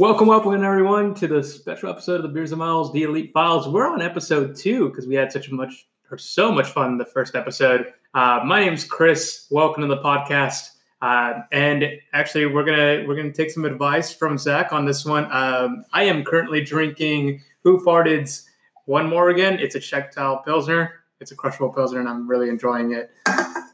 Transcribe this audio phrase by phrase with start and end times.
[0.00, 3.66] Welcome, welcome, everyone, to the special episode of the Beers and Miles, the Elite Files.
[3.66, 7.04] We're on episode two because we had such much or so much fun in the
[7.04, 7.92] first episode.
[8.14, 9.48] Uh, my name's Chris.
[9.50, 10.70] Welcome to the podcast.
[11.02, 15.24] Uh, and actually, we're gonna we're gonna take some advice from Zach on this one.
[15.32, 18.48] Um, I am currently drinking Hoof Hearted's
[18.84, 19.58] One More Again.
[19.58, 20.92] It's a Czechtal Pilsner.
[21.18, 23.10] It's a crushable Pilsner, and I'm really enjoying it.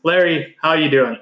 [0.05, 1.19] Larry, how are you doing?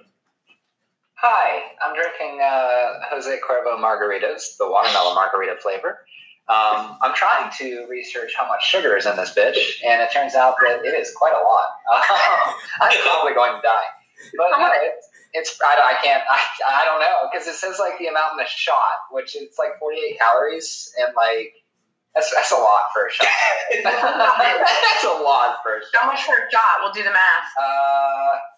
[1.15, 6.01] Hi, I'm drinking uh, Jose Cuervo margaritas, the watermelon margarita flavor.
[6.49, 10.35] Um, I'm trying to research how much sugar is in this bitch, and it turns
[10.35, 11.71] out that it is quite a lot.
[12.81, 13.89] I'm probably going to die.
[14.37, 17.99] But no, it's, it's I, I can't I, I don't know because it says like
[17.99, 21.55] the amount in a shot, which is like 48 calories, and like
[22.15, 23.27] that's, that's a lot for a shot.
[23.85, 26.03] that's a lot for a shot.
[26.03, 26.83] How much for a shot?
[26.83, 27.49] We'll do the math.
[27.57, 28.52] Uh,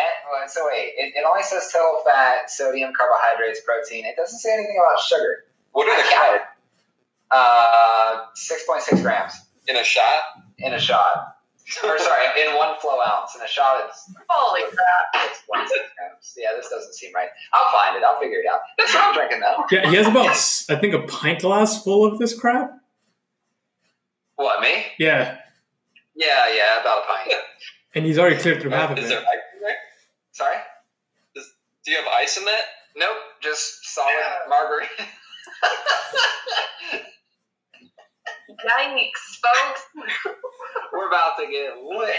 [0.00, 0.50] net.
[0.50, 4.04] So wait, it, it only says total fat, sodium, carbohydrates, protein.
[4.06, 5.44] It doesn't say anything about sugar.
[5.72, 6.42] What are the calories
[7.30, 9.34] Uh, six point six grams
[9.68, 10.22] in a shot?
[10.58, 11.36] in a shot.
[11.84, 13.34] or sorry, in one flow ounce.
[13.36, 15.30] In a shot, it's Holy crap.
[15.30, 16.34] it's one six grams.
[16.36, 17.28] Yeah, this doesn't seem right.
[17.52, 18.02] I'll find it.
[18.04, 18.60] I'll figure it out.
[18.76, 19.64] That's what I'm drinking though.
[19.70, 20.26] Yeah, he has about
[20.68, 22.72] I think a pint glass full of this crap.
[24.36, 24.84] What me?
[24.98, 25.36] Yeah,
[26.16, 27.40] Yeah, yeah, about a pint.
[27.94, 29.08] and he's already cleared through half of Is it.
[29.10, 29.76] there ice in there?
[30.32, 30.56] Sorry.
[31.34, 32.60] Do you have ice in that?
[32.96, 34.34] Nope, just solid Yeah.
[34.48, 34.88] margarita.
[38.50, 39.82] Yikes, folks.
[40.92, 42.14] We're about to get lit.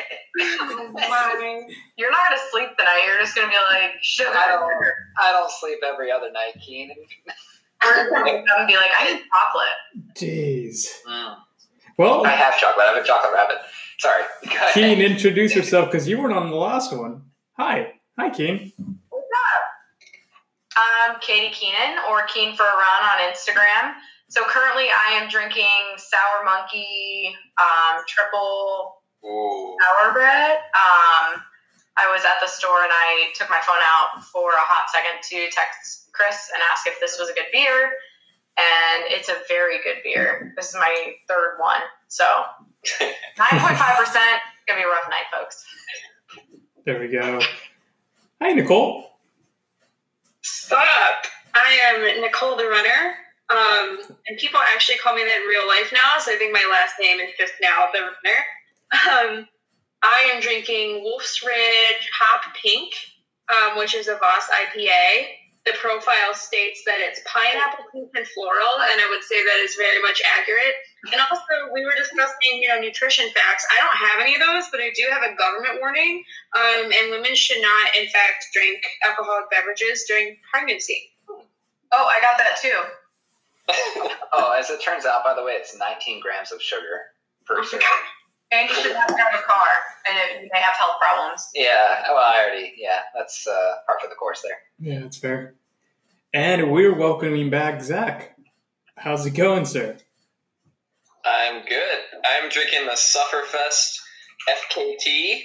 [1.97, 3.03] You're not going to sleep tonight.
[3.05, 4.29] You're just going to be like, sugar.
[4.33, 4.73] I don't.
[5.19, 6.95] I don't sleep every other night, Keenan.
[7.83, 9.77] We're going to wake up and be like, I need chocolate.
[10.15, 10.87] Jeez.
[11.07, 11.35] Mm.
[11.97, 12.85] Well, I have chocolate.
[12.87, 13.57] I have a chocolate rabbit.
[13.99, 14.23] Sorry.
[14.45, 14.67] Go.
[14.73, 17.23] Keen, introduce yourself because you weren't on the last one.
[17.57, 18.71] Hi, hi, Keen.
[19.09, 19.63] What's up?
[20.77, 23.93] I'm Katie Keenan, or Keen for a Run on Instagram.
[24.29, 29.75] So currently I am drinking Sour Monkey um, triple Ooh.
[29.81, 30.57] sour bread.
[30.71, 31.41] Um,
[31.97, 35.21] I was at the store and I took my phone out for a hot second
[35.29, 37.91] to text Chris and ask if this was a good beer.
[38.57, 40.53] And it's a very good beer.
[40.55, 41.81] This is my third one.
[42.07, 42.23] So
[42.85, 43.07] 9.5%.
[43.37, 45.65] Gonna be a rough night, folks.
[46.85, 47.41] There we go.
[48.41, 49.05] Hi, Nicole.
[50.41, 50.79] Sup?
[51.53, 53.13] I am Nicole the Runner.
[53.51, 56.67] Um, and people actually call me that in real life now, so I think my
[56.71, 59.37] last name is just now the Runner.
[59.37, 59.47] Um,
[60.01, 62.91] I am drinking Wolf's Ridge Hop Pink,
[63.47, 65.27] um, which is a Voss IPA.
[65.65, 69.75] The profile states that it's pineapple, pink, and floral, and I would say that is
[69.75, 70.73] very much accurate.
[71.13, 73.65] And also, we were discussing, you know, nutrition facts.
[73.69, 76.23] I don't have any of those, but I do have a government warning,
[76.57, 81.13] um, and women should not, in fact, drink alcoholic beverages during pregnancy.
[81.91, 82.81] Oh, I got that too.
[84.33, 87.11] Oh, as it turns out, by the way, it's 19 grams of sugar
[87.45, 87.85] per serving.
[88.51, 89.67] And you should not drive a car,
[90.09, 91.47] and it, you may have health problems.
[91.55, 92.03] Yeah.
[92.09, 92.73] Well, I already.
[92.77, 94.57] Yeah, that's uh, part of the course there.
[94.79, 95.55] Yeah, that's fair.
[96.33, 98.35] And we're welcoming back Zach.
[98.95, 99.97] How's it going, sir?
[101.25, 101.99] I'm good.
[102.25, 103.99] I'm drinking the Sufferfest
[104.49, 105.43] FKT.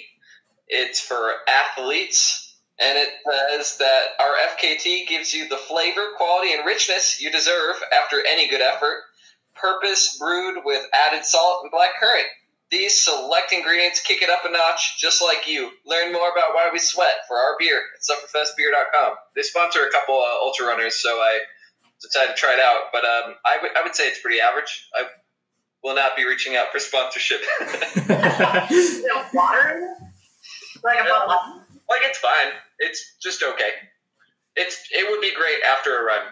[0.68, 6.66] It's for athletes, and it says that our FKT gives you the flavor, quality, and
[6.66, 9.02] richness you deserve after any good effort.
[9.54, 12.26] Purpose brewed with added salt and black currant.
[12.70, 15.70] These select ingredients kick it up a notch, just like you.
[15.86, 19.14] Learn more about why we sweat for our beer at sufferfestbeer.com.
[19.36, 21.40] They sponsor a couple uh, ultra runners, so I
[22.02, 22.90] decided to try it out.
[22.92, 24.88] But um, I would say it's pretty average.
[24.94, 25.04] I
[25.84, 27.40] will not be reaching out for sponsorship.
[28.68, 29.94] It water?
[30.82, 32.52] Like a like it's fine.
[32.80, 33.70] It's just okay.
[34.56, 36.22] It's it would be great after a run.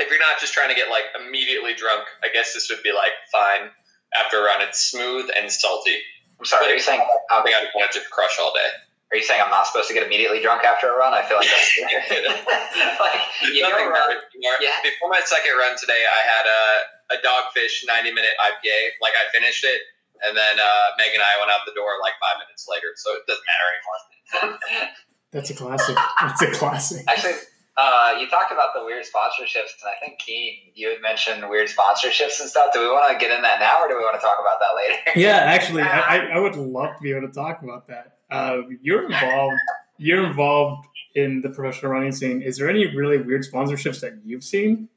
[0.00, 2.92] If you're not just trying to get like immediately drunk, I guess this would be
[2.92, 3.70] like fine
[4.18, 4.60] after a run.
[4.62, 5.98] It's smooth and salty.
[6.38, 6.66] I'm sorry.
[6.72, 7.00] Are you saying?
[7.30, 8.70] I Um, think I'd want to crush all day.
[9.12, 11.12] are you saying I'm not supposed to get immediately drunk after a run?
[11.12, 11.74] I feel like that's
[13.02, 13.20] like
[13.52, 14.10] you Nothing go run.
[14.10, 14.56] anymore.
[14.60, 14.70] Yeah.
[14.82, 16.62] Before my second run today, I had a
[17.10, 18.78] a dogfish 90 minute IPA.
[19.02, 19.80] Like I finished it,
[20.22, 23.14] and then uh, Meg and I went out the door like five minutes later, so
[23.18, 24.88] it doesn't matter anymore.
[25.32, 25.96] That's a classic.
[26.20, 27.04] That's a classic.
[27.08, 27.34] Actually,
[27.80, 31.68] uh, you talked about the weird sponsorships, and I think Keen, you had mentioned weird
[31.68, 32.72] sponsorships and stuff.
[32.74, 34.58] Do we want to get in that now, or do we want to talk about
[34.60, 34.98] that later?
[35.20, 38.18] Yeah, actually, I, I- I would love to be able to talk about that.
[38.30, 39.56] Uh, you're involved.
[39.96, 42.42] You're involved in the professional running scene.
[42.42, 44.88] Is there any really weird sponsorships that you've seen?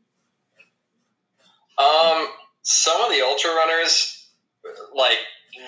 [1.78, 2.28] Um,
[2.62, 4.28] some of the ultra runners,
[4.96, 5.18] like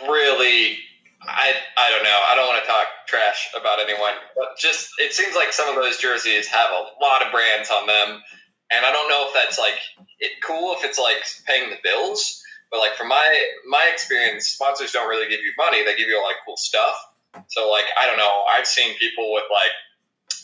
[0.07, 0.77] really,
[1.27, 2.19] I I don't know.
[2.29, 5.75] I don't want to talk trash about anyone, but just it seems like some of
[5.75, 8.21] those jerseys have a lot of brands on them,
[8.71, 9.79] and I don't know if that's like
[10.19, 12.41] it cool if it's like paying the bills,
[12.71, 13.27] but like from my
[13.67, 16.95] my experience, sponsors don't really give you money; they give you all like cool stuff.
[17.49, 19.71] So like I don't know, I've seen people with like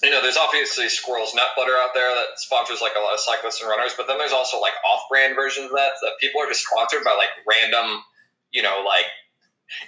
[0.03, 3.19] you know, there's obviously Squirrel's Nut Butter out there that sponsors like a lot of
[3.19, 6.47] cyclists and runners, but then there's also like off-brand versions of that that people are
[6.47, 8.01] just sponsored by like random,
[8.51, 9.05] you know, like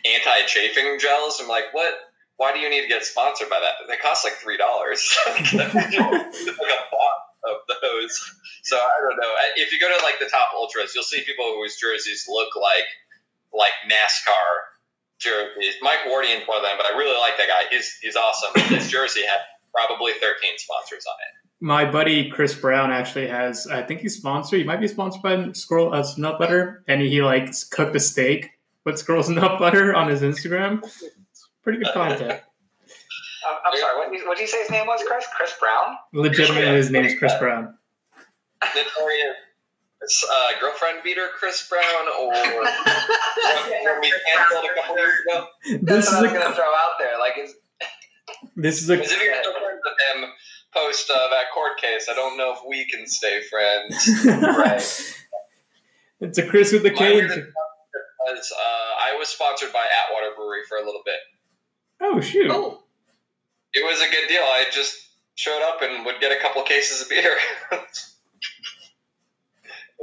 [0.05, 1.39] anti-chafing gels.
[1.41, 1.93] I'm like, what?
[2.37, 3.87] Why do you need to get sponsored by that?
[3.87, 5.05] They cost like three dollars.
[5.27, 8.35] like a bot of those.
[8.63, 9.31] So I don't know.
[9.55, 12.87] If you go to like the top ultras, you'll see people whose jerseys look like
[13.53, 14.73] like NASCAR
[15.19, 15.75] jerseys.
[15.81, 17.69] Mike Wardian's one of them, but I really like that guy.
[17.69, 18.51] He's he's awesome.
[18.75, 19.39] His jersey had
[19.73, 21.49] probably 13 sponsors on it.
[21.59, 24.59] My buddy Chris Brown actually has, I think he's sponsored.
[24.59, 28.49] He might be sponsored by Squirrel uh, Nut Butter, and he like cooked a steak
[28.85, 30.83] with Squirrel's Nut Butter on his Instagram.
[30.83, 32.41] It's pretty good content.
[33.47, 33.97] I'm, I'm sorry.
[33.97, 35.25] What did, what did you say his name was, Chris?
[35.35, 35.97] Chris Brown?
[36.13, 37.75] Legitimately, his name is Chris Brown.
[38.75, 39.35] Notorious
[40.03, 41.83] uh, girlfriend beater Chris Brown,
[42.19, 45.47] or we canceled a couple years ago.
[45.81, 47.19] That's This what I is going to throw out there.
[47.19, 47.55] Like, is
[48.55, 50.29] this is a Because if you're still friends with him
[50.73, 54.25] post uh, that court case, I don't know if we can stay friends.
[54.25, 55.15] right.
[56.19, 57.31] it's a Chris with the My cage.
[58.25, 61.19] Weirdest was uh, I was sponsored by Atwater Brewery for a little bit.
[62.01, 62.49] Oh shoot!
[62.49, 62.83] Oh,
[63.73, 64.41] It was a good deal.
[64.41, 67.37] I just showed up and would get a couple cases of beer.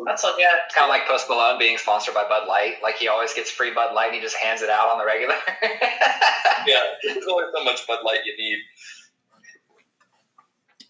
[0.06, 0.46] That's legit.
[0.64, 2.76] It's kind of like Post Malone being sponsored by Bud Light.
[2.82, 5.04] Like he always gets free Bud Light and he just hands it out on the
[5.04, 5.34] regular.
[6.66, 8.58] yeah, there's only so much Bud Light you need.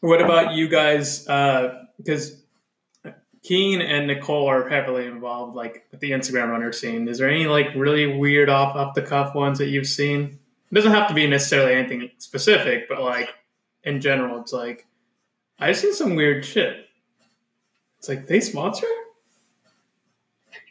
[0.00, 1.24] What about you guys?
[1.24, 2.40] Because
[3.42, 7.08] Keen and Nicole are heavily involved, like with the Instagram runner scene.
[7.08, 10.38] Is there any like really weird off off the cuff ones that you've seen?
[10.70, 13.30] It doesn't have to be necessarily anything specific, but like
[13.84, 14.86] in general, it's like
[15.58, 16.86] I've seen some weird shit.
[17.98, 18.86] It's like they sponsor.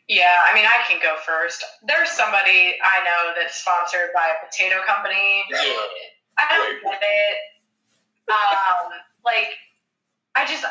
[0.08, 1.64] Yeah, I mean, I can go first.
[1.86, 5.44] There's somebody I know that's sponsored by a potato company.
[6.36, 7.38] I don't get it.
[8.28, 8.92] Um,
[9.24, 9.54] like,
[10.36, 10.66] I just,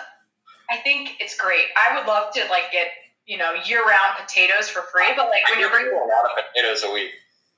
[0.70, 1.66] I think it's great.
[1.76, 2.88] I would love to like get
[3.26, 6.44] you know year-round potatoes for free, but like when I you're bringing, a lot of
[6.44, 7.10] potatoes a week.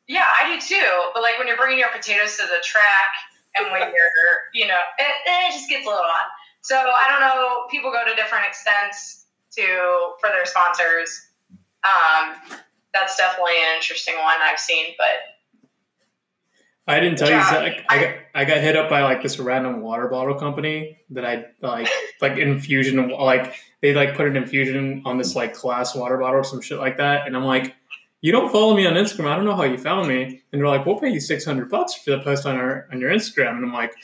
[0.09, 0.91] yeah, I do too.
[1.15, 3.13] But like when you're bringing your potatoes to the track,
[3.57, 6.31] and when you're, you know, it, it just gets a little odd.
[6.63, 7.67] So I don't know.
[7.71, 9.27] People go to different extents
[9.57, 11.31] to for their sponsors.
[11.83, 12.59] Um,
[12.93, 15.30] that's definitely an interesting one I've seen, but
[16.87, 17.85] I didn't tell you, Yeah, Zach.
[17.89, 21.47] I got, I got hit up by like this random water bottle company that I
[21.61, 21.89] like,
[22.21, 26.45] like infusion, like they like put an infusion on this like glass water bottle or
[26.45, 27.75] some shit like that, and I'm like,
[28.23, 29.27] you don't follow me on Instagram.
[29.27, 31.71] I don't know how you found me, and they're like, we'll pay you six hundred
[31.71, 33.95] bucks for the post on our on your Instagram, and I'm like,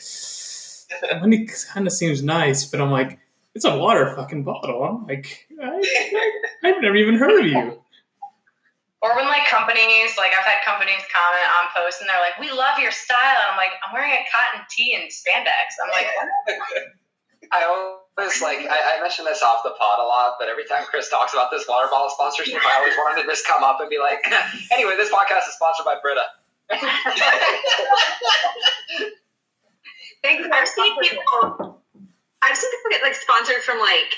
[1.20, 3.18] money kind of seems nice, but I'm like,
[3.54, 4.82] it's a water fucking bottle.
[4.84, 7.82] I'm like, I, I, I've never even heard of you.
[9.06, 12.50] Or when like companies, like I've had companies comment on posts and they're like, "We
[12.50, 16.10] love your style," and I'm like, "I'm wearing a cotton tee and spandex." I'm like,
[16.18, 16.26] what?
[17.54, 20.82] I always like I, I mention this off the pod a lot, but every time
[20.90, 23.88] Chris talks about this water bottle sponsorship, I always wanted to just come up and
[23.88, 24.18] be like,
[24.74, 26.26] anyway, this podcast is sponsored by Brita.
[30.26, 31.78] "Thank you." I've seen people.
[32.42, 34.10] I've seen people get like sponsored from like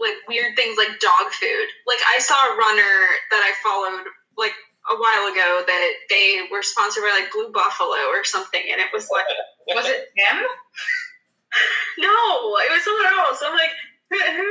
[0.00, 1.68] like weird things like dog food.
[1.86, 2.94] Like I saw a runner
[3.30, 4.06] that I followed
[4.36, 4.54] like
[4.90, 8.88] a while ago that they were sponsored by like Blue Buffalo or something, and it
[8.92, 9.26] was like
[9.76, 10.38] Was it him?
[11.98, 12.14] no,
[12.62, 13.42] it was someone else.
[13.44, 13.74] I'm like,
[14.10, 14.50] who who,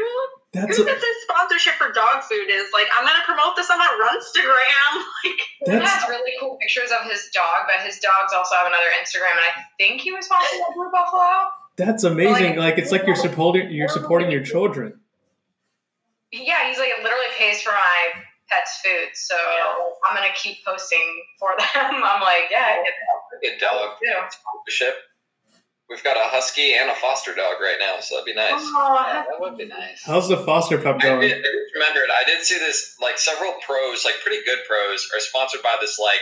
[0.54, 2.48] That's who a, gets this sponsorship for dog food?
[2.50, 5.04] Is like I'm gonna promote this on my Runstagram.
[5.20, 8.68] Like He that's has really cool pictures of his dog, but his dogs also have
[8.68, 11.52] another Instagram, and I think he was sponsored by Blue Buffalo.
[11.76, 12.56] that's amazing.
[12.56, 15.00] Like- Like it's like you're supporting you're supporting your children.
[16.32, 18.00] Yeah, he's like it literally pays for my
[18.50, 19.36] pet's food, so
[20.08, 21.68] I'm gonna keep posting for them.
[22.04, 22.94] I'm like, yeah, I get
[23.42, 24.96] Good dog that sponsorship.
[25.90, 28.62] We've got a husky and a foster dog right now, so that'd be nice.
[28.62, 30.04] Oh, Yeah, that would be nice.
[30.06, 31.22] How's the foster pup I going?
[31.22, 32.10] did, I just remembered.
[32.14, 32.94] I did see this.
[33.02, 36.22] Like several pros, like pretty good pros, are sponsored by this like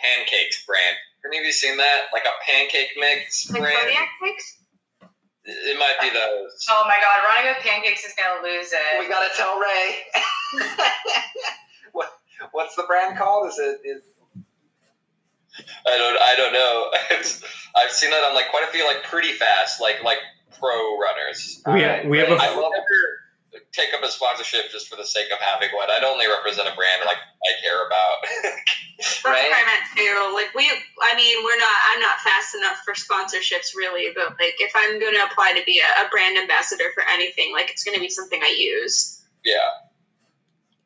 [0.00, 0.96] pancakes brand.
[1.24, 2.08] Have any of you seen that?
[2.12, 3.76] Like a pancake mix like brand.
[3.76, 4.56] Kodiak Cakes.
[5.44, 6.56] It might be those.
[6.70, 8.98] oh my god, running with pancakes is gonna lose it.
[8.98, 9.96] We gotta tell Ray.
[11.92, 12.08] what,
[12.52, 13.48] what's the brand called?
[13.48, 13.80] Is it?
[13.84, 14.02] Is,
[15.86, 16.18] I don't.
[16.20, 16.90] I don't know.
[17.76, 20.18] I've seen that on like quite a few like pretty fast like like
[20.58, 21.62] pro runners.
[21.66, 22.72] We have, we have a I've never
[23.72, 25.88] take up a sponsorship just for the sake of having one.
[25.90, 28.16] I'd only represent a brand like I care about.
[28.98, 29.48] That's Right.
[29.48, 30.16] what I meant too.
[30.36, 30.68] Like we,
[31.00, 31.78] I mean, we're not.
[31.92, 34.12] I'm not fast enough for sponsorships, really.
[34.14, 37.52] But like, if I'm going to apply to be a, a brand ambassador for anything,
[37.52, 39.22] like it's going to be something I use.
[39.44, 39.56] yeah.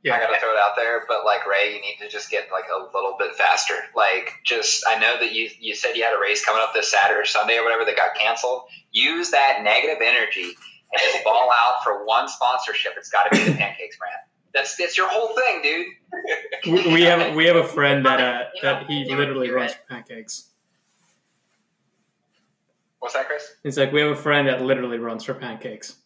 [0.07, 2.65] I gotta throw it out there, but like Ray, you need to just get like
[2.75, 3.75] a little bit faster.
[3.95, 6.91] Like, just I know that you you said you had a race coming up this
[6.91, 8.63] Saturday or Sunday or whatever that got canceled.
[8.93, 10.57] Use that negative energy
[10.93, 12.93] and just ball out for one sponsorship.
[12.97, 14.17] It's got to be the Pancakes brand.
[14.55, 15.87] That's that's your whole thing, dude.
[16.67, 20.51] We, we have we have a friend that uh, that he literally runs pancakes.
[23.01, 23.55] What's that, Chris?
[23.65, 25.97] It's like we have a friend that literally runs for pancakes.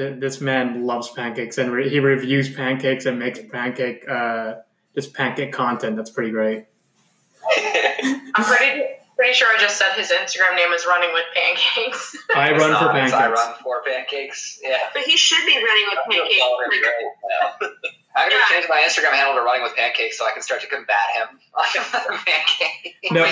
[0.00, 4.54] Th- This man loves pancakes and re- he reviews pancakes and makes pancake uh,
[4.94, 5.96] just pancake content.
[5.96, 6.64] That's pretty great.
[8.34, 8.84] I'm pretty
[9.16, 12.16] pretty sure I just said his Instagram name is Running with Pancakes.
[12.34, 13.12] I run for pancakes.
[13.12, 14.58] I run for pancakes.
[14.62, 16.40] Yeah, But he should be running with pancakes.
[17.60, 17.70] Like,
[18.16, 18.44] I'm gonna Yeah.
[18.50, 21.38] change my Instagram handle to Running with Pancakes so I can start to combat him
[21.54, 22.96] on pancake.
[23.12, 23.22] No,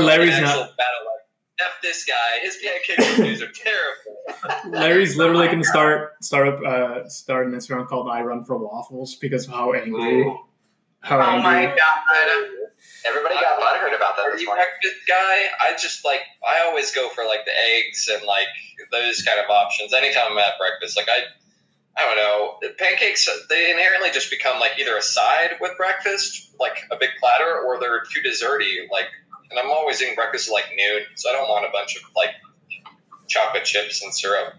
[0.00, 0.76] Larry's An not.
[0.76, 1.23] Battle like,
[1.60, 2.38] F this guy.
[2.42, 4.72] His pancake reviews are terrible.
[4.78, 9.14] Larry's literally gonna start start up uh, start an Instagram called I Run for Waffles
[9.16, 10.38] because of how angry Ooh.
[11.00, 11.78] how oh my angry.
[11.78, 12.48] god.
[13.06, 14.64] Everybody got butthurt about that Are this you morning.
[14.64, 15.44] breakfast guy?
[15.60, 18.48] I just like I always go for like the eggs and like
[18.90, 19.92] those kind of options.
[19.92, 21.20] Anytime I'm at breakfast, like I,
[21.96, 23.28] I don't know, pancakes.
[23.48, 27.78] They inherently just become like either a side with breakfast, like a big platter, or
[27.78, 28.88] they're too desserty.
[28.90, 29.06] Like,
[29.50, 32.02] and I'm always eating breakfast at like noon, so I don't want a bunch of
[32.16, 32.30] like
[33.28, 34.54] chocolate chips and syrup.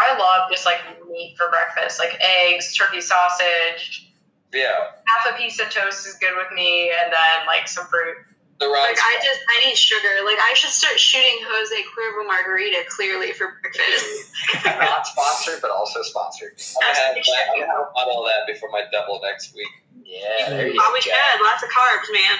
[0.00, 4.06] I love just like meat for breakfast, like eggs, turkey sausage.
[4.52, 8.16] Yeah, Half a piece of toast is good with me, and then like some fruit.
[8.58, 8.98] the like.
[8.98, 10.24] I just, I need sugar.
[10.24, 14.32] Like I should start shooting Jose Cuervo margarita clearly for breakfast.
[14.64, 16.58] Not sponsored, but also sponsored.
[16.82, 19.68] I'm gonna have, that, I'm gonna have all that before my double next week.
[20.02, 21.14] Yeah, there you Probably go.
[21.14, 21.44] should.
[21.44, 22.38] Lots of carbs, man.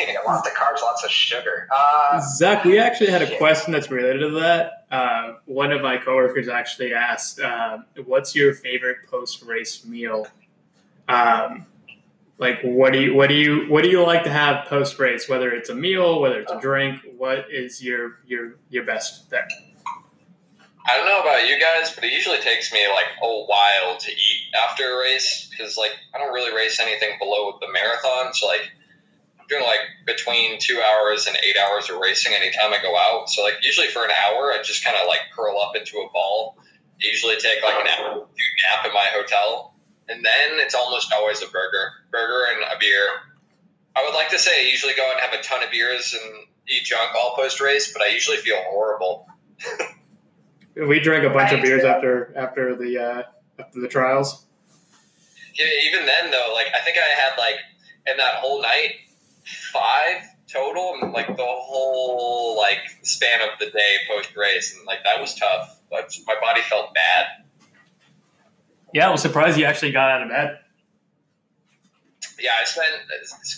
[0.00, 1.68] Yeah, lots of carbs, lots of sugar.
[1.74, 4.86] Uh, Zach, we actually had a question that's related to that.
[4.90, 10.26] Uh, one of my coworkers actually asked, uh, "What's your favorite post-race meal?"
[11.08, 11.66] Um,
[12.38, 15.28] like, what do you what do you what do you like to have post-race?
[15.28, 19.46] Whether it's a meal, whether it's a drink, what is your your your best there?
[20.90, 24.10] I don't know about you guys, but it usually takes me like a while to
[24.10, 28.32] eat after a race because like I don't really race anything below the marathon.
[28.32, 28.77] So like I'm
[29.48, 33.30] doing like between two hours and eight hours of racing anytime I go out.
[33.30, 36.10] So like usually for an hour, I just kind of like curl up into a
[36.12, 36.56] ball.
[37.00, 39.74] Usually take like an hour nap in my hotel,
[40.08, 43.06] and then it's almost always a burger, burger and a beer.
[43.94, 46.12] I would like to say I usually go out and have a ton of beers
[46.14, 46.34] and
[46.68, 49.26] eat junk all post race, but I usually feel horrible.
[50.76, 51.62] We drank a bunch of Right.
[51.64, 53.22] beers after after the uh,
[53.58, 54.44] after the trials.
[55.54, 57.56] Yeah, even then though, like I think I had like
[58.06, 58.90] in that whole night
[59.72, 65.04] five total, and like the whole like span of the day post race, and like
[65.04, 65.80] that was tough.
[65.90, 67.26] But my body felt bad.
[68.92, 70.58] Yeah, I was surprised you actually got out of bed.
[72.40, 72.86] Yeah, I spent.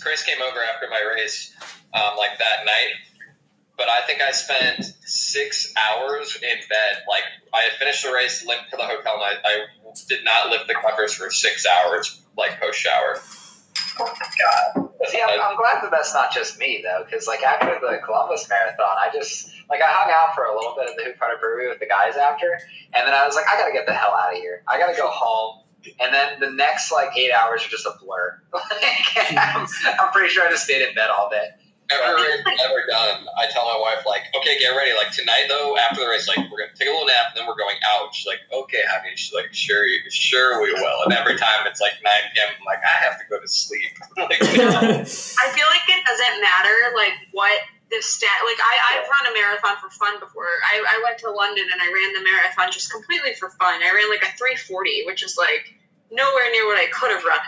[0.02, 1.54] Chris came over after my race,
[1.94, 2.94] um, like that night.
[3.76, 7.02] But I think I spent six hours in bed.
[7.08, 7.22] Like
[7.54, 9.66] I had finished the race, limped to the hotel, and I, I
[10.08, 13.20] did not lift the covers for six hours, like post shower.
[15.08, 18.48] See, I'm, I'm glad that that's not just me though, because like after the Columbus
[18.48, 21.40] Marathon, I just like I hung out for a little bit at the Hoof Hearted
[21.40, 22.58] Brewery with the guys after,
[22.92, 24.62] and then I was like, I gotta get the hell out of here.
[24.68, 25.64] I gotta go home.
[25.98, 28.40] And then the next like eight hours are just a blur.
[28.52, 29.66] Like, I'm,
[29.98, 31.48] I'm pretty sure I just stayed in bed all day.
[31.90, 34.94] Every race I've ever done, I tell my wife like, okay, get ready.
[34.94, 37.46] Like tonight though, after the race, like we're gonna take a little nap, and then
[37.46, 38.14] we're going out.
[38.14, 39.16] She's like, okay, honey.
[39.16, 41.04] She's like, sure, sure we will.
[41.04, 43.90] And every time it's like 9 p.m., I'm like, I have to go to sleep.
[44.16, 47.58] like, I feel like it doesn't matter like what
[47.90, 48.46] the stat.
[48.46, 50.46] Like I, I've run a marathon for fun before.
[50.46, 53.82] I, I went to London and I ran the marathon just completely for fun.
[53.82, 55.74] I ran like a 340, which is like
[56.10, 57.42] nowhere near what I could have run.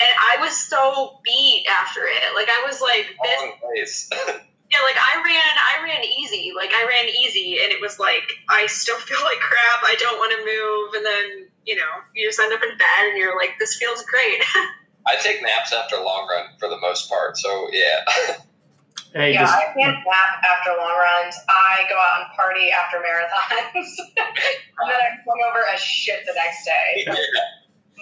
[0.00, 2.34] And I was so beat after it.
[2.34, 4.10] Like I was like oh, this.
[4.10, 4.42] all in place.
[4.74, 6.52] Yeah, like I ran, I ran easy.
[6.56, 9.80] Like I ran easy, and it was like I still feel like crap.
[9.84, 13.02] I don't want to move, and then you know you just end up in bed,
[13.10, 14.42] and you're like, this feels great.
[15.06, 17.36] I take naps after long run for the most part.
[17.36, 18.02] So yeah.
[19.14, 21.36] hey, yeah, just I can't nap after long runs.
[21.46, 26.32] I go out and party after marathons, and then I come over as shit the
[26.34, 27.06] next day.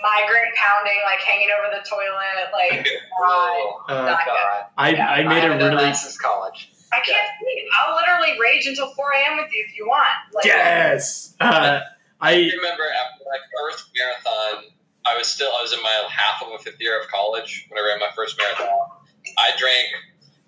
[0.00, 2.86] Migraine pounding, like hanging over the toilet, like
[3.20, 4.30] Oh, uh, not good.
[4.30, 4.64] God.
[4.78, 6.70] I Yeah, I made haven't a done really that since college.
[6.92, 7.64] I can't sleep.
[7.80, 9.36] I'll literally rage until 4 a.m.
[9.38, 10.08] with you if you want.
[10.34, 11.34] Like, yes.
[11.40, 11.80] Uh,
[12.20, 14.64] I remember after my first marathon,
[15.04, 17.82] I was still I was in my half of a fifth year of college when
[17.82, 18.68] I ran my first marathon.
[19.38, 19.88] I drank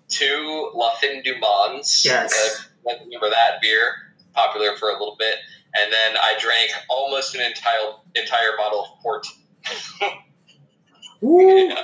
[0.07, 2.03] two La Fin du Mondes.
[2.05, 2.67] Yes.
[2.87, 3.93] I remember that beer,
[4.33, 5.35] popular for a little bit,
[5.77, 9.27] and then I drank almost an entire entire bottle of port.
[11.21, 11.81] Yeah,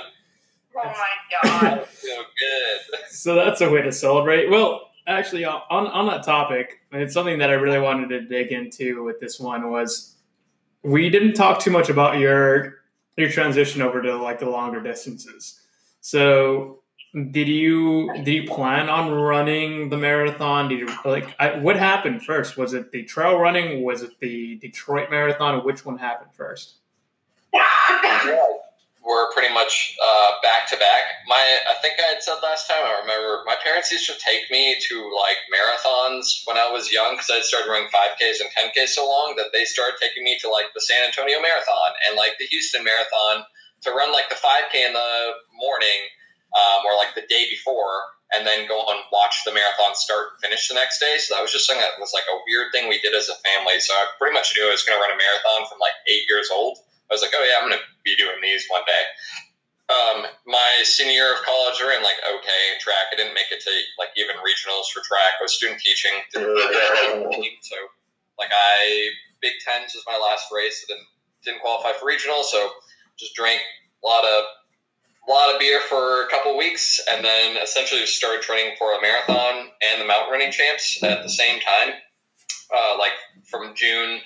[0.74, 1.86] Oh my god.
[1.94, 3.00] so good.
[3.10, 4.50] So that's a way to celebrate.
[4.50, 9.04] Well, actually, on on that topic, it's something that I really wanted to dig into
[9.04, 10.16] with this one was
[10.82, 12.82] we didn't talk too much about your
[13.16, 15.60] your transition over to like the longer distances.
[16.00, 16.81] So
[17.12, 20.68] did you did you plan on running the marathon?
[20.68, 22.56] Did you like I, what happened first?
[22.56, 23.82] Was it the trail running?
[23.82, 25.62] Was it the Detroit marathon?
[25.64, 26.76] Which one happened first?
[29.04, 31.26] We're pretty much uh, back to back.
[31.26, 32.80] My, I think I had said last time.
[32.80, 37.14] I remember my parents used to take me to like marathons when I was young
[37.18, 40.24] because I started running five Ks and ten Ks so long that they started taking
[40.24, 43.44] me to like the San Antonio Marathon and like the Houston Marathon
[43.82, 46.08] to run like the five K in the morning
[46.56, 48.00] um, or like the day before.
[48.32, 51.20] And then go and watch the marathon start and finish the next day.
[51.20, 53.36] So that was just something that was like a weird thing we did as a
[53.44, 53.76] family.
[53.76, 56.24] So I pretty much knew I was going to run a marathon from like eight
[56.32, 56.80] years old.
[57.12, 59.04] I was like, oh yeah, I'm going to be doing these one day.
[59.92, 63.12] Um, my senior year of college, I ran like okay track.
[63.12, 65.36] I didn't make it to like even regionals for track.
[65.36, 67.52] I was student teaching, didn't really get a team.
[67.60, 67.76] So
[68.38, 69.12] like I
[69.44, 70.86] Big Tens was my last race.
[70.88, 71.08] I didn't
[71.44, 72.70] didn't qualify for regionals, so
[73.18, 74.44] just drank a lot of
[75.26, 79.00] a lot of beer for a couple weeks, and then essentially started training for a
[79.00, 81.94] marathon and the mountain running champs at the same time.
[82.74, 83.12] Uh, like
[83.50, 84.20] from June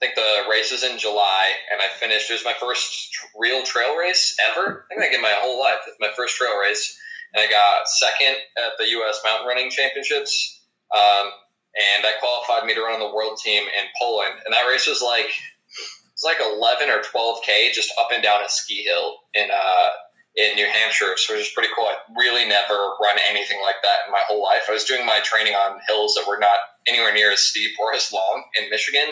[0.00, 2.30] I think the race is in July, and I finished.
[2.30, 4.86] It was my first real trail race ever.
[4.86, 5.82] I think I did my whole life.
[5.88, 6.96] It's my first trail race,
[7.34, 9.20] and I got second at the U.S.
[9.24, 10.62] Mountain Running Championships.
[10.94, 11.32] Um,
[11.74, 14.34] and that qualified me to run on the world team in Poland.
[14.44, 18.22] And that race was like it was like 11 or 12 k just up and
[18.22, 19.88] down a ski hill in uh,
[20.38, 21.18] in New Hampshire.
[21.18, 21.90] So it was pretty cool.
[21.90, 24.70] I really never run anything like that in my whole life.
[24.70, 27.92] I was doing my training on hills that were not anywhere near as steep or
[27.92, 29.10] as long in Michigan.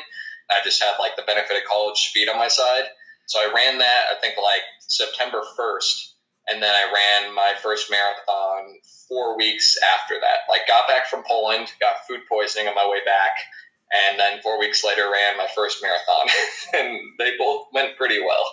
[0.49, 2.87] I just had like the benefit of college speed on my side.
[3.27, 6.15] So I ran that, I think like September 1st.
[6.49, 10.47] And then I ran my first marathon four weeks after that.
[10.49, 13.35] Like got back from Poland, got food poisoning on my way back.
[13.93, 16.27] And then four weeks later ran my first marathon.
[16.75, 18.45] and they both went pretty well.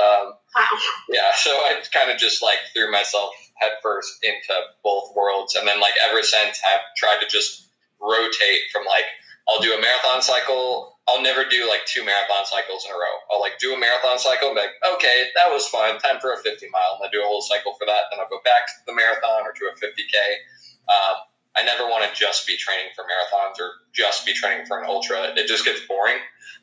[0.00, 0.68] Um, Wow.
[1.08, 4.52] yeah, so I kind of just like threw myself headfirst into
[4.84, 5.54] both worlds.
[5.56, 7.68] And then like ever since I've tried to just
[8.00, 9.06] rotate from like,
[9.48, 10.98] I'll do a marathon cycle.
[11.08, 13.16] I'll never do like two marathon cycles in a row.
[13.32, 15.98] I'll like do a marathon cycle and be like, okay, that was fun.
[15.98, 17.00] Time for a 50 mile.
[17.00, 18.12] And I'll do a whole cycle for that.
[18.12, 20.14] Then I'll go back to the marathon or to a 50K.
[20.92, 21.16] Um,
[21.56, 24.86] I never want to just be training for marathons or just be training for an
[24.88, 25.34] ultra.
[25.36, 26.16] It just gets boring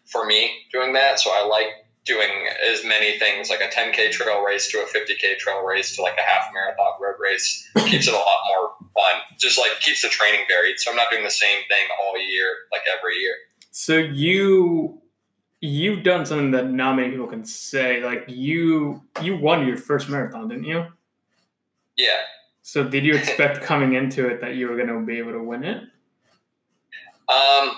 [0.06, 1.19] for me doing that.
[1.19, 1.67] So I like
[2.06, 6.02] doing as many things like a 10K trail race to a 50K trail race to
[6.02, 7.69] like a half marathon road race.
[7.86, 9.21] keeps it a lot more fun.
[9.39, 10.80] Just like keeps the training varied.
[10.80, 13.36] So I'm not doing the same thing all year, like every year.
[13.71, 15.02] So you
[15.62, 18.02] you've done something that not many people can say.
[18.04, 20.86] Like you you won your first marathon, didn't you?
[21.97, 22.21] Yeah.
[22.69, 25.41] So did you expect coming into it that you were going to be able to
[25.41, 25.82] win it?
[27.27, 27.71] Um,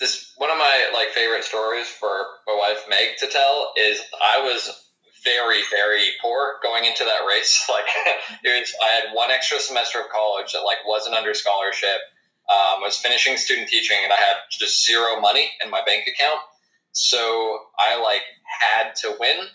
[0.00, 2.10] this one of my like favorite stories for
[2.48, 4.90] my wife Meg to tell is I was
[5.22, 7.64] very very poor going into that race.
[7.70, 7.84] Like
[8.42, 12.02] was, I had one extra semester of college that like wasn't under scholarship.
[12.50, 16.08] Um, I was finishing student teaching and I had just zero money in my bank
[16.08, 16.40] account.
[16.90, 18.22] So I like
[18.60, 19.46] had to win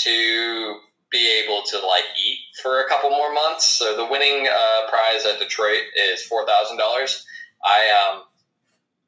[0.00, 0.76] to
[1.10, 3.78] be able to like eat for a couple more months.
[3.78, 7.24] So the winning uh, prize at Detroit is four thousand dollars.
[7.64, 8.22] I um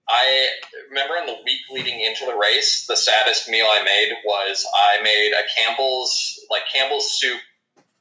[0.09, 0.49] I
[0.89, 5.03] remember in the week leading into the race, the saddest meal I made was I
[5.03, 7.41] made a Campbell's like Campbell's soup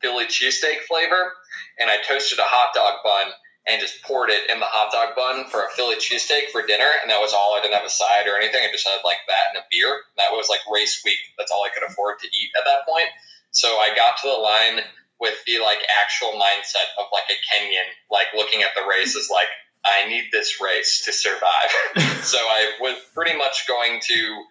[0.02, 1.34] Philly cheesesteak flavor,
[1.80, 3.34] and I toasted a hot dog bun
[3.68, 6.90] and just poured it in the hot dog bun for a Philly cheesesteak for dinner,
[7.02, 7.58] and that was all.
[7.58, 8.62] I didn't have a side or anything.
[8.62, 10.06] I just had like that and a beer.
[10.18, 11.18] That was like race week.
[11.40, 13.10] That's all I could afford to eat at that point.
[13.56, 14.84] So I got to the line
[15.20, 19.30] with the like actual mindset of like a Kenyan, like looking at the race as
[19.32, 19.48] like
[19.86, 21.72] I need this race to survive.
[22.24, 24.44] so I was pretty much going to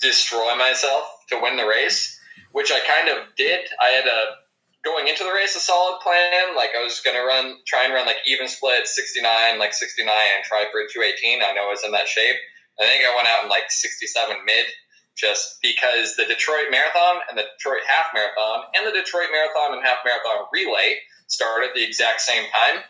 [0.00, 2.18] destroy myself to win the race,
[2.50, 3.60] which I kind of did.
[3.80, 4.34] I had a
[4.82, 6.56] going into the race a solid plan.
[6.56, 10.04] Like I was gonna run, try and run like even split, sixty nine, like sixty
[10.04, 11.38] nine, and try for two eighteen.
[11.38, 12.36] I know I was in that shape.
[12.80, 14.66] I think I went out in like sixty seven mid,
[15.16, 19.84] just because the Detroit Marathon and the Detroit Half Marathon and the Detroit Marathon and
[19.84, 20.96] Half Marathon relay
[21.26, 22.82] started at the exact same time.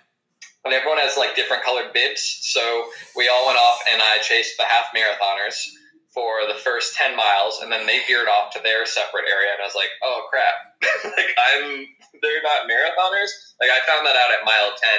[0.64, 2.20] And everyone has like different colored bibs.
[2.20, 2.60] So
[3.16, 5.72] we all went off and I chased the half marathoners
[6.12, 9.62] for the first 10 miles and then they veered off to their separate area and
[9.62, 10.54] I was like, "Oh crap.
[11.16, 11.86] like I'm
[12.20, 13.30] they're not marathoners."
[13.62, 14.90] Like I found that out at mile 10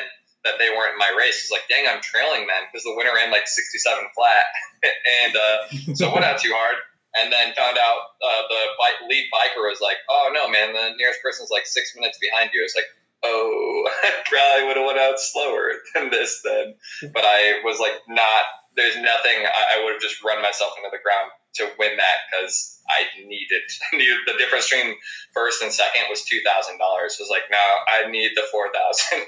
[0.44, 1.46] that they weren't in my race.
[1.46, 4.46] It's like, "Dang, I'm trailing them because the winner ran like 67 flat."
[5.26, 5.58] and uh,
[5.94, 6.80] so it went out too hard.
[7.20, 10.96] And then found out uh, the bike, lead biker was like, "Oh no, man, the
[10.98, 12.88] nearest person's like six minutes behind you." It's like,
[13.24, 16.76] "Oh, I probably would have went out slower than this then."
[17.12, 18.46] But I was like, not
[18.76, 22.18] there's nothing I, I would have just run myself into the ground to win that
[22.32, 23.62] because I needed
[23.94, 24.96] needed the difference between
[25.34, 27.18] first and second was two thousand dollars.
[27.20, 29.26] It was like, no, I need the four thousand.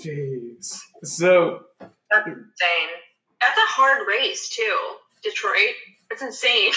[0.00, 0.78] Jeez.
[1.02, 2.92] So That's insane.
[3.40, 4.78] That's a hard race too.
[5.22, 5.76] Detroit.
[6.14, 6.70] It's insane.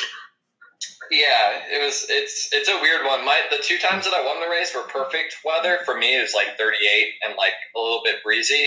[1.13, 2.09] yeah, it was.
[2.09, 3.21] It's it's a weird one.
[3.21, 5.77] My the two times that I won the race were perfect weather.
[5.85, 8.65] For me, it was like thirty eight and like a little bit breezy.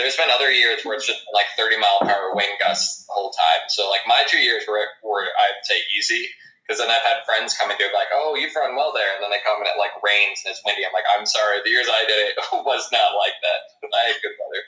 [0.00, 3.12] There's been other years where it's just like 30 mile per hour wind gusts the
[3.12, 3.66] whole time.
[3.66, 6.30] So like my two years were, were I'd say easy
[6.62, 9.10] because then I've had friends come and do it like, oh, you've run well there,
[9.18, 10.86] and then they come and it like rains and it's windy.
[10.86, 13.60] I'm like, I'm sorry, the years I did it was not like that.
[13.90, 14.62] I had good weather.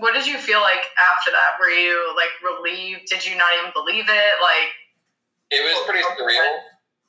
[0.00, 1.60] What did you feel like after that?
[1.60, 3.06] Were you like relieved?
[3.06, 4.34] Did you not even believe it?
[4.40, 4.70] Like,
[5.50, 6.60] It was pretty surreal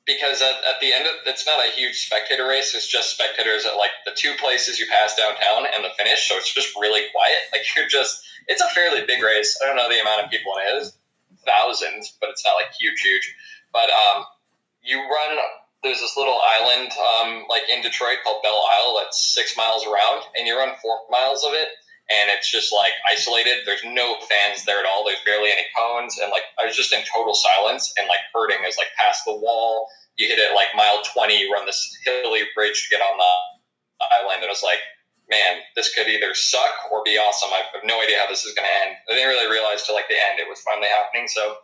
[0.05, 2.73] because at, at the end of it's not a huge spectator race.
[2.75, 6.27] It's just spectators at like the two places you pass downtown and the finish.
[6.27, 7.39] So it's just really quiet.
[7.53, 9.57] Like you're just it's a fairly big race.
[9.61, 10.93] I don't know the amount of people in it is
[11.45, 13.35] thousands, but it's not like huge, huge.
[13.73, 14.25] But um,
[14.83, 15.37] you run.
[15.83, 20.23] There's this little island um, like in Detroit called Belle Isle that's six miles around,
[20.37, 21.69] and you run four miles of it,
[22.11, 23.63] and it's just like isolated.
[23.65, 25.05] There's no fans there at all.
[25.05, 28.59] There's barely any cones, and like I was just in total silence and like hurting
[28.67, 29.87] as like past the wall.
[30.17, 31.39] You hit it like mile 20.
[31.39, 33.33] You run this hilly bridge to get on the
[34.19, 34.83] island, and it was like,
[35.31, 37.49] man, this could either suck or be awesome.
[37.55, 38.99] I have no idea how this is going to end.
[39.07, 41.31] I didn't really realize till like the end it was finally happening.
[41.31, 41.55] So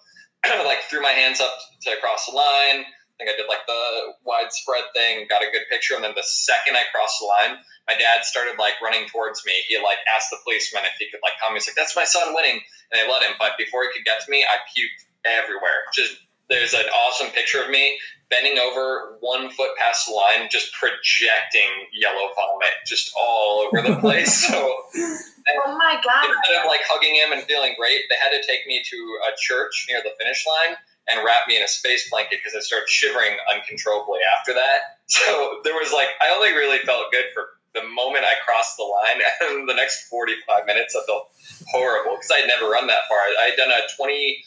[0.64, 2.88] like threw my hands up to cross the line.
[2.88, 6.24] I think I did like the widespread thing, got a good picture, and then the
[6.24, 9.54] second I crossed the line, my dad started like running towards me.
[9.68, 11.54] He like asked the policeman if he could like come.
[11.54, 12.60] He's like, "That's my son winning,"
[12.92, 13.36] and they let him.
[13.40, 15.88] But before he could get to me, I puked everywhere.
[15.94, 16.20] Just
[16.50, 17.98] there's an awesome picture of me
[18.30, 23.96] bending over one foot past the line, just projecting yellow vomit just all over the
[24.00, 24.48] place.
[24.48, 26.28] so oh my god!
[26.28, 28.98] instead of like hugging him and feeling great, they had to take me to
[29.28, 30.76] a church near the finish line
[31.08, 34.80] and wrap me in a space blanket because I started shivering uncontrollably after that.
[35.10, 37.48] So there was like I only really felt good for
[37.78, 41.30] the moment I crossed the line, and the next forty five minutes I felt
[41.70, 43.18] horrible because I'd never run that far.
[43.18, 44.44] I had done a twenty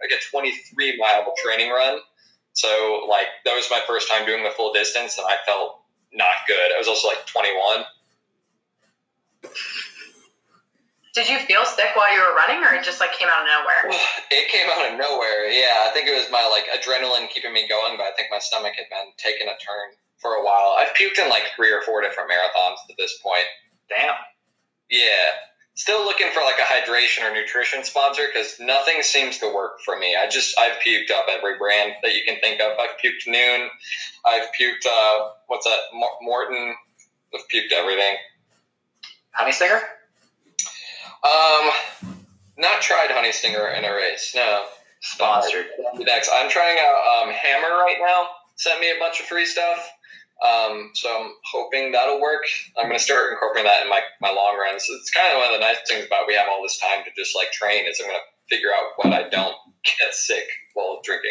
[0.00, 1.98] like a twenty three mile training run.
[2.52, 5.80] So like that was my first time doing the full distance, and I felt
[6.12, 6.70] not good.
[6.72, 7.84] I was also like 21.
[11.14, 13.48] Did you feel sick while you were running, or it just like came out of
[13.50, 13.98] nowhere?
[14.30, 15.46] It came out of nowhere.
[15.46, 18.38] Yeah, I think it was my like adrenaline keeping me going, but I think my
[18.38, 20.76] stomach had been taking a turn for a while.
[20.78, 23.44] I've puked in like three or four different marathons to this point.
[23.88, 24.14] Damn.
[24.90, 25.30] Yeah.
[25.76, 29.98] Still looking for like a hydration or nutrition sponsor because nothing seems to work for
[29.98, 30.16] me.
[30.16, 32.78] I just I've puked up every brand that you can think of.
[32.78, 33.68] I've puked Nuun.
[34.24, 35.78] I've puked uh, what's that?
[35.92, 36.72] Mor- Maurten.
[37.34, 38.16] I've puked everything.
[39.32, 39.80] Honey stinger?
[41.24, 41.70] Um,
[42.56, 44.32] not tried Honey Stinger in a race.
[44.34, 44.64] No.
[45.00, 45.66] Sponsored.
[45.96, 48.28] Next, I'm trying out um, Hammer right now.
[48.56, 49.90] Sent me a bunch of free stuff.
[50.44, 52.42] Um, so I'm hoping that'll work.
[52.78, 54.84] I'm going to start incorporating that in my, my long runs.
[54.88, 57.10] It's kind of one of the nice things about we have all this time to
[57.16, 61.00] just like train is I'm going to figure out what I don't get sick while
[61.02, 61.30] drinking.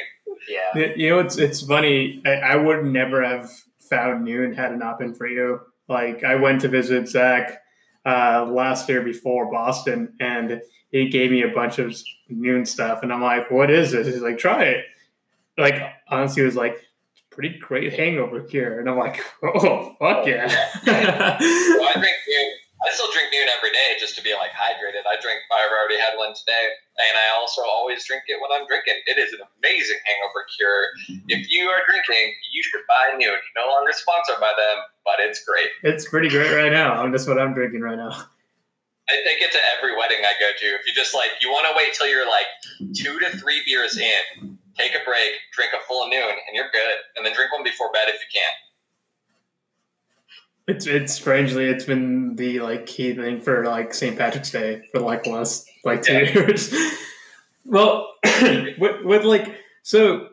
[0.50, 0.94] Yeah.
[0.96, 2.22] You know, it's it's funny.
[2.26, 3.50] I, I would never have
[3.90, 5.60] found Nuun had it not been for you.
[5.88, 7.62] Like I went to visit Zach
[8.06, 11.96] uh, last year before Boston, and he gave me a bunch of
[12.32, 14.86] Nuun stuff, and I'm like, "What is this?" He's like, "Try it."
[15.58, 16.78] Like honestly, it was like
[17.34, 22.50] pretty great hangover cure, and I'm like, "Oh fuck oh, yeah!" So I drink Nuun.
[22.84, 25.08] I still drink Nuun every day just to be like hydrated.
[25.10, 25.42] I drink.
[25.50, 26.66] I've already had one today,
[27.00, 29.02] and I also always drink it when I'm drinking.
[29.08, 30.94] It is an amazing hangover cure.
[31.28, 33.40] If you are drinking, you should buy Nuun.
[33.58, 35.72] No longer sponsored by them, but it's great.
[35.84, 37.00] it's pretty great right now.
[37.00, 38.14] I mean, that's what I'm drinking right now.
[39.10, 40.66] I take it to every wedding I go to.
[40.80, 42.48] If you just like, you want to wait till you're like
[42.96, 46.98] two to three beers in, take a break, drink a full Nuun, and you're good.
[47.16, 48.52] And then drink one before bed if you can.
[50.66, 54.18] It's it's strangely it's been the like key thing for like St.
[54.18, 56.32] Patrick's Day for like the last like two Yeah.
[56.32, 56.74] years.
[57.66, 58.14] well,
[58.78, 60.30] with, with like so,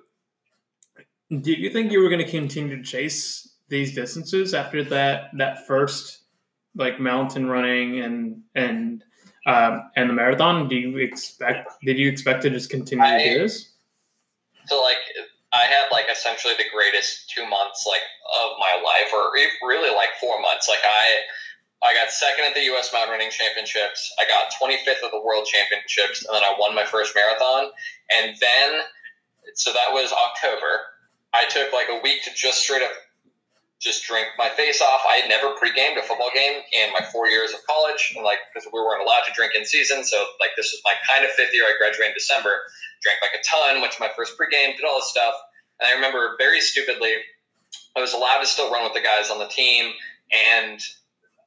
[1.30, 5.66] did you think you were going to continue to chase these distances after that that
[5.66, 6.18] first
[6.76, 9.02] like mountain running and and
[9.46, 10.68] um, and the marathon?
[10.68, 13.69] Do you expect did you expect to just continue to do this?
[14.70, 15.02] So like
[15.52, 19.34] I had like essentially the greatest two months like of my life, or
[19.66, 20.70] really like four months.
[20.70, 21.26] Like I
[21.82, 22.92] I got second at the U.S.
[22.92, 24.14] Mountain Running Championships.
[24.22, 27.72] I got 25th at the World Championships, and then I won my first marathon.
[28.14, 28.80] And then,
[29.54, 30.86] so that was October.
[31.34, 32.92] I took like a week to just straight up
[33.80, 35.00] just drink my face off.
[35.08, 38.38] I had never pre-gamed a football game in my four years of college, and like
[38.52, 41.32] because we weren't allowed to drink in season, so like this was my kind of
[41.32, 41.64] fifth year.
[41.64, 42.68] I graduated in December,
[43.02, 45.32] drank like a ton, went to my first pre-game, did all this stuff,
[45.80, 47.16] and I remember very stupidly,
[47.96, 49.96] I was allowed to still run with the guys on the team,
[50.28, 50.78] and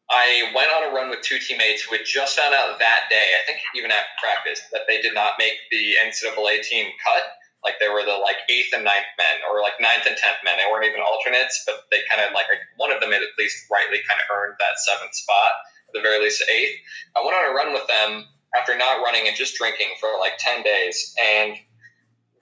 [0.09, 3.37] I went on a run with two teammates who had just found out that day,
[3.37, 7.23] I think even after practice, that they did not make the NCAA team cut
[7.63, 10.59] like they were the like eighth and ninth men, or like ninth and tenth men.
[10.59, 13.33] They weren't even alternates, but they kind of like, like one of them had at
[13.39, 15.53] least rightly kind of earned that seventh spot,
[15.87, 16.75] at the very least eighth.
[17.15, 20.35] I went on a run with them after not running and just drinking for like
[20.37, 21.55] ten days, and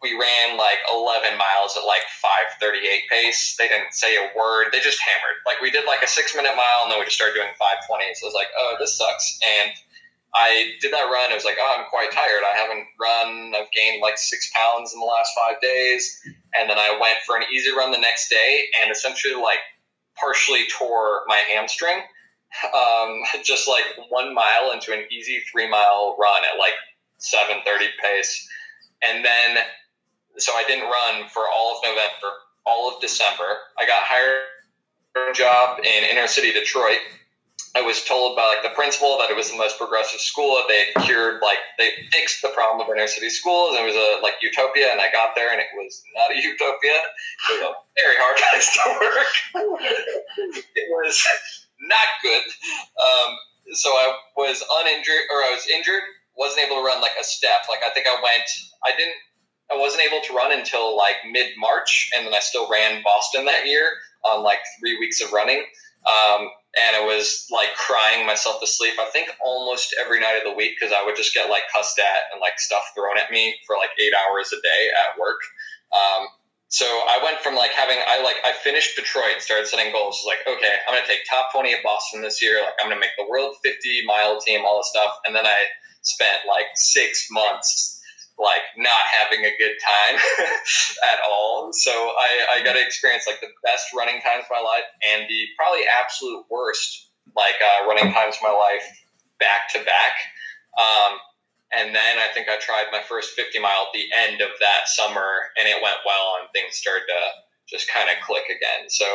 [0.01, 3.55] we ran like 11 miles at like 538 pace.
[3.57, 4.73] They didn't say a word.
[4.73, 5.37] They just hammered.
[5.45, 8.17] Like we did like a six minute mile and then we just started doing 520.
[8.17, 9.37] So I was like, oh, this sucks.
[9.45, 9.77] And
[10.33, 11.31] I did that run.
[11.31, 12.43] I was like, oh, I'm quite tired.
[12.45, 13.53] I haven't run.
[13.55, 16.21] I've gained like six pounds in the last five days.
[16.57, 19.59] And then I went for an easy run the next day and essentially like
[20.15, 22.03] partially tore my hamstring.
[22.73, 26.73] Um, just like one mile into an easy three mile run at like
[27.17, 28.47] 730 pace.
[29.03, 29.57] And then,
[30.37, 32.31] so I didn't run for all of November,
[32.65, 33.57] all of December.
[33.77, 34.45] I got hired
[35.29, 36.99] a job in inner city Detroit
[37.73, 40.67] I was told by like the principal that it was the most progressive school that
[40.67, 44.19] they cured like they fixed the problem of inner city schools and it was a
[44.21, 46.99] like utopia and I got there and it was not a utopia.
[46.99, 49.31] It was a very hard place to work.
[50.75, 51.15] it was
[51.87, 52.43] not good.
[52.99, 53.29] Um,
[53.71, 56.03] so I was uninjured or I was injured,
[56.35, 57.71] wasn't able to run like a step.
[57.71, 58.47] Like I think I went
[58.83, 59.15] I didn't
[59.71, 63.45] I wasn't able to run until like mid March and then I still ran Boston
[63.45, 65.63] that year on like three weeks of running.
[66.03, 68.95] Um, and I was like crying myself to sleep.
[68.99, 71.99] I think almost every night of the week because I would just get like cussed
[71.99, 75.39] at and like stuff thrown at me for like eight hours a day at work.
[75.91, 76.27] Um,
[76.69, 80.23] so I went from like having I like I finished Detroit started setting goals.
[80.25, 82.61] like okay, I'm gonna take top twenty at Boston this year.
[82.63, 85.11] Like I'm gonna make the world 50 mile team, all this stuff.
[85.25, 85.57] And then I
[86.03, 88.00] spent like six months
[88.41, 90.17] like not having a good time
[91.13, 91.69] at all.
[91.71, 95.29] So I, I got to experience like the best running times of my life and
[95.29, 98.83] the probably absolute worst like uh, running times of my life
[99.39, 100.17] back to back.
[100.75, 101.21] Um,
[101.71, 104.89] and then I think I tried my first 50 mile at the end of that
[104.89, 107.21] summer and it went well and things started to
[107.69, 108.89] just kind of click again.
[108.89, 109.05] So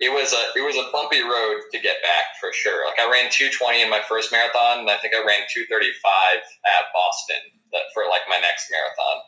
[0.00, 2.82] it was a it was a bumpy road to get back for sure.
[2.90, 6.90] Like I ran 220 in my first marathon and I think I ran 235 at
[6.90, 7.61] Boston
[7.94, 9.22] for like my next marathon.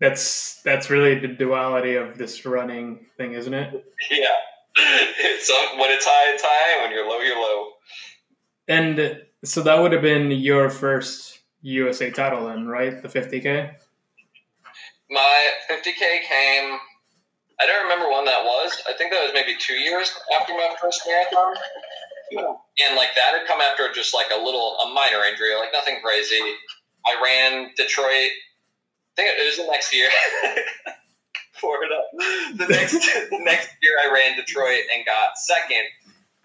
[0.00, 3.84] That's that's really the duality of this running thing, isn't it?
[4.10, 4.26] Yeah.
[5.16, 6.82] It's um, when it's high, it's high.
[6.82, 7.70] When you're low, you're low.
[8.66, 13.00] And so that would have been your first USA title, then, right?
[13.00, 13.74] The 50k.
[15.10, 16.78] My 50k came.
[17.60, 18.82] I don't remember when that was.
[18.88, 21.54] I think that was maybe two years after my first marathon.
[22.32, 26.00] And like that had come after just like a little a minor injury, like nothing
[26.02, 26.40] crazy.
[27.06, 28.32] I ran Detroit.
[29.12, 30.08] I think it was the next year.
[31.64, 32.10] Up.
[32.58, 32.92] The next
[33.32, 35.84] next year, I ran Detroit and got second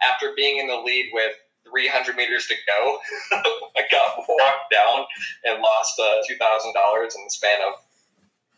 [0.01, 1.33] after being in the lead with
[1.69, 2.99] 300 meters to go.
[3.75, 5.05] I got walked down
[5.45, 7.73] and lost uh, $2,000 in the span of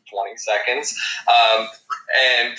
[0.10, 0.95] 20 seconds.
[1.27, 1.67] Um,
[2.38, 2.57] and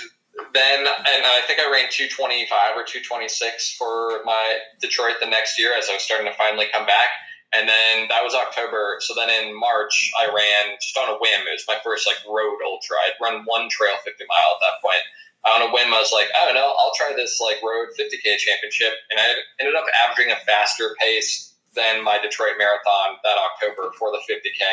[0.55, 5.73] then and I think I ran 225 or 226 for my Detroit the next year
[5.77, 7.09] as I was starting to finally come back.
[7.53, 8.97] And then that was October.
[9.01, 11.45] So then in March, I ran just on a whim.
[11.45, 12.97] It was my first like road ultra.
[13.05, 15.05] I'd run one trail 50 mile at that point.
[15.45, 18.39] On a whim, I was like, I don't know, I'll try this like road 50k
[18.41, 18.97] championship.
[19.11, 24.13] And I ended up averaging a faster pace than my Detroit marathon that October for
[24.13, 24.65] the 50k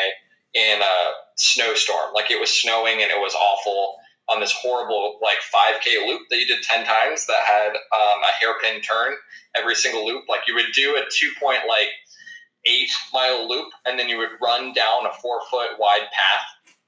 [0.54, 0.96] in a
[1.36, 2.14] snowstorm.
[2.14, 6.38] Like it was snowing and it was awful on this horrible like 5k loop that
[6.38, 9.14] you did 10 times that had um, a hairpin turn
[9.56, 10.24] every single loop.
[10.28, 11.88] Like you would do a two point like
[12.66, 16.46] eight mile loop and then you would run down a four foot wide path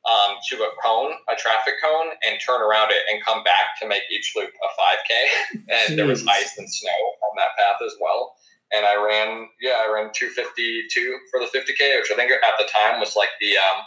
[0.08, 3.88] um, to a cone a traffic cone and turn around it and come back to
[3.88, 7.94] make each loop a 5k and there was ice and snow on that path as
[8.00, 8.36] well.
[8.72, 12.68] And i ran yeah i ran 252 for the 50k which i think at the
[12.72, 13.84] time was like the um,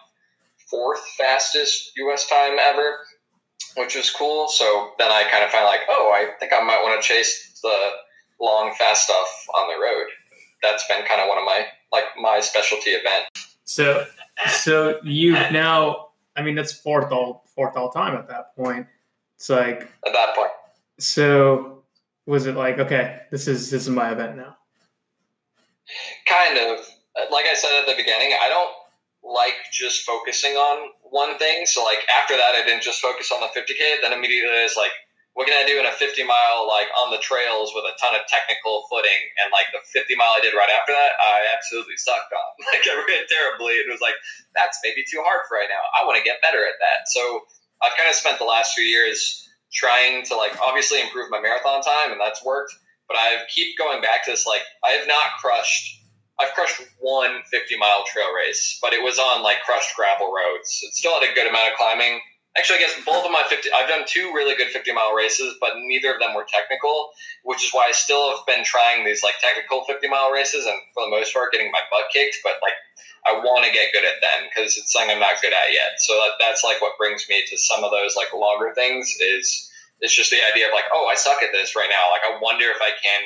[0.69, 2.97] fourth fastest us time ever
[3.75, 4.47] which was cool.
[4.47, 7.59] So then I kind of find like, oh, I think I might want to chase
[7.61, 7.89] the
[8.39, 10.07] long, fast stuff on the road.
[10.61, 13.25] That's been kind of one of my like my specialty event.
[13.63, 14.05] So,
[14.47, 16.09] so you've now.
[16.37, 18.87] I mean, that's fourth all fourth all time at that point.
[19.35, 20.51] It's like at that point.
[20.99, 21.83] So,
[22.25, 24.57] was it like okay, this is this is my event now?
[26.27, 26.85] Kind of.
[27.31, 28.71] Like I said at the beginning, I don't
[29.23, 31.65] like just focusing on one thing.
[31.65, 34.01] So like after that, I didn't just focus on the 50k.
[34.01, 34.91] Then immediately it's like
[35.35, 38.15] what can I do in a 50 mile like on the trails with a ton
[38.15, 39.19] of technical footing?
[39.43, 42.51] And like the 50 mile I did right after that I absolutely sucked on.
[42.71, 43.77] Like I ran terribly.
[43.83, 44.15] And it was like
[44.55, 45.83] that's maybe too hard for right now.
[45.91, 47.11] I want to get better at that.
[47.11, 47.45] So
[47.83, 49.43] I've kind of spent the last few years
[49.75, 52.71] trying to like obviously improve my marathon time and that's worked.
[53.11, 55.99] But I keep going back to this like I have not crushed
[56.39, 60.81] I've crushed one 50 mile trail race but it was on like crushed gravel roads
[60.83, 62.19] it still had a good amount of climbing
[62.55, 65.59] Actually, I guess both of my 50, I've done two really good 50 mile races,
[65.59, 67.11] but neither of them were technical,
[67.43, 70.79] which is why I still have been trying these like technical 50 mile races and
[70.95, 72.39] for the most part getting my butt kicked.
[72.47, 72.79] But like,
[73.27, 75.99] I want to get good at them because it's something I'm not good at yet.
[75.99, 79.67] So that, that's like what brings me to some of those like longer things is
[79.99, 82.07] it's just the idea of like, oh, I suck at this right now.
[82.15, 83.21] Like, I wonder if I can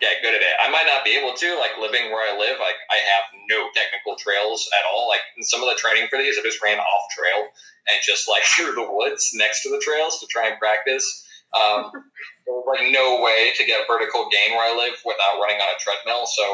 [0.00, 0.54] get good at it.
[0.62, 3.68] I might not be able to, like living where I live, like I have no
[3.74, 5.08] technical trails at all.
[5.08, 7.50] Like in some of the training for these, I just ran off trail
[7.90, 11.04] and just like through the woods next to the trails to try and practice.
[11.54, 11.90] Um,
[12.46, 15.68] there was like no way to get vertical gain where I live without running on
[15.74, 16.26] a treadmill.
[16.26, 16.44] So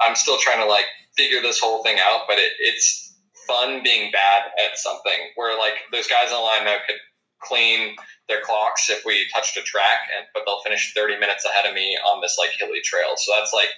[0.00, 3.14] I'm still trying to like figure this whole thing out, but it, it's
[3.46, 6.96] fun being bad at something where like those guys on the line now could
[7.42, 7.96] clean
[8.28, 11.74] their clocks if we touched a track, and but they'll finish 30 minutes ahead of
[11.74, 13.16] me on this like hilly trail.
[13.16, 13.68] So that's like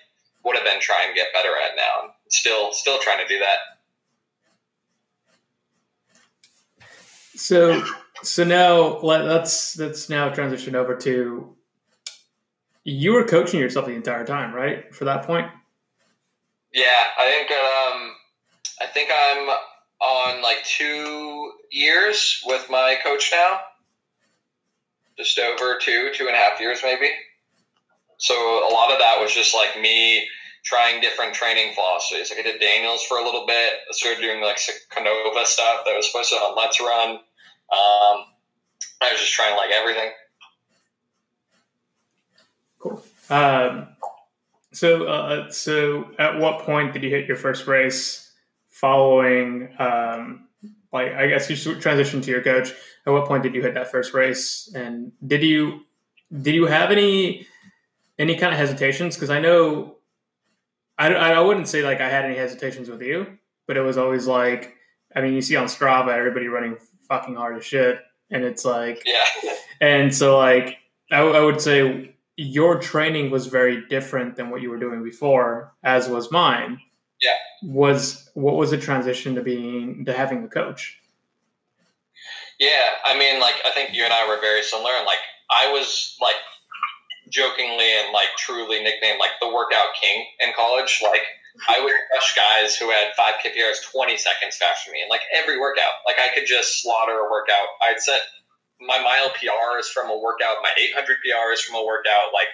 [0.43, 2.15] what I've been trying to get better at now.
[2.31, 3.59] Still, still trying to do that.
[7.35, 7.85] So,
[8.23, 11.55] so now let, let's let's now transition over to
[12.85, 14.93] you were coaching yourself the entire time, right?
[14.95, 15.47] For that point.
[16.73, 18.15] Yeah, I think um,
[18.81, 19.49] I think I'm
[20.01, 23.61] on like two years with my coach now
[25.19, 27.11] just over two, two and a half years maybe.
[28.19, 30.27] So a lot of that was just like me
[30.65, 32.31] trying different training philosophies.
[32.31, 33.73] Like I did Daniels for a little bit.
[33.89, 34.59] I started doing like
[34.91, 37.11] Canova stuff that was supposed to on Let's Run.
[37.71, 38.25] Um,
[39.01, 40.11] I was just trying like everything.
[42.79, 43.03] Cool.
[43.31, 43.89] Um,
[44.73, 48.33] so, uh, so at what point did you hit your first race
[48.69, 50.48] following, um,
[50.93, 52.73] like, I guess you transitioned to your coach.
[53.07, 54.73] At what point did you hit that first race?
[54.75, 55.81] And did you
[56.43, 57.47] did you have any
[58.19, 59.17] any kind of hesitations?
[59.17, 59.97] Because i know
[60.99, 64.27] I, I wouldn't say like i had any hesitations with you but it was always
[64.27, 64.75] like
[65.15, 66.77] i mean you see on strava everybody running
[67.09, 69.55] fucking hard as shit and it's like yeah.
[69.81, 70.79] and so like
[71.11, 75.73] I, I would say your training was very different than what you were doing before
[75.83, 76.81] as was mine.
[77.21, 80.99] Yeah was what was the transition to being to having a coach
[82.59, 85.71] yeah, I mean, like I think you and I were very similar, and like I
[85.71, 86.43] was like
[87.31, 91.01] jokingly and like truly nicknamed like the workout king in college.
[91.03, 91.23] Like
[91.69, 95.23] I would crush guys who had five KPRs twenty seconds faster than me, and like
[95.31, 97.79] every workout, like I could just slaughter a workout.
[97.83, 98.21] I'd set
[98.81, 102.31] my mile PRs from a workout, my 800 PRs from a workout.
[102.35, 102.47] Like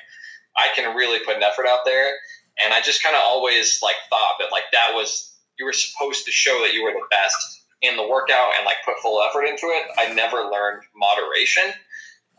[0.56, 2.16] I can really put an effort out there,
[2.62, 6.24] and I just kind of always like thought that like that was you were supposed
[6.24, 9.44] to show that you were the best in the workout and like put full effort
[9.44, 9.84] into it.
[9.98, 11.74] I never learned moderation.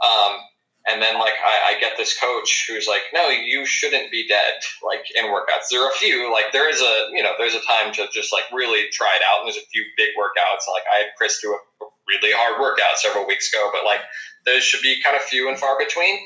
[0.04, 0.42] Um,
[0.88, 4.54] and then like I, I, get this coach who's like, no, you shouldn't be dead
[4.84, 5.72] like in workouts.
[5.72, 8.32] There are a few like there is a you know there's a time to just
[8.34, 9.40] like really try it out.
[9.40, 10.70] And there's a few big workouts.
[10.72, 14.02] Like I had Chris do a really hard workout several weeks ago, but like
[14.46, 16.20] those should be kind of few and far between.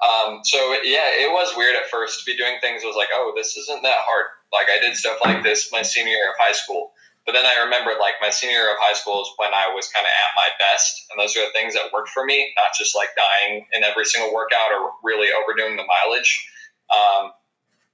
[0.00, 2.82] Um, so yeah, it was weird at first to be doing things.
[2.84, 4.26] Was like, oh, this isn't that hard.
[4.52, 6.92] Like I did stuff like this my senior year of high school
[7.30, 9.86] but then I remembered like my senior year of high school is when I was
[9.92, 12.72] kind of at my best, and those are the things that worked for me, not
[12.76, 16.32] just like dying in every single workout or really overdoing the mileage.
[16.90, 17.30] Um,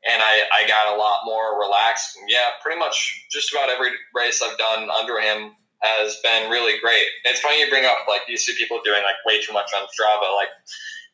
[0.08, 2.16] and I, I got a lot more relaxed.
[2.16, 6.78] And yeah, pretty much just about every race I've done under him has been really
[6.80, 7.04] great.
[7.26, 9.84] It's funny you bring up like you see people doing like way too much on
[9.90, 10.32] Strava.
[10.32, 10.54] Like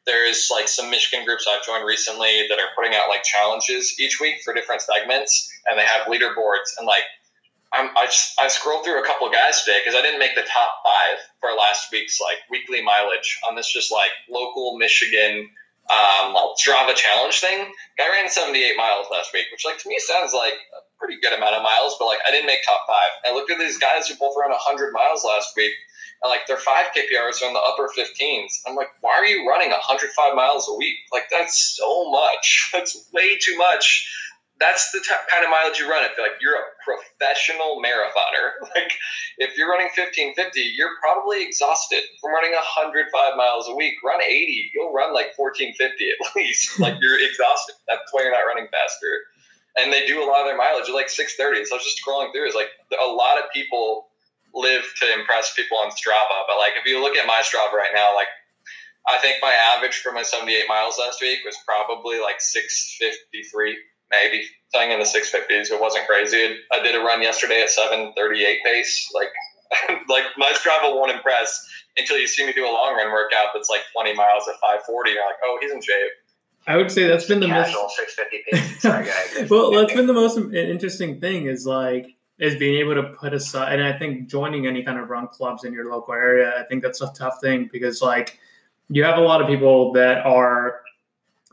[0.07, 4.21] there's like some Michigan groups I've joined recently that are putting out like challenges each
[4.21, 7.05] week for different segments, and they have leaderboards and like
[7.73, 10.45] I'm, I, just, I scrolled through a couple guys today because I didn't make the
[10.45, 15.49] top five for last week's like weekly mileage on this just like local Michigan
[15.91, 17.73] um, like Strava challenge thing.
[17.99, 21.33] Guy ran 78 miles last week, which like to me sounds like a pretty good
[21.33, 23.11] amount of miles, but like I didn't make top five.
[23.25, 25.73] I looked at these guys who both ran 100 miles last week,
[26.23, 28.63] and like their five KPRs are in the upper 15s.
[28.67, 30.97] I'm like, why are you running 105 miles a week?
[31.13, 32.71] Like that's so much.
[32.73, 34.09] That's way too much
[34.63, 36.07] that's the t- kind of mileage you run.
[36.07, 38.95] If like you're a professional marathoner, like
[39.39, 40.39] if you're running 1550,
[40.79, 43.99] you're probably exhausted from running 105 miles a week.
[44.07, 46.79] Run 80, you'll run like 1450 at least.
[46.79, 47.75] like you're exhausted.
[47.91, 49.11] That's why you're not running faster.
[49.83, 51.67] And they do a lot of their mileage like 630.
[51.67, 52.47] So I was just scrolling through.
[52.47, 54.12] It's like a lot of people
[54.55, 56.47] live to impress people on Strava.
[56.47, 58.29] But like if you look at my Strava right now, like
[59.09, 63.77] I think my average for my 78 miles last week was probably like 653
[64.13, 65.73] maybe something in the 650s.
[65.73, 66.57] It wasn't crazy.
[66.71, 69.11] I did a run yesterday at 738 pace.
[69.15, 69.29] Like,
[70.09, 73.71] like my Strava won't impress until you see me do a long run workout that's
[73.71, 75.11] like 20 miles at 540.
[75.11, 76.13] You're like, oh, he's in shape.
[76.67, 78.83] I would say that's been the Casual most 650 pace.
[78.83, 79.51] Sorry, guys.
[79.51, 82.07] well, that's been the most interesting thing is like
[82.43, 85.63] is being able to put aside, and I think joining any kind of run clubs
[85.65, 86.53] in your local area.
[86.59, 88.39] I think that's a tough thing because like
[88.89, 90.81] you have a lot of people that are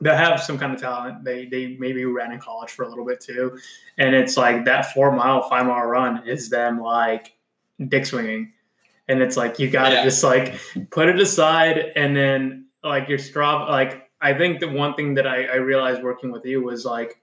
[0.02, 1.24] that have some kind of talent.
[1.24, 3.58] They they maybe ran in college for a little bit too,
[4.00, 7.34] and it's like that four mile, five mile run is them like
[7.88, 8.52] dick swinging,
[9.08, 10.04] and it's like you got to Yeah.
[10.04, 10.60] just like
[10.90, 13.66] put it aside, and then like your straw.
[13.70, 17.22] Like I think the one thing that I, I realized working with you was like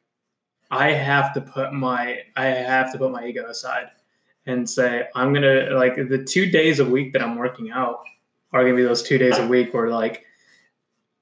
[0.70, 3.90] I have to put my I have to put my ego aside
[4.46, 8.04] and say I'm gonna like the two days a week that I'm working out
[8.52, 10.24] are gonna be those two days a week where like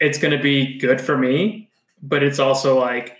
[0.00, 1.70] it's to be good for me,
[2.02, 3.16] but it's also like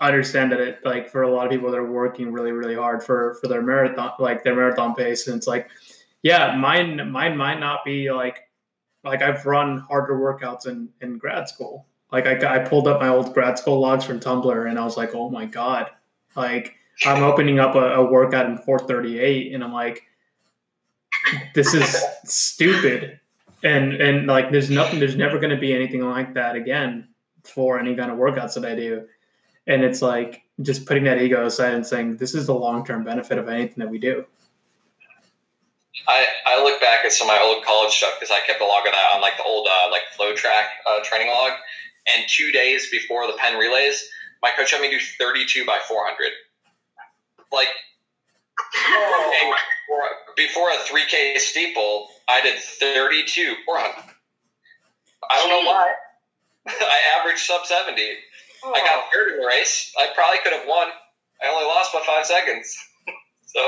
[0.00, 2.74] I understand that it like for a lot of people that are working really really
[2.74, 5.68] hard for for their marathon like their marathon pace, and it's like
[6.22, 8.48] yeah, mine mine might not be like
[9.04, 11.86] like I've run harder workouts in in grad school.
[12.14, 14.96] Like I, I pulled up my old grad school logs from Tumblr, and I was
[14.96, 15.90] like, oh my god,
[16.36, 20.04] like I'm opening up a, a workout in 438, and I'm like,
[21.56, 23.18] this is stupid.
[23.64, 27.08] And and like there's nothing there's never going to be anything like that again
[27.42, 29.08] for any kind of workouts that i do.
[29.66, 33.38] And it's like just putting that ego aside and saying this is the long-term benefit
[33.38, 34.24] of anything that we do.
[36.06, 38.64] I, I look back at some of my old college stuff because I kept a
[38.64, 41.52] log of that on like the old uh, like FloTrack uh, training log.
[42.12, 44.08] And two days before the Penn Relays,
[44.42, 46.30] my coach had me do 32 by 400.
[47.52, 47.68] Like
[48.76, 49.56] oh.
[49.88, 54.14] for- before a 3K steeple, I did 32 400.
[55.30, 55.92] I don't know why.
[56.66, 58.02] I averaged sub 70.
[58.02, 59.08] I got oh.
[59.12, 59.92] third in the race.
[59.98, 60.88] I probably could have won.
[61.42, 62.76] I only lost by five seconds.
[63.46, 63.60] so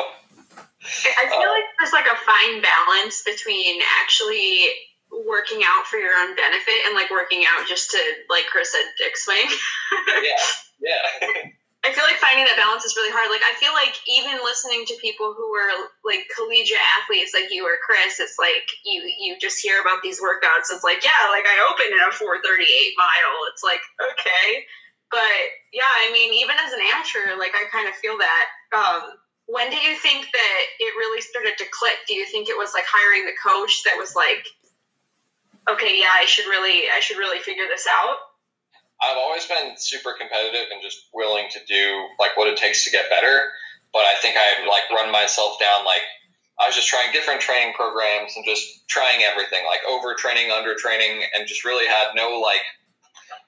[0.53, 4.69] I feel uh, like there's like a fine balance between actually
[5.11, 8.85] working out for your own benefit and like working out just to, like Chris said,
[8.99, 9.47] dick swing.
[10.23, 10.47] yeah,
[10.81, 11.51] yeah.
[11.87, 13.31] I feel like finding that balance is really hard.
[13.31, 15.71] Like I feel like even listening to people who are
[16.03, 20.19] like collegiate athletes like you or Chris, it's like you you just hear about these
[20.19, 20.67] workouts.
[20.75, 22.67] It's like, yeah, like I opened in a 438
[22.99, 23.39] mile.
[23.55, 24.67] It's like, okay.
[25.15, 25.39] But
[25.71, 28.47] yeah, I mean, even as an amateur, like I kind of feel that.
[28.75, 29.03] Um,
[29.47, 32.03] when do you think that it really started to click?
[32.11, 34.43] Do you think it was like hiring the coach that was like,
[35.71, 38.17] okay, yeah, I should really, I should really figure this out?
[39.03, 42.91] I've always been super competitive and just willing to do like what it takes to
[42.91, 43.51] get better.
[43.93, 46.03] But I think I like run myself down like
[46.59, 51.47] I was just trying different training programs and just trying everything, like overtraining, undertraining, and
[51.47, 52.65] just really had no like.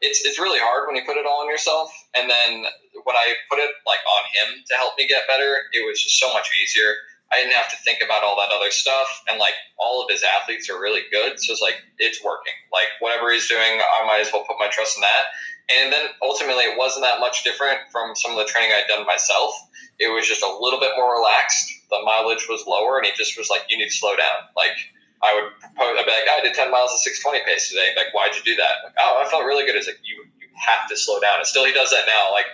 [0.01, 2.63] It's it's really hard when you put it all on yourself, and then
[3.05, 6.19] when I put it like on him to help me get better, it was just
[6.21, 6.95] so much easier.
[7.31, 10.25] I didn't have to think about all that other stuff, and like all of his
[10.25, 12.57] athletes are really good, so it's like it's working.
[12.73, 15.25] Like whatever he's doing, I might as well put my trust in that.
[15.69, 19.05] And then ultimately, it wasn't that much different from some of the training I'd done
[19.05, 19.53] myself.
[20.01, 21.69] It was just a little bit more relaxed.
[21.93, 24.73] The mileage was lower, and he just was like, "You need to slow down." Like
[25.21, 28.15] I would propose, I'd be like, "I did 10 miles at 620 pace today." Like,
[28.17, 28.89] why'd you do that?
[28.89, 29.77] Like, oh, I felt really good.
[29.77, 31.45] It's like you you have to slow down.
[31.45, 32.33] And still, he does that now.
[32.33, 32.49] Like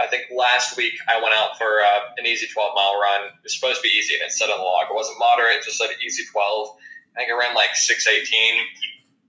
[0.00, 3.30] I think last week I went out for uh, an easy 12 mile run.
[3.30, 5.62] It was supposed to be easy, and it said on the log it wasn't moderate.
[5.62, 6.76] It just said easy 12.
[7.14, 8.26] I think I ran like 618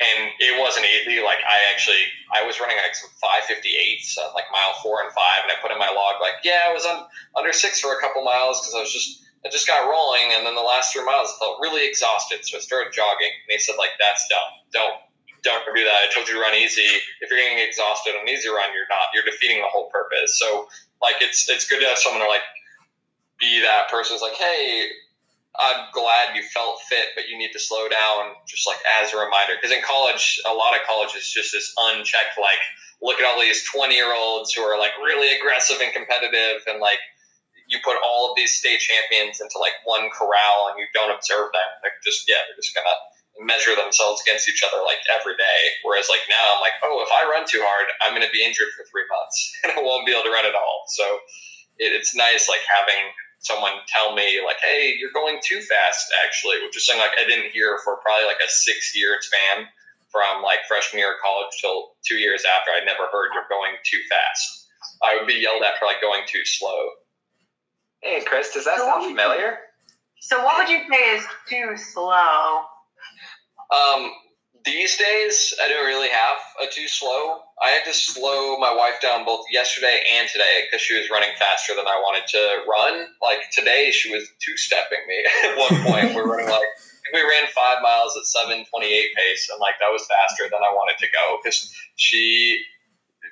[0.01, 1.24] and it wasn't easy.
[1.24, 2.03] Like I actually,
[2.34, 5.72] I was running like some 558s, uh, like mile four and five, and I put
[5.72, 7.07] in my log like, yeah, I was on
[7.38, 10.45] under six for a couple miles because I was just, I just got rolling, and
[10.45, 13.32] then the last three miles I felt really exhausted, so I started jogging.
[13.32, 14.51] And they said like, that's dumb.
[14.74, 14.97] Don't,
[15.45, 15.99] don't do that.
[16.03, 16.89] I told you run easy.
[17.21, 19.13] If you're getting exhausted on an easy run, you're not.
[19.13, 20.41] You're defeating the whole purpose.
[20.41, 20.67] So
[21.01, 22.43] like, it's it's good to have someone to like
[23.39, 24.89] be that person who's like, hey,
[25.55, 29.17] I'm glad you felt fit, but you need to slow down just like as a
[29.17, 29.55] reminder.
[29.55, 32.59] Because in college, a lot of college is just this unchecked, like,
[33.01, 36.79] look at all these 20 year olds who are like really aggressive and competitive, and
[36.79, 36.99] like
[37.67, 41.49] you put all of these state champions into like one corral and you don't observe
[41.51, 41.69] them.
[41.81, 42.85] They're just, yeah, they're just gonna
[43.39, 45.61] measure themselves against each other like every day.
[45.83, 48.43] Whereas like now I'm like, oh, if I run too hard, I'm going to be
[48.43, 50.88] injured for three months and I won't be able to run at all.
[50.88, 51.03] So
[51.77, 53.11] it, it's nice like having
[53.43, 57.27] someone tell me like, hey, you're going too fast actually, which is something like I
[57.27, 59.67] didn't hear for probably like a six year span
[60.09, 62.71] from like freshman year of college till two years after.
[62.71, 64.71] I never heard you're going too fast.
[65.03, 66.88] I would be yelled at for like going too slow.
[68.01, 69.59] Hey, Chris, does that sound familiar?
[70.19, 72.63] So what would you say is too slow?
[73.74, 74.11] Um,
[74.66, 77.41] these days, I don't really have a too slow.
[77.61, 81.30] I had to slow my wife down both yesterday and today because she was running
[81.38, 83.07] faster than I wanted to run.
[83.22, 86.16] Like today, she was two stepping me at one point.
[86.16, 86.66] we are running like
[87.13, 90.61] we ran five miles at seven twenty eight pace, and like that was faster than
[90.66, 92.59] I wanted to go because she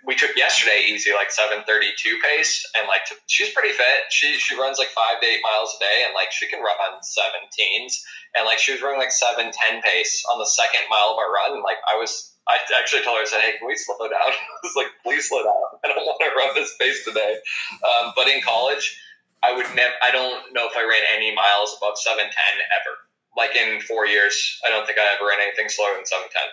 [0.06, 4.12] we took yesterday easy like 732 pace and like to, she's pretty fit.
[4.12, 6.76] She she runs like five to eight miles a day and like she can run
[7.00, 8.04] 17s
[8.36, 11.56] and like she was running like 710 pace on the second mile of our run.
[11.56, 14.28] And like i was i actually told her i said hey can we slow down?
[14.28, 15.80] I was like please slow down.
[15.84, 17.40] I don't want to run this pace today.
[17.80, 19.00] Um, but in college
[19.40, 22.94] i would never i don't know if i ran any miles above 710 ever.
[23.40, 24.36] Like in four years
[24.68, 26.44] i don't think i ever ran anything slower than 710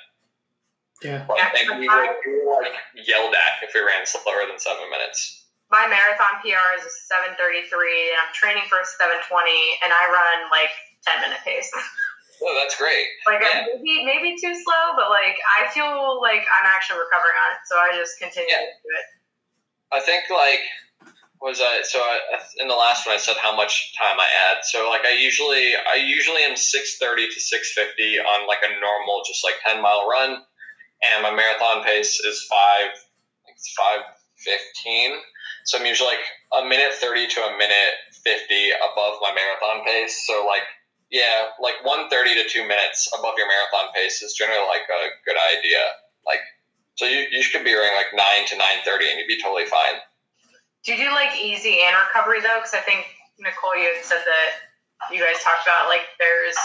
[1.02, 1.24] yeah.
[1.24, 5.44] and we were, we were like yelled at if we ran slower than seven minutes.
[5.70, 6.92] My marathon PR is a
[7.38, 9.22] 733, and I'm training for a 720,
[9.86, 10.74] and I run like
[11.06, 11.70] 10 minute pace.
[12.40, 13.04] Oh, that's great.
[13.28, 13.68] Like yeah.
[13.68, 17.76] maybe maybe too slow, but like I feel like I'm actually recovering on it, so
[17.76, 18.64] I just continue yeah.
[18.64, 19.06] to do it.
[19.92, 20.64] I think like
[21.40, 24.64] was I so I, in the last one I said how much time I add.
[24.64, 29.44] So like I usually I usually am 6:30 to 6:50 on like a normal just
[29.44, 30.40] like 10 mile run
[31.02, 32.92] and my marathon pace is five,
[33.46, 34.00] it's five
[34.36, 35.16] fifteen.
[35.64, 37.94] So I'm usually like a minute thirty to a minute
[38.24, 40.26] fifty above my marathon pace.
[40.26, 40.64] So like
[41.10, 45.02] yeah, like one thirty to two minutes above your marathon pace is generally like a
[45.24, 45.82] good idea.
[46.26, 46.40] Like
[46.94, 49.66] so you, you could be running like nine to nine thirty and you'd be totally
[49.66, 50.00] fine.
[50.84, 52.60] Do you do like easy and recovery though?
[52.60, 53.04] Because I think
[53.38, 56.56] Nicole, you had said that you guys talked about like there's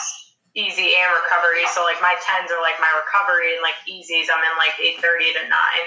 [0.55, 1.67] easy and recovery.
[1.75, 4.99] So like my tens are like my recovery, and like easies I'm in like eight
[5.03, 5.85] thirty to nine.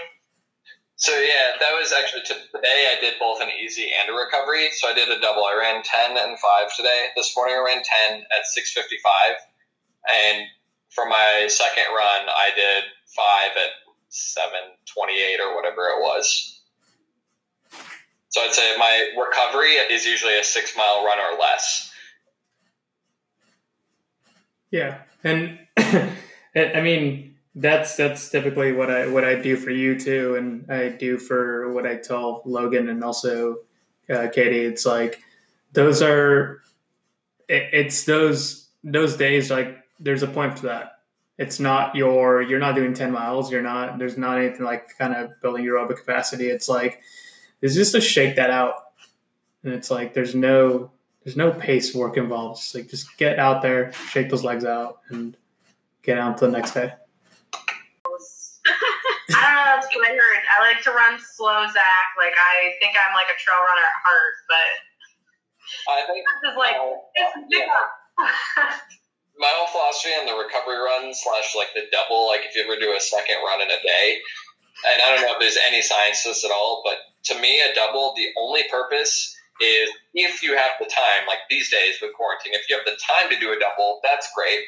[0.96, 2.92] So yeah, that was actually today.
[2.92, 4.68] I did both an easy and a recovery.
[4.76, 5.44] So I did a double.
[5.44, 7.08] I ran ten and five today.
[7.16, 9.36] This morning I ran ten at six fifty five,
[10.06, 10.44] and
[10.90, 13.72] for my second run I did five at
[14.08, 16.60] seven twenty eight or whatever it was.
[18.30, 21.88] So I'd say my recovery is usually a six mile run or less.
[24.70, 30.36] Yeah, and I mean that's that's typically what I what I do for you too,
[30.36, 33.58] and I do for what I tell Logan and also
[34.08, 34.64] uh, Katie.
[34.64, 35.20] It's like
[35.72, 36.62] those are
[37.48, 41.00] it, it's those those days like there's a point for that.
[41.38, 43.50] It's not your you're not doing ten miles.
[43.50, 46.48] You're not there's not anything like kind of building your aerobic capacity.
[46.48, 47.00] It's like
[47.60, 48.74] it's just to shake that out,
[49.64, 50.90] and it's like there's no
[51.29, 52.57] there's no pace work involved.
[52.57, 55.37] Just like just get out there, shake those legs out, and
[56.01, 56.89] get on to the next day.
[57.53, 59.76] I don't know.
[59.76, 60.41] That's what I heard.
[60.57, 62.09] I like to run slow, Zach.
[62.16, 64.72] Like I think I'm like a trail runner at heart, but
[65.93, 66.97] I think this is like uh,
[67.53, 67.76] yeah.
[69.37, 72.24] my whole philosophy on the recovery run slash like the double.
[72.24, 74.16] Like if you ever do a second run in a day,
[74.89, 76.97] and I don't know if there's any science to this at all, but
[77.29, 81.70] to me, a double the only purpose is if you have the time, like these
[81.70, 84.61] days with quarantine, if you have the time to do a double, that's great.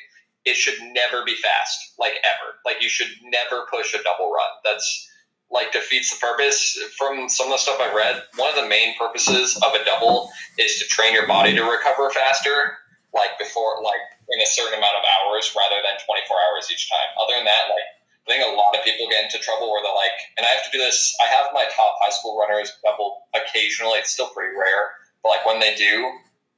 [0.45, 2.59] It should never be fast, like ever.
[2.65, 4.51] Like you should never push a double run.
[4.65, 5.09] That's
[5.51, 6.79] like defeats the purpose.
[6.97, 10.31] From some of the stuff I've read, one of the main purposes of a double
[10.59, 12.79] is to train your body to recover faster,
[13.13, 17.11] like before, like in a certain amount of hours rather than 24 hours each time.
[17.21, 17.89] Other than that, like
[18.29, 20.65] I think a lot of people get into trouble where they're like, and I have
[20.69, 21.17] to do this.
[21.19, 23.99] I have my top high school runners double occasionally.
[23.99, 24.93] It's still pretty rare,
[25.25, 26.13] but like when they do,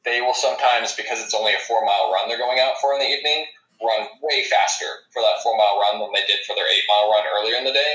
[0.05, 3.01] they will sometimes because it's only a four mile run they're going out for in
[3.01, 3.47] the evening,
[3.79, 7.11] run way faster for that four mile run than they did for their eight mile
[7.11, 7.93] run earlier in the day.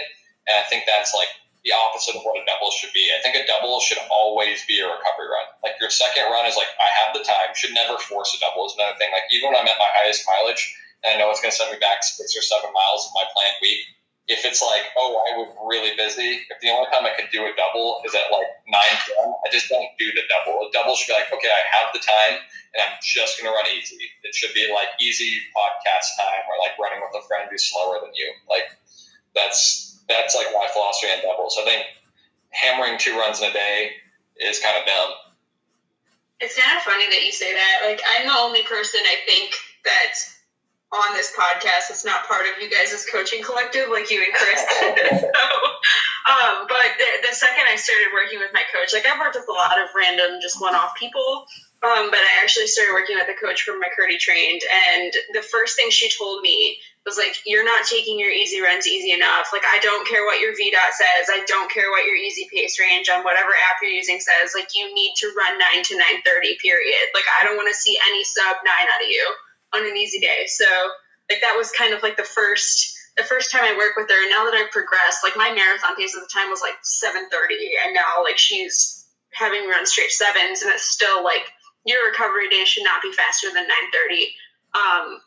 [0.47, 1.30] And I think that's like
[1.68, 3.11] the opposite of what a double should be.
[3.11, 5.51] I think a double should always be a recovery run.
[5.68, 7.51] Like your second run is like I have the time.
[7.59, 9.11] Should never force a double is another thing.
[9.11, 10.63] Like even when I'm at my highest mileage
[11.03, 13.25] and I know it's going to send me back six or seven miles of my
[13.33, 13.81] planned week.
[14.27, 17.47] If it's like, oh, I was really busy, if the only time I could do
[17.47, 18.75] a double is at like 9
[19.07, 20.67] p.m., I just don't do the double.
[20.67, 22.35] A double should be like, okay, I have the time
[22.75, 23.95] and I'm just going to run easy.
[24.27, 28.03] It should be like easy podcast time or like running with a friend who's slower
[28.03, 28.27] than you.
[28.51, 28.67] Like,
[29.31, 31.55] that's that's like my philosophy on doubles.
[31.59, 31.87] I think
[32.51, 33.91] hammering two runs in a day
[34.37, 35.11] is kind of dumb.
[36.39, 37.81] It's kind of funny that you say that.
[37.83, 40.13] Like, I'm the only person I think that
[40.93, 44.61] on this podcast that's not part of you guys' coaching collective, like you and Chris.
[45.19, 45.43] so,
[46.31, 49.51] um, but the, the second I started working with my coach, like I've worked with
[49.51, 51.45] a lot of random, just one-off people.
[51.77, 55.77] Um, but I actually started working with a coach from McKirdy trained, and the first
[55.77, 59.53] thing she told me was like, "You're not taking your easy runs easy enough.
[59.53, 61.29] Like, I don't care what your VDOT says.
[61.29, 64.57] I don't care what your easy pace range on whatever app you're using says.
[64.57, 66.57] Like, you need to run nine to nine thirty.
[66.57, 67.13] Period.
[67.13, 69.21] Like, I don't want to see any sub nine out of you
[69.74, 70.45] on an easy day.
[70.47, 70.65] So,
[71.30, 74.22] like, that was kind of like the first the first time I worked with her.
[74.22, 77.28] And now that I've progressed, like my marathon pace at the time was like seven
[77.30, 81.49] thirty, and now like she's having run straight sevens, and it's still like
[81.86, 84.28] your recovery day should not be faster than 9:30.
[84.76, 85.22] Um,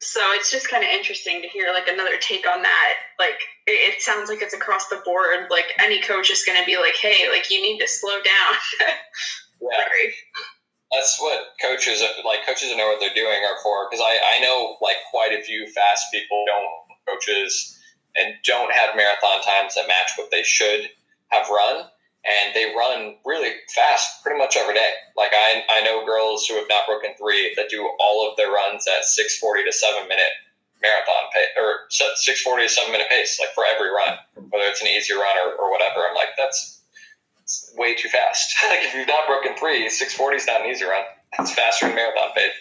[0.00, 2.94] so it's just kind of interesting to hear like another take on that.
[3.18, 5.46] Like it, it sounds like it's across the board.
[5.50, 8.54] Like any coach is going to be like, "Hey, like you need to slow down."
[9.60, 9.68] yeah.
[9.76, 10.14] Sorry.
[10.92, 12.46] That's what coaches like.
[12.46, 15.42] Coaches that know what they're doing are for because I I know like quite a
[15.42, 17.78] few fast people don't coaches
[18.16, 20.90] and don't have marathon times that match what they should
[21.28, 21.86] have run
[22.24, 24.92] and they run really fast pretty much every day.
[25.16, 28.52] Like I, I know girls who have not broken three that do all of their
[28.52, 30.34] runs at 640 to seven minute
[30.82, 34.18] marathon pace or 640 to seven minute pace, like for every run,
[34.50, 36.04] whether it's an easy run or, or whatever.
[36.08, 36.79] I'm like, that's
[37.76, 38.54] way too fast.
[38.68, 41.02] like if you've not broken three, 640 is not an easy run.
[41.38, 42.52] It's faster than marathon pace.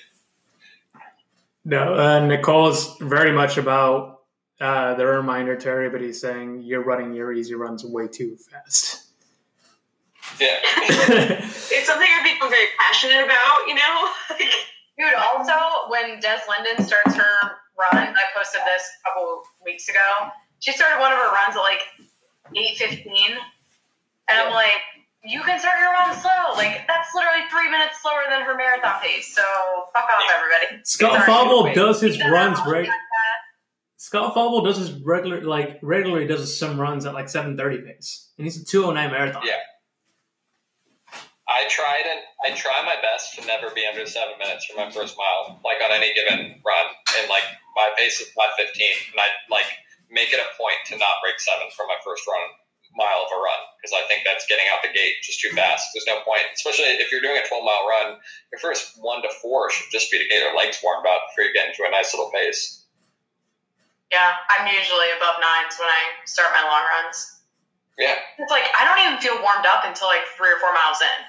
[1.65, 4.21] No, uh, Nicole is very much about
[4.59, 9.07] uh, the reminder to everybody saying you're running your easy runs way too fast.
[10.39, 10.57] Yeah.
[10.63, 14.09] it's something I've become very passionate about, you know?
[14.97, 15.53] Dude, also,
[15.89, 17.35] when Des Linden starts her
[17.77, 20.29] run, I posted this a couple weeks ago.
[20.59, 21.81] She started one of her runs at like
[22.53, 23.37] 8.15.
[24.29, 24.45] And yeah.
[24.45, 24.81] I'm like,
[25.23, 26.53] you can start your run slow.
[26.55, 29.35] Like, that's literally three minutes slower than her marathon pace.
[29.35, 29.43] So,
[29.93, 30.81] fuck off, everybody.
[30.83, 32.89] Scott Fauble does his runs right.
[33.97, 38.31] Scott Fauble does his regular, like, regularly does some runs at like 7.30 pace.
[38.37, 39.43] And he's a 209 marathon.
[39.45, 39.59] Yeah.
[41.49, 44.89] I tried and I try my best to never be under seven minutes for my
[44.93, 46.85] first mile, like on any given run.
[47.17, 47.43] And like
[47.75, 49.65] my pace is five fifteen, and I like
[50.13, 52.45] make it a point to not break seven for my first run
[52.95, 55.93] mile of a run because I think that's getting out the gate just too fast.
[55.93, 58.07] There's no point, especially if you're doing a 12 mile run.
[58.51, 61.47] Your first one to four should just be to get your legs warmed up before
[61.47, 62.83] you get into a nice little pace.
[64.11, 67.45] Yeah, I'm usually above nines when I start my long runs.
[68.01, 70.97] Yeah, it's like I don't even feel warmed up until like three or four miles
[71.03, 71.19] in.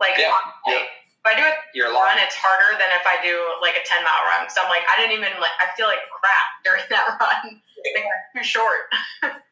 [0.00, 0.32] Like, yeah,
[0.66, 0.84] yeah.
[0.84, 3.32] if I do a You're run, it's harder than if I do
[3.64, 4.50] like a 10 mile run.
[4.52, 7.60] So I'm like, I didn't even like, I feel like crap during that run.
[7.62, 8.04] like,
[8.36, 8.92] too short.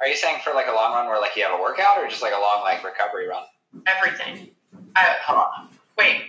[0.00, 2.08] Are you saying for like a long run where like you have a workout or
[2.08, 3.42] just like a long like recovery run?
[3.86, 4.48] Everything.
[4.96, 5.68] I, hold on.
[5.96, 6.22] Wait.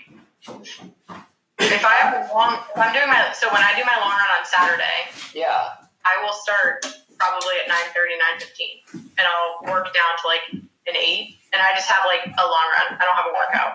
[1.59, 4.17] If I have a long, if I'm doing my, so when I do my long
[4.17, 6.85] run on Saturday, yeah, I will start
[7.19, 8.41] probably at 9.30,
[8.95, 10.41] 9.15 and I'll work down to like
[10.87, 12.97] an eight and I just have like a long run.
[12.97, 13.73] I don't have a workout.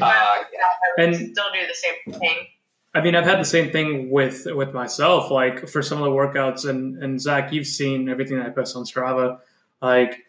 [0.00, 1.04] Uh, yeah.
[1.04, 2.46] and still do the same thing.
[2.94, 5.30] I mean, I've had the same thing with with myself.
[5.30, 8.76] Like for some of the workouts, and and Zach, you've seen everything that I post
[8.76, 9.40] on Strava.
[9.82, 10.20] Like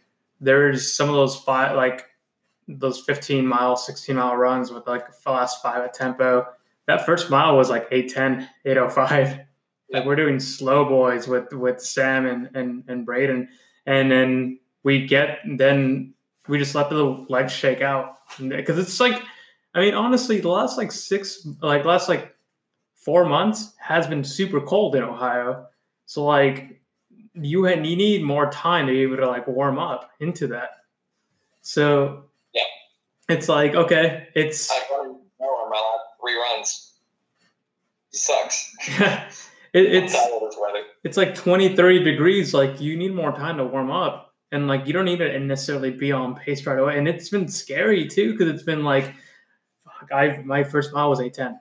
[0.41, 2.05] there's some of those five, like
[2.67, 6.47] those 15 mile, 16 mile runs with like the last five at tempo.
[6.87, 9.39] That first mile was like 810, 805.
[9.91, 13.47] Like we're doing slow boys with with Sam and and, and Braden,
[13.85, 16.15] and then we get then
[16.47, 19.21] we just let the legs shake out because it's like
[19.73, 22.34] i mean honestly the last like six like last like
[23.05, 25.67] four months has been super cold in ohio.
[26.07, 26.81] So like
[27.35, 30.69] you had, you need more time to be able to like warm up into that.
[31.61, 32.63] So yeah.
[33.29, 36.93] it's like okay it's I've run more my last three runs.
[38.11, 39.41] It sucks.
[39.75, 40.15] It, it's
[41.03, 42.53] it's like 20 30 degrees.
[42.53, 44.33] Like you need more time to warm up.
[44.53, 46.97] And like you don't need to necessarily be on pace right away.
[46.97, 49.13] And it's been scary too because it's been like,
[49.83, 51.59] fuck, I my first mile was eight ten,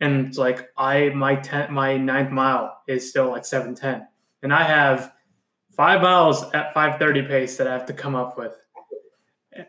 [0.00, 4.06] and it's like I my ten my ninth mile is still like seven ten,
[4.42, 5.12] and I have
[5.76, 8.56] five miles at five thirty pace that I have to come up with.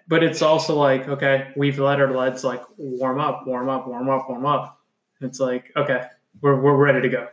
[0.07, 4.09] But it's also like okay, we've let our legs like warm up, warm up, warm
[4.09, 4.79] up, warm up.
[5.21, 6.05] It's like okay,
[6.41, 7.27] we're we're ready to go.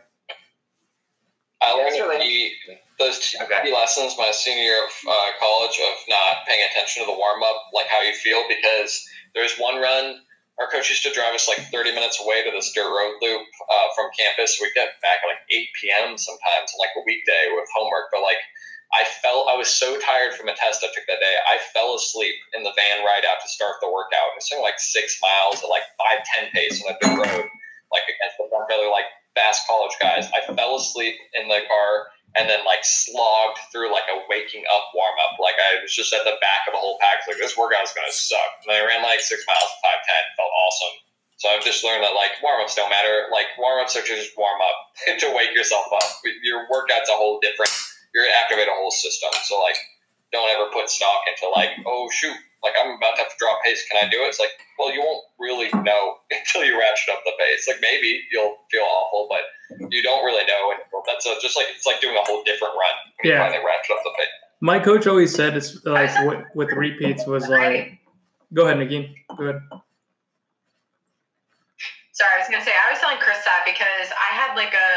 [1.61, 1.97] I learned
[2.99, 3.71] those two okay.
[3.73, 7.69] lessons my senior year of uh, college of not paying attention to the warm up,
[7.73, 10.19] like how you feel, because there's one run.
[10.57, 13.45] Our coach used to drive us like 30 minutes away to this dirt road loop
[13.69, 14.57] uh, from campus.
[14.57, 16.17] We'd get back at like 8 p.m.
[16.17, 18.09] sometimes like a weekday with homework.
[18.09, 18.41] But like,
[18.89, 21.35] I felt I was so tired from a test I took that day.
[21.45, 24.33] I fell asleep in the van ride out to start the workout.
[24.33, 27.45] It was like six miles at like 5, 10 pace on a dirt road,
[27.93, 29.05] like against the other like
[29.35, 30.25] fast college guys.
[30.33, 34.93] I fell asleep in the car and then like slogged through like a waking up
[34.93, 35.41] warm up.
[35.41, 37.25] Like I was just at the back of a whole pack.
[37.25, 38.61] Like this workout is gonna suck.
[38.63, 40.95] And I ran like six miles, five ten, felt awesome.
[41.41, 43.29] So I've just learned that like warm ups don't matter.
[43.33, 44.77] Like warm ups are just warm up
[45.21, 46.05] to wake yourself up.
[46.45, 47.73] Your workout's a whole different.
[48.13, 49.29] You're activate a whole system.
[49.45, 49.77] So like,
[50.31, 53.61] don't ever put stock into like, oh shoot, like I'm about to have to drop
[53.65, 53.81] pace.
[53.89, 54.33] Can I do it?
[54.33, 57.65] It's like, well, you won't really know until you ratchet up the pace.
[57.65, 60.71] Like maybe you'll feel awful, but you don't really know.
[60.71, 62.95] And that's a, just like it's like doing a whole different run.
[63.21, 63.45] When Yeah.
[63.45, 64.27] You finally ratchet up the pace.
[64.59, 67.99] My coach always said it's like with, with repeats was like,
[68.53, 69.13] go ahead, Nikki.
[69.37, 69.61] Go ahead.
[72.17, 74.89] Sorry, I was gonna say I was telling Chris that because I had like a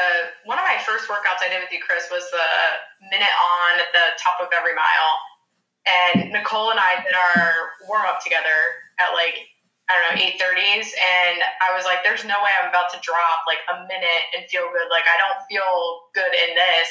[0.48, 2.48] one of my first workouts I did with you, Chris, was the
[3.12, 5.12] minute on at the top of every mile,
[5.84, 9.36] and Nicole and I did our warm up together at like
[9.90, 12.98] I don't know eight thirties, and I was like, "There's no way I'm about to
[13.02, 14.86] drop like a minute and feel good.
[14.86, 16.88] Like I don't feel good in this."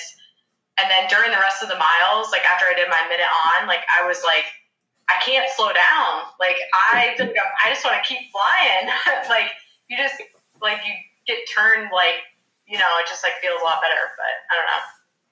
[0.80, 3.68] And then during the rest of the miles, like after I did my minute on,
[3.68, 4.48] like I was like,
[5.12, 6.28] I can't slow down.
[6.40, 6.60] Like
[6.94, 8.92] I feel like I'm, I just want to keep flying.
[9.32, 9.52] like
[9.88, 10.20] you just
[10.62, 10.94] like you
[11.28, 12.24] get turned like
[12.68, 14.00] you know it just like feels a lot better.
[14.16, 14.84] But I don't know.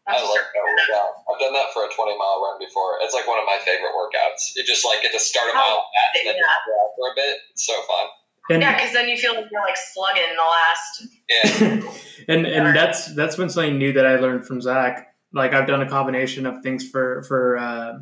[0.07, 1.11] I Once you like start that doing that- workout.
[1.27, 2.97] I've done that for a 20 mile run before.
[3.03, 4.55] It's like one of my favorite workouts.
[4.55, 6.47] You just like get to start a mile fast and then Yeah.
[6.47, 7.35] just go for a bit.
[7.51, 8.05] It's so fun.
[8.49, 10.93] And Yeah, because then you feel like you're like slugging the last.
[11.27, 11.91] Yeah.
[12.33, 15.13] and and that's that's been something new that I learned from Zach.
[15.33, 17.99] Like I've done a combination of things for for uh,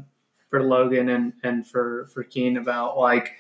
[0.52, 3.32] for Logan and and for for Keen about like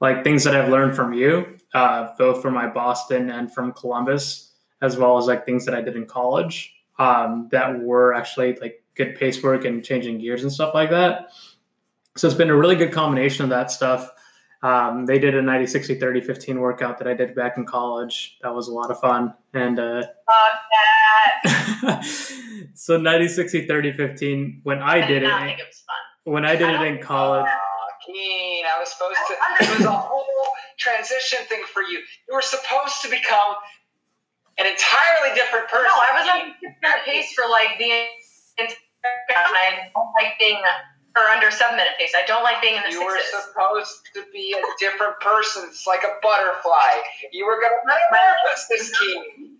[0.00, 4.52] like things that I've learned from you, uh, both from my Boston and from Columbus,
[4.82, 8.84] as well as like things that I did in college um, that were actually like
[8.94, 11.30] good pace work and changing gears and stuff like that.
[12.16, 14.10] So it's been a really good combination of that stuff.
[14.62, 18.36] Um, they did a 90, 60, 30, 15 workout that I did back in college.
[18.42, 19.32] That was a lot of fun.
[19.54, 20.02] And uh,
[22.74, 26.34] so 90, 60, 30, 15, when I did did not it, it was fun.
[26.34, 27.46] when I did it in college,
[28.10, 29.34] I was supposed to.
[29.72, 30.24] It was a whole
[30.78, 31.98] transition thing for you.
[32.28, 33.54] You were supposed to become
[34.58, 35.86] an entirely different person.
[35.86, 37.90] No, I was on different pace for like the
[38.58, 40.60] entire and I don't like being
[41.16, 42.12] or under seven minute pace.
[42.14, 45.64] I don't like being in the You were supposed to be a different person.
[45.68, 47.02] It's like a butterfly.
[47.32, 49.58] You were gonna manifest this Keen.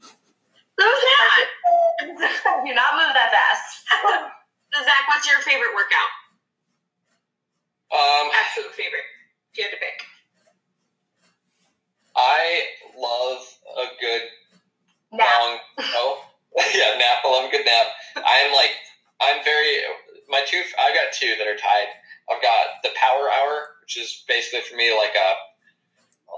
[0.78, 1.47] Who's that?
[2.64, 3.84] Do not move that fast.
[4.72, 6.11] Zach, what's your favorite workout?
[7.93, 9.05] Um, Absolute favorite.
[9.53, 10.07] If you had to pick.
[12.16, 12.62] I
[12.97, 13.43] love
[13.76, 14.22] a good
[15.13, 16.25] Now, long oh
[16.75, 17.23] yeah nap.
[17.25, 17.87] I a good nap.
[18.17, 18.75] I'm like
[19.21, 19.83] I'm very
[20.29, 20.63] my two.
[20.79, 21.91] I've got two that are tied.
[22.31, 25.31] I've got the power hour, which is basically for me like a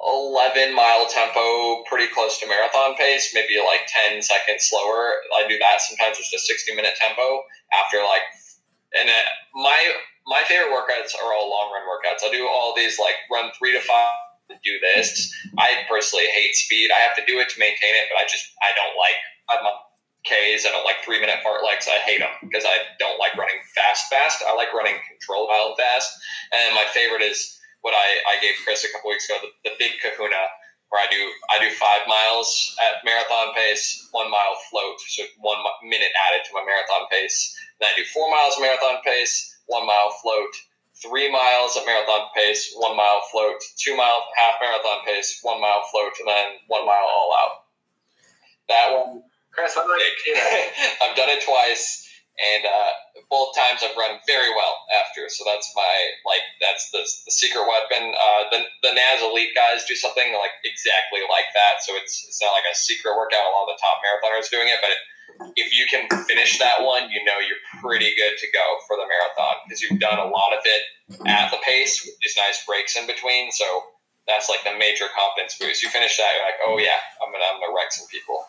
[0.09, 5.21] 11 mile tempo, pretty close to marathon pace, maybe like 10 seconds slower.
[5.37, 8.25] I do that sometimes just a 60 minute tempo after like,
[8.99, 9.79] and uh, my
[10.27, 12.25] my favorite workouts are all long run workouts.
[12.25, 14.32] I'll do all these like run three to five.
[14.65, 15.33] Do this.
[15.59, 16.91] I personally hate speed.
[16.91, 19.19] I have to do it to maintain it, but I just I don't like.
[19.51, 19.75] I'm a
[20.23, 20.63] Ks.
[20.63, 21.91] I don't like three minute fartleks.
[21.91, 24.43] I hate them because I don't like running fast, fast.
[24.47, 26.15] I like running controlled mile fast.
[26.53, 29.75] And my favorite is what I, I gave Chris a couple weeks ago, the, the
[29.79, 30.47] big kahuna,
[30.91, 31.19] where I do
[31.51, 32.49] I do five miles
[32.87, 37.55] at marathon pace, one mile float, so one minute added to my marathon pace.
[37.81, 40.55] Then I do four miles marathon pace, one mile float,
[41.03, 45.83] three miles at marathon pace, one mile float, two mile half marathon pace, one mile
[45.91, 47.65] float, and then one mile all out.
[48.69, 49.23] That one
[49.53, 50.67] Chris, I'd like to see that.
[51.05, 52.09] I've done it twice,
[52.41, 52.93] and uh,
[53.29, 55.29] both times I've run very well after.
[55.29, 55.95] So that's my
[56.25, 58.17] like that's the, the secret weapon.
[58.17, 61.85] Uh, the the Naz Elite guys do something like exactly like that.
[61.85, 63.45] So it's it's not like a secret workout.
[63.45, 64.97] A lot of the top marathoners doing it, but
[65.57, 69.05] if you can finish that one, you know you're pretty good to go for the
[69.07, 70.83] marathon because you've done a lot of it
[71.27, 73.51] at the pace with these nice breaks in between.
[73.53, 73.65] So
[74.27, 75.83] that's like the major confidence boost.
[75.83, 78.45] You finish that, you're like, oh yeah, I'm gonna I'm gonna wreck some people.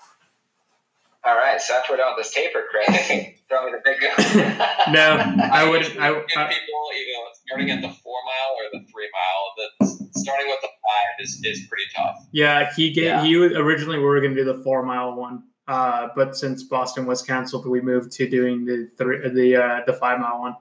[1.25, 2.85] All right, so after we're done with this taper, Chris,
[3.49, 4.91] throw me the big gun.
[4.91, 5.23] no,
[5.53, 8.85] I would, usually I, give I, people either starting at the four mile or the
[8.91, 9.43] three mile.
[9.79, 12.27] The starting with the five is, is pretty tough.
[12.33, 13.23] yeah, he gave, Yeah.
[13.23, 15.43] he originally we were going to do the four mile one.
[15.67, 19.93] Uh, but since Boston was canceled, we moved to doing the three, the uh, the
[19.93, 20.55] five mile one.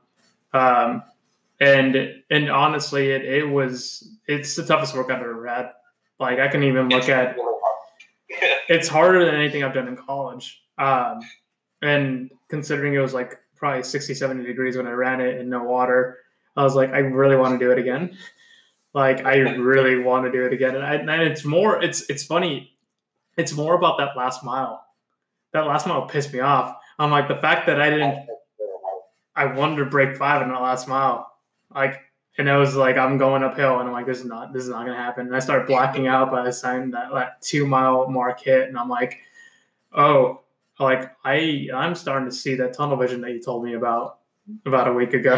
[0.52, 1.02] Um,
[1.60, 5.70] and and honestly, it, it was it's the toughest work I've ever had.
[6.20, 7.36] Like I can even look at
[8.68, 10.62] it's harder than anything I've done in college.
[10.78, 11.20] Um,
[11.82, 15.62] and considering it was like probably 60, 70 degrees when I ran it in no
[15.62, 16.18] water,
[16.56, 18.16] I was like, I really want to do it again.
[18.94, 20.76] Like I really want to do it again.
[20.76, 22.76] And, I, and it's more, it's, it's funny.
[23.36, 24.84] It's more about that last mile.
[25.52, 26.76] That last mile pissed me off.
[26.98, 28.26] I'm like the fact that I didn't
[29.34, 31.30] I wanted to break five in the last mile.
[31.74, 32.00] Like
[32.38, 34.70] and it was like I'm going uphill and I'm like, this is not this is
[34.70, 35.26] not gonna happen.
[35.26, 38.78] And I started blacking out by the time that like two mile mark hit and
[38.78, 39.18] I'm like,
[39.92, 40.40] oh,
[40.78, 44.18] like I I'm starting to see that tunnel vision that you told me about
[44.66, 45.36] about a week ago.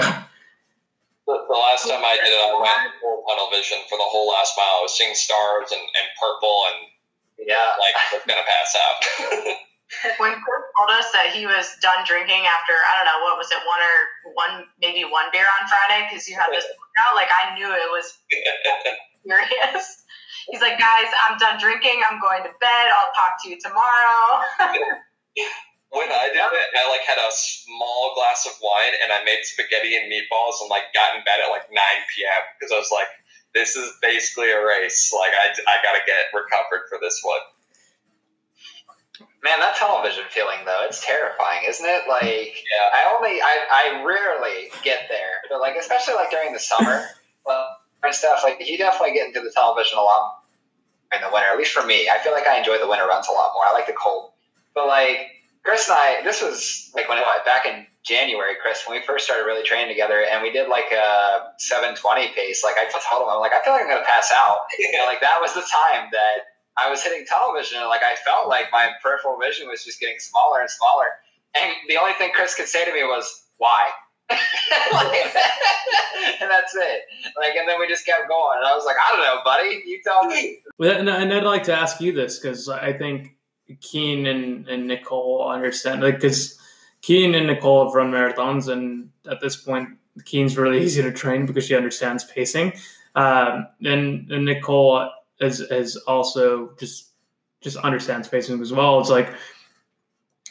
[1.27, 4.29] The, the last time I did it, I went full tunnel vision for the whole
[4.29, 4.79] last mile.
[4.79, 7.57] I was seeing stars and, and purple and Yeah.
[7.81, 9.57] like I was gonna pass out.
[10.23, 13.51] when Kurt told us that he was done drinking after I don't know what was
[13.51, 13.97] it one or
[14.35, 17.91] one maybe one beer on Friday because you had this workout, like I knew it
[17.91, 18.19] was
[19.27, 20.05] serious.
[20.51, 22.05] He's like, guys, I'm done drinking.
[22.05, 22.87] I'm going to bed.
[22.93, 24.45] I'll talk to you tomorrow.
[25.89, 29.41] when I did it, I like had a small glass of wine and I made
[29.47, 31.81] spaghetti and meatballs and like got in bed at like 9
[32.13, 32.43] p.m.
[32.59, 33.09] because I was like,
[33.55, 35.15] this is basically a race.
[35.15, 37.41] Like I, I gotta get recovered for this one.
[39.21, 42.09] Man, that tunnel vision feeling though, it's terrifying, isn't it?
[42.09, 42.89] Like Yeah.
[42.93, 45.45] I only I, I rarely get there.
[45.51, 47.07] But like especially like during the summer
[47.47, 50.43] well, and stuff, like you definitely get into the tunnel vision a lot
[51.15, 52.09] in the winter, at least for me.
[52.09, 53.65] I feel like I enjoy the winter runs a lot more.
[53.65, 54.33] I like the cold.
[54.75, 55.31] But like
[55.63, 59.25] Chris and I this was like when what, back in January, Chris, when we first
[59.25, 63.23] started really training together and we did like a seven twenty pace, like I told
[63.25, 64.67] him, I'm like, I feel like I'm gonna pass out.
[65.07, 68.49] Like that was the time that I was hitting tunnel vision and like I felt
[68.49, 71.07] like my peripheral vision was just getting smaller and smaller.
[71.55, 73.91] And the only thing Chris could say to me was, "Why?"
[74.31, 74.41] like,
[76.41, 77.03] and that's it.
[77.39, 78.59] Like, and then we just kept going.
[78.59, 79.83] And I was like, "I don't know, buddy.
[79.87, 83.37] You tell me." And, I'd like to ask you this because I think
[83.81, 86.59] Keen and, and Nicole understand, like, because
[87.03, 89.91] Keen and Nicole have run marathons, and at this point,
[90.25, 92.73] Keen's really easy to train because she understands pacing.
[93.15, 95.09] Um, and, and Nicole
[95.41, 97.11] is, as also just
[97.61, 99.01] just understands pacing as well.
[99.01, 99.33] It's like,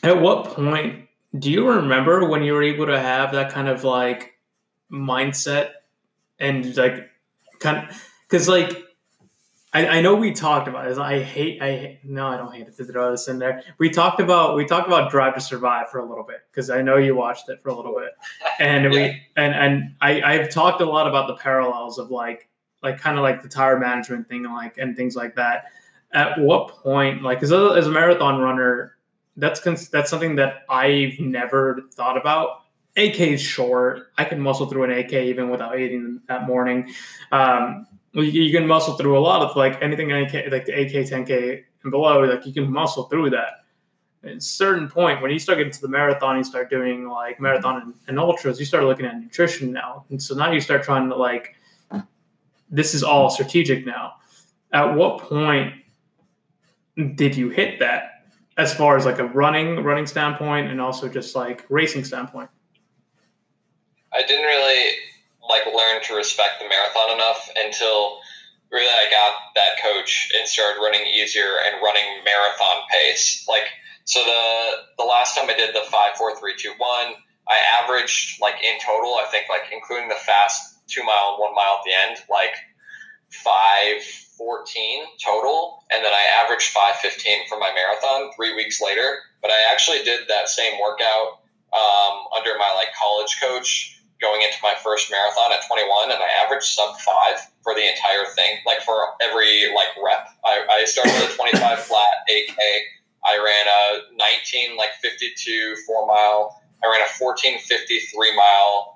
[0.01, 1.07] at what point
[1.37, 4.33] do you remember when you were able to have that kind of like
[4.91, 5.69] mindset
[6.39, 7.09] and like
[7.59, 8.77] kind of because like
[9.75, 10.99] I, I know we talked about this.
[10.99, 11.59] I hate.
[11.61, 13.63] I no, I don't hate it to throw this in there.
[13.79, 16.81] We talked about we talked about Drive to Survive for a little bit because I
[16.83, 18.11] know you watched it for a little bit,
[18.59, 18.89] and Yeah.
[18.89, 22.49] we and and I I've talked a lot about the parallels of like
[22.83, 25.65] like kind of like the tire management thing and like and things like that.
[26.11, 28.97] At what point, like, because as a marathon runner,
[29.37, 32.63] that's cons- that's something that I've never thought about.
[32.97, 34.11] 8K is short.
[34.17, 36.93] I can muscle through an 8K even without eating that morning.
[37.31, 41.09] Um, you, you can muscle through a lot of like anything 8K, like the 8K
[41.09, 42.23] 10K and below.
[42.23, 43.63] Like you can muscle through that.
[44.23, 47.41] At a certain point, when you start getting to the marathon, you start doing like
[47.41, 48.59] marathon and, and ultras.
[48.59, 51.55] You start looking at nutrition now, and so now you start trying to like.
[52.73, 54.15] This is all strategic now.
[54.73, 55.75] At what point
[57.13, 58.25] did you hit that,
[58.57, 62.49] as far as like a running running standpoint, and also just like racing standpoint?
[64.11, 64.91] I didn't really
[65.47, 68.17] like learn to respect the marathon enough until
[68.71, 73.45] really I got that coach and started running easier and running marathon pace.
[73.47, 73.69] Like
[74.05, 77.13] so the the last time I did the five four three two one,
[77.47, 81.55] I averaged like in total, I think like including the fast two mile and one
[81.55, 82.55] mile at the end, like
[83.31, 84.03] five
[84.37, 89.19] fourteen total, and then I averaged five fifteen for my marathon three weeks later.
[89.41, 94.55] But I actually did that same workout um, under my like college coach going into
[94.63, 98.57] my first marathon at 21 and I averaged sub five for the entire thing.
[98.65, 101.59] Like for every like rep, I, I started with a 25
[101.91, 102.55] flat 8K.
[103.25, 106.61] I ran a 19 like 52 four mile.
[106.83, 108.92] I ran a 14 53 mile,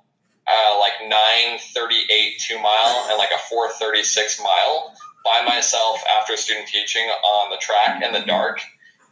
[0.48, 7.04] uh, like 938 two mile and like a 436 mile by myself after student teaching
[7.04, 8.60] on the track in the dark.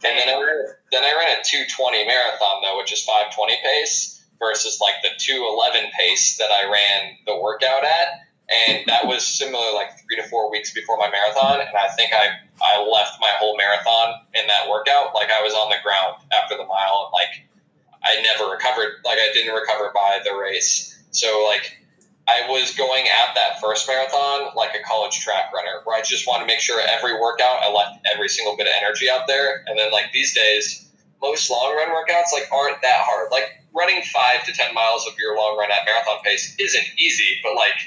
[0.04, 0.40] And then I
[0.92, 5.90] then I ran a 220 marathon though, which is 520 pace versus like the 211
[5.98, 8.24] pace that I ran the workout at.
[8.46, 11.60] And that was similar like three to four weeks before my marathon.
[11.60, 12.28] And I think I,
[12.62, 15.14] I left my whole marathon in that workout.
[15.14, 17.44] Like I was on the ground after the mile and like
[18.04, 19.02] I never recovered.
[19.04, 20.95] Like I didn't recover by the race.
[21.10, 21.78] So like
[22.28, 26.26] I was going at that first marathon like a college track runner where I just
[26.26, 29.62] want to make sure every workout I left every single bit of energy out there.
[29.66, 30.90] And then like these days,
[31.22, 33.30] most long run workouts like aren't that hard.
[33.30, 37.38] Like running five to ten miles of your long run at marathon pace isn't easy,
[37.42, 37.78] but like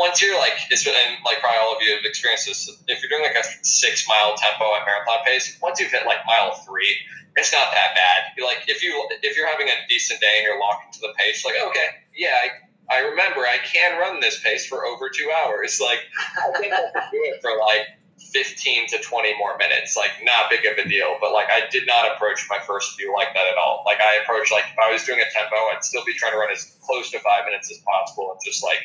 [0.00, 0.96] once you're like it's and
[1.28, 2.64] like probably all of you have experienced this.
[2.88, 6.24] If you're doing like a six mile tempo at marathon pace, once you've hit like
[6.26, 6.96] mile three,
[7.36, 8.32] it's not that bad.
[8.36, 11.12] You like if you if you're having a decent day and you're locked into the
[11.20, 15.30] pace, like okay, yeah, I, I remember I can run this pace for over two
[15.44, 15.78] hours.
[15.84, 16.00] Like
[16.40, 18.00] I think I can do it for like
[18.32, 19.96] 15 to 20 more minutes.
[19.96, 23.12] Like, not big of a deal, but like, I did not approach my first few
[23.16, 23.82] like that at all.
[23.86, 26.38] Like, I approached, like, if I was doing a tempo, I'd still be trying to
[26.38, 28.78] run as close to five minutes as possible and just like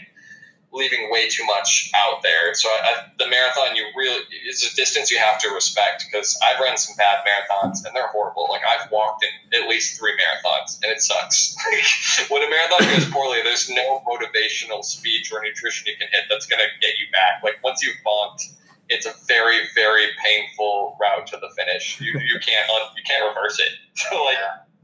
[0.76, 2.54] leaving way too much out there.
[2.54, 6.38] So I, I, the marathon, you really is a distance you have to respect because
[6.44, 8.48] I've run some bad marathons and they're horrible.
[8.50, 11.56] Like I've walked in at least three marathons and it sucks.
[12.30, 16.46] when a marathon goes poorly, there's no motivational speech or nutrition you can hit that's
[16.46, 17.42] going to get you back.
[17.42, 18.54] Like once you've bonked,
[18.90, 22.00] it's a very very painful route to the finish.
[22.02, 23.72] You you can't you can't reverse it.
[23.96, 24.38] So like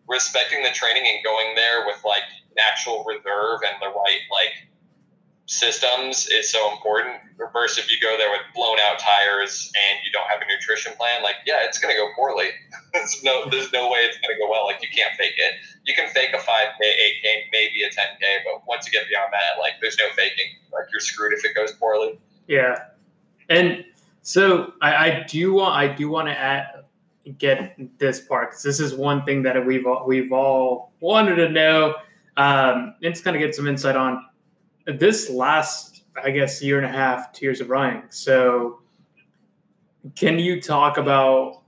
[0.07, 2.23] respecting the training and going there with like
[2.55, 4.70] an actual reserve and the right like
[5.51, 7.17] systems is so important.
[7.53, 10.93] Versus if you go there with blown out tires and you don't have a nutrition
[10.95, 12.49] plan, like yeah, it's gonna go poorly.
[12.93, 14.65] there's no there's no way it's gonna go well.
[14.65, 15.53] Like you can't fake it.
[15.85, 18.91] You can fake a five k, eight k, maybe a ten k, but once you
[18.91, 20.45] get beyond that, like there's no faking.
[20.71, 22.19] Like you're screwed if it goes poorly.
[22.47, 22.75] Yeah,
[23.49, 23.83] and
[24.21, 26.83] so I, I do want I do want to add
[27.37, 31.95] get this part because this is one thing that we've we've all wanted to know.
[32.37, 34.25] Um, and to kind of get some insight on
[34.85, 38.03] this last, I guess, year and a half, two years of running.
[38.09, 38.79] So,
[40.15, 41.61] can you talk about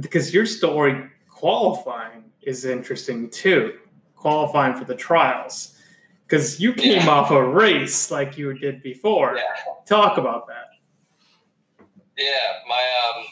[0.00, 3.78] because your story qualifying is interesting too,
[4.16, 5.76] qualifying for the trials
[6.26, 7.08] because you came yeah.
[7.08, 9.36] off a race like you did before.
[9.36, 9.42] Yeah.
[9.84, 10.66] Talk about that.
[12.16, 12.34] Yeah,
[12.68, 13.24] my um,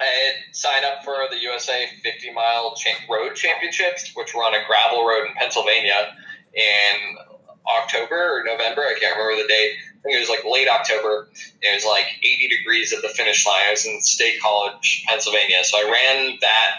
[0.00, 2.74] I had signed up for the USA 50 mile
[3.08, 6.16] road championships, which were on a gravel road in Pennsylvania,
[6.56, 7.18] and
[7.66, 8.82] October or November.
[8.82, 9.72] I can't remember the date.
[9.98, 11.28] I think it was like late October.
[11.60, 13.62] It was like 80 degrees at the finish line.
[13.66, 15.64] I was in State College, Pennsylvania.
[15.64, 16.70] So I ran that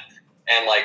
[0.47, 0.83] and like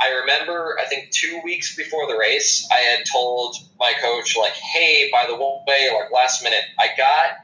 [0.00, 4.52] I remember I think two weeks before the race, I had told my coach like,
[4.52, 7.36] "Hey, by the way, like last minute, I got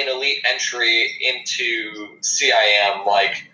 [0.00, 3.06] an elite entry into CIM.
[3.06, 3.50] Like,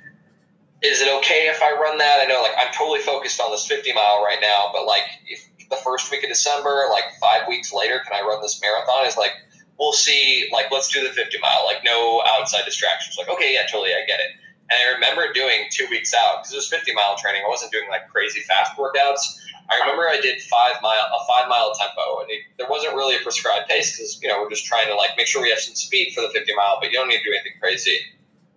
[0.83, 2.21] is it okay if I run that?
[2.23, 5.49] I know like I'm totally focused on this 50 mile right now, but like if
[5.71, 9.07] the first week of December, like five weeks later, can I run this marathon?
[9.07, 9.33] Is like,
[9.79, 10.49] we'll see.
[10.53, 11.65] Like, let's do the 50 mile.
[11.65, 13.17] Like, no outside distractions.
[13.17, 14.31] Like, okay, yeah, totally, I get it.
[14.71, 17.43] And I remember doing two weeks out because it was 50 mile training.
[17.45, 19.23] I wasn't doing like crazy fast workouts.
[19.71, 23.17] I remember I did five mile a five mile tempo, and it, there wasn't really
[23.17, 25.61] a prescribed pace because you know we're just trying to like make sure we have
[25.61, 27.99] some speed for the 50 mile, but you don't need to do anything crazy.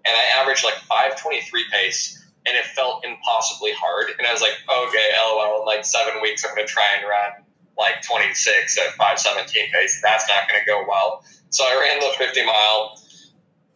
[0.05, 4.11] And I averaged like 523 pace and it felt impossibly hard.
[4.17, 7.07] And I was like, okay, lol, in like seven weeks, I'm going to try and
[7.07, 7.43] run
[7.77, 9.99] like 26 at 517 pace.
[10.03, 11.23] That's not going to go well.
[11.49, 12.99] So I ran the 50 mile.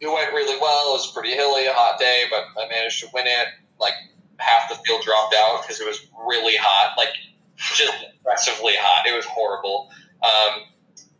[0.00, 0.90] It went really well.
[0.90, 3.48] It was pretty hilly, a hot day, but I managed to win it.
[3.80, 3.94] Like
[4.38, 7.14] half the field dropped out because it was really hot, like
[7.56, 9.06] just aggressively hot.
[9.06, 9.90] It was horrible.
[10.22, 10.62] Um,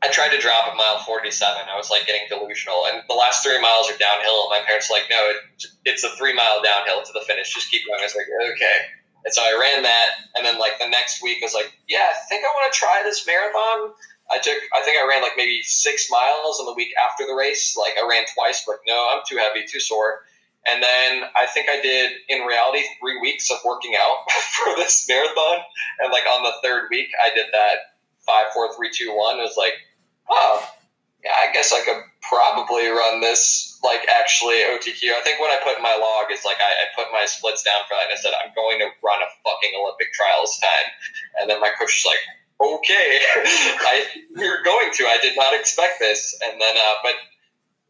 [0.03, 1.35] I tried to drop at mile 47.
[1.67, 2.87] I was like getting delusional.
[2.87, 4.47] And the last three miles are downhill.
[4.47, 7.53] And my parents were like, no, it, it's a three mile downhill to the finish.
[7.53, 7.99] Just keep going.
[7.99, 8.79] I was like, okay.
[9.25, 10.09] And so I ran that.
[10.37, 12.79] And then like the next week, I was like, yeah, I think I want to
[12.79, 13.93] try this marathon.
[14.31, 17.35] I took, I think I ran like maybe six miles in the week after the
[17.35, 17.75] race.
[17.77, 20.23] Like I ran twice, but no, I'm too heavy, too sore.
[20.67, 25.09] And then I think I did, in reality, three weeks of working out for this
[25.09, 25.59] marathon.
[26.01, 29.39] And like on the third week, I did that five, four, three, two, one.
[29.39, 29.75] It was like,
[30.31, 30.69] oh,
[31.25, 35.15] yeah, I guess I could probably run this like actually OTQ.
[35.15, 37.63] I think when I put in my log is like I, I put my splits
[37.63, 40.89] down for that I said I'm going to run a fucking Olympic trials time.
[41.41, 42.23] And then my coach was like,
[42.61, 44.07] okay, I
[44.37, 45.05] you're going to.
[45.07, 46.39] I did not expect this.
[46.45, 47.15] And then, uh, but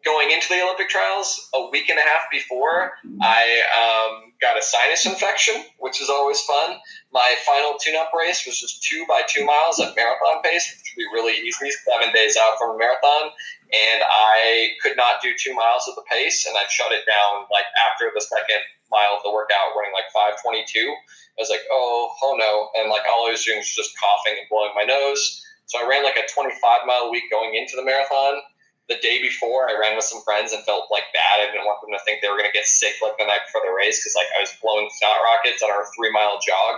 [0.05, 3.45] going into the Olympic trials a week and a half before, I
[3.77, 6.79] um, got a sinus infection, which is always fun.
[7.13, 11.03] My final tune-up race was just two by two miles at marathon pace, which would
[11.03, 13.31] be really easy, seven days out from a marathon.
[13.75, 17.47] And I could not do two miles at the pace, and I shut it down
[17.51, 20.95] like after the second mile of the workout, running like 5:22.
[21.39, 24.39] I was like, oh, oh no, and like all I was doing was just coughing
[24.39, 25.45] and blowing my nose.
[25.67, 28.41] So I ran like a 25 mile week going into the marathon
[28.89, 31.45] the day before, I ran with some friends and felt like bad.
[31.45, 33.45] I didn't want them to think they were going to get sick like the night
[33.45, 36.75] before the race because like I was blowing snot rockets on our three mile jog,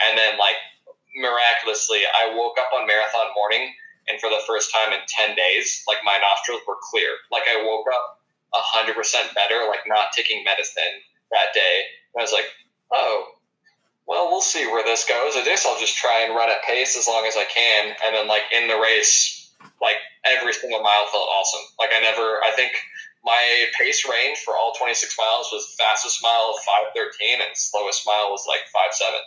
[0.00, 0.56] and then like
[1.16, 3.76] miraculously, I woke up on marathon morning,
[4.08, 7.20] and for the first time in ten days, like my nostrils were clear.
[7.28, 8.20] Like I woke up
[8.52, 11.82] hundred percent better, like not taking medicine that day.
[12.14, 12.48] And I was like,
[12.90, 13.36] oh,
[14.06, 15.36] well, we'll see where this goes.
[15.36, 17.94] I guess I'll just try and run at pace as long as I can.
[18.04, 19.39] And then, like, in the race,
[19.80, 21.64] like every single mile felt awesome.
[21.78, 22.72] Like I never, I think
[23.24, 26.56] my pace range for all 26 miles was fastest mile
[26.96, 29.20] 513 and slowest mile was like 517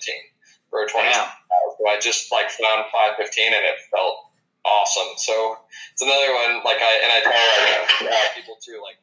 [0.69, 1.29] for 20 miles.
[1.77, 4.33] So I just like found 515 and it felt
[4.65, 5.13] awesome.
[5.17, 5.59] So
[5.93, 8.97] it's another one like I and I tell uh, people too like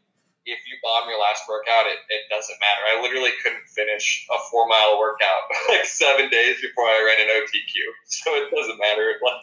[0.49, 2.83] if you bomb your last workout, it, it doesn't matter.
[2.89, 7.31] I literally couldn't finish a four mile workout like seven days before I ran an
[7.35, 7.75] OTQ.
[8.11, 9.17] So it doesn't matter.
[9.23, 9.43] Like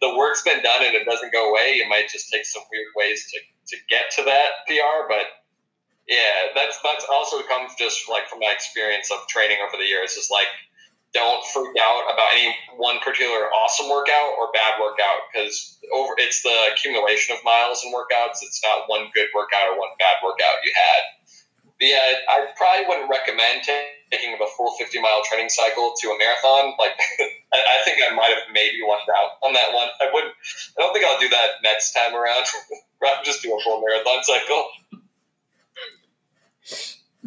[0.00, 1.76] the work's been done and it doesn't go away.
[1.76, 5.26] You might just take some weird ways to, to get to that PR, but
[6.08, 10.12] yeah, that's that's also comes just like from my experience of training over the years.
[10.12, 10.48] Is like
[11.14, 16.42] don't freak out about any one particular awesome workout or bad workout because over it's
[16.42, 18.42] the accumulation of miles and workouts.
[18.42, 21.02] It's not one good workout or one bad workout you had.
[21.78, 23.62] But yeah, I probably wouldn't recommend
[24.10, 26.74] taking a full 50 mile training cycle to a marathon.
[26.78, 26.96] Like,
[27.52, 29.88] I think I might have maybe lucked out on that one.
[30.00, 30.32] I wouldn't.
[30.78, 32.46] I don't think I'll do that next time around.
[33.02, 34.68] Rather just do a full marathon cycle.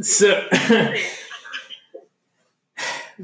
[0.01, 0.47] So.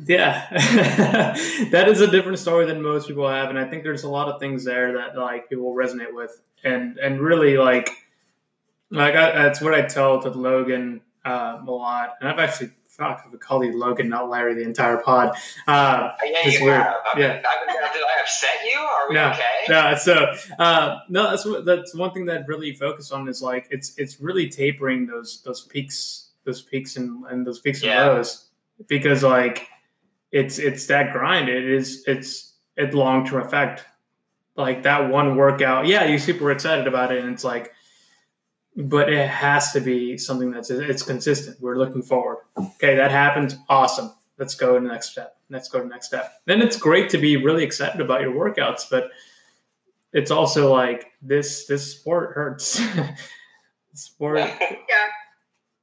[0.04, 0.48] Yeah,
[1.72, 4.28] that is a different story than most people have, and I think there's a lot
[4.28, 7.89] of things there that like people resonate with, and and really like
[8.91, 13.26] like I, that's what I tell to Logan uh, a lot, and I've actually fuck,
[13.32, 15.36] I've called you Logan, not Larry, the entire pod.
[15.68, 16.82] Uh, yeah, you weird.
[16.82, 16.96] have.
[17.14, 17.41] I mean, yeah.
[17.46, 18.80] I mean, did I upset you?
[18.80, 19.43] Are we no, okay?
[19.70, 23.68] No, so uh, no, that's what, that's one thing that really focused on is like
[23.72, 28.08] it's it's really tapering those those peaks, those peaks and, and those peaks yeah.
[28.08, 28.46] and lows
[28.88, 29.68] because like
[30.36, 31.47] it's it's that grind.
[31.47, 33.86] It is it's it's long term effect.
[34.57, 37.71] Like that one workout, yeah, you're super excited about it, and it's like,
[38.75, 41.59] but it has to be something that's it's consistent.
[41.61, 42.39] We're looking forward.
[42.57, 43.57] Okay, that happened.
[43.69, 44.13] Awesome.
[44.38, 45.38] Let's go to the next step.
[45.49, 46.33] Let's go to the next step.
[46.45, 49.11] Then it's great to be really excited about your workouts, but
[50.11, 52.81] it's also like this this sport hurts.
[53.93, 54.39] sport.
[54.39, 54.57] Yeah.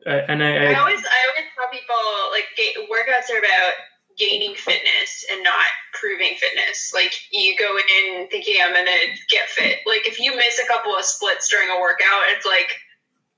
[0.05, 1.97] Uh, and I, I, I always I always tell people
[2.33, 2.45] like
[2.91, 3.73] workouts are about
[4.23, 6.93] gaining fitness and not proving fitness.
[6.95, 9.79] Like you go in thinking I'm gonna get fit.
[9.87, 12.77] Like if you miss a couple of splits during a workout, it's like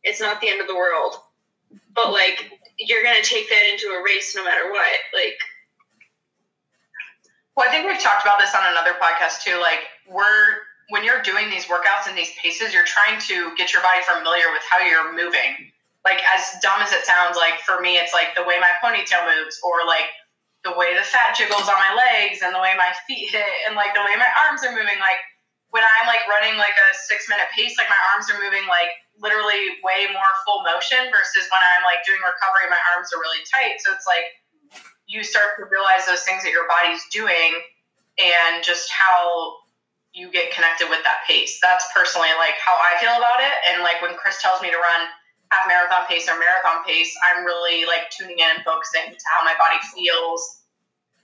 [0.03, 1.15] it's not the end of the world.
[1.95, 4.99] But like you're gonna take that into a race no matter what.
[5.15, 5.39] Like
[7.57, 9.59] Well, I think we've talked about this on another podcast too.
[9.61, 10.61] Like we're
[10.91, 14.53] when you're doing these workouts and these paces, you're trying to get your body familiar
[14.53, 15.73] with how you're moving.
[16.05, 19.25] Like as dumb as it sounds, like for me, it's like the way my ponytail
[19.25, 20.13] moves, or like
[20.65, 23.77] the way the fat jiggles on my legs and the way my feet hit and
[23.77, 25.21] like the way my arms are moving like
[25.71, 28.91] when i'm like running like a six minute pace like my arms are moving like
[29.21, 33.43] literally way more full motion versus when i'm like doing recovery my arms are really
[33.47, 33.79] tight.
[33.79, 34.27] So it's like
[35.07, 37.61] you start to realize those things that your body's doing
[38.19, 39.61] and just how
[40.15, 41.59] you get connected with that pace.
[41.61, 43.55] That's personally like how i feel about it.
[43.71, 45.03] And like when chris tells me to run
[45.51, 49.45] half marathon pace or marathon pace, I'm really like tuning in and focusing to how
[49.45, 50.63] my body feels,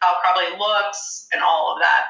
[0.01, 2.05] how it probably looks, and all of that.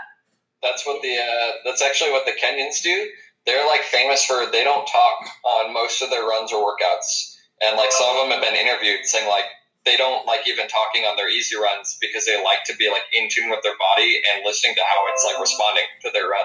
[0.63, 3.09] That's what the uh, that's actually what the Kenyans do.
[3.47, 7.77] They're like famous for they don't talk on most of their runs or workouts, and
[7.77, 9.47] like some of them have been interviewed saying like
[9.87, 13.05] they don't like even talking on their easy runs because they like to be like
[13.13, 16.45] in tune with their body and listening to how it's like responding to their run.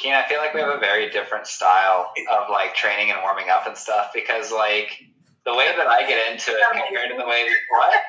[0.00, 3.50] Keen, I feel like we have a very different style of like training and warming
[3.50, 4.96] up and stuff because like
[5.44, 8.00] the way that I get into it compared to the way what?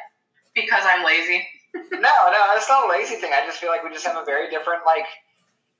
[0.55, 1.43] Because I'm lazy.
[1.75, 3.31] no, no, it's not a lazy thing.
[3.35, 5.03] I just feel like we just have a very different like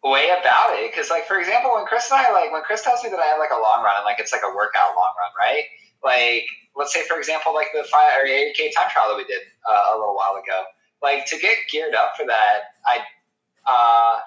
[0.04, 0.92] way about it.
[0.92, 3.32] Because like for example, when Chris and I like when Chris tells me that I
[3.32, 5.64] have like a long run and like it's like a workout long run, right?
[6.04, 6.44] Like
[6.76, 9.48] let's say for example like the five or eight k time trial that we did
[9.64, 10.68] uh, a little while ago.
[11.00, 13.00] Like to get geared up for that, I
[13.64, 14.20] uh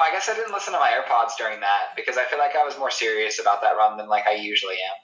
[0.00, 2.56] well, I guess I didn't listen to my AirPods during that because I feel like
[2.56, 4.96] I was more serious about that run than like I usually am.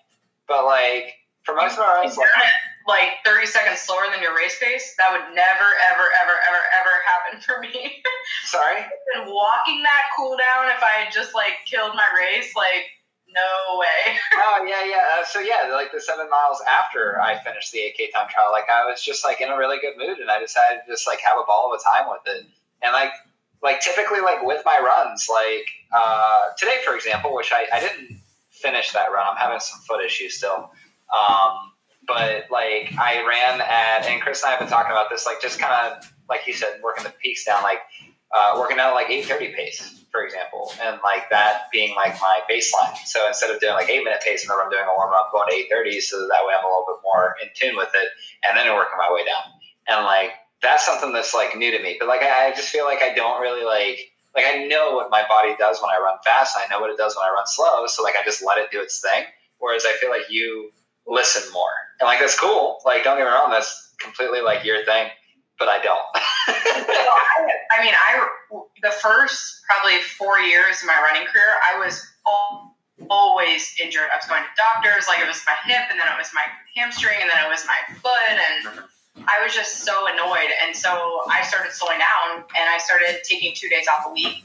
[0.49, 2.33] But like for most of my runs, like,
[2.89, 6.95] like 30 seconds slower than your race pace, that would never, ever, ever, ever, ever
[7.13, 8.01] happen for me.
[8.49, 8.89] Sorry.
[9.21, 12.89] and walking that cool down, if I had just like killed my race, like
[13.29, 14.17] no way.
[14.49, 15.21] oh yeah, yeah.
[15.21, 18.73] Uh, so yeah, like the seven miles after I finished the 8K time trial, like
[18.73, 21.21] I was just like in a really good mood, and I decided to just like
[21.21, 22.49] have a ball of a time with it.
[22.81, 23.13] And like
[23.63, 28.21] like typically like with my runs, like uh, today for example, which I, I didn't
[28.51, 29.27] finish that run.
[29.29, 30.71] I'm having some foot issues still.
[31.13, 31.73] Um,
[32.07, 35.41] but like I ran at, and Chris and I have been talking about this, like
[35.41, 37.81] just kind of like you said, working the peaks down, like
[38.35, 42.97] uh, working out like 8:30 pace, for example, and like that being like my baseline.
[43.05, 45.49] So instead of doing like eight minute pace, whenever I'm doing a warm up, going
[45.49, 48.09] to 8:30, so that way I'm a little bit more in tune with it,
[48.49, 49.53] and then working my way down.
[49.89, 51.97] And like that's something that's like new to me.
[51.99, 54.01] But like I, I just feel like I don't really like
[54.35, 56.57] like I know what my body does when I run fast.
[56.57, 57.87] I know what it does when I run slow.
[57.87, 59.25] So like I just let it do its thing.
[59.59, 60.71] Whereas I feel like you
[61.07, 62.79] listen more, and like that's cool.
[62.85, 65.09] Like don't get me wrong, that's completely like your thing.
[65.59, 66.05] But I don't.
[67.73, 68.29] I mean, I
[68.83, 72.77] the first probably four years of my running career, I was all
[73.09, 74.09] always injured.
[74.13, 76.45] I was going to doctors, like it was my hip, and then it was my
[76.77, 78.85] hamstring, and then it was my foot, and
[79.29, 80.51] I was just so annoyed.
[80.65, 84.45] And so I started slowing down, and I started taking two days off a week.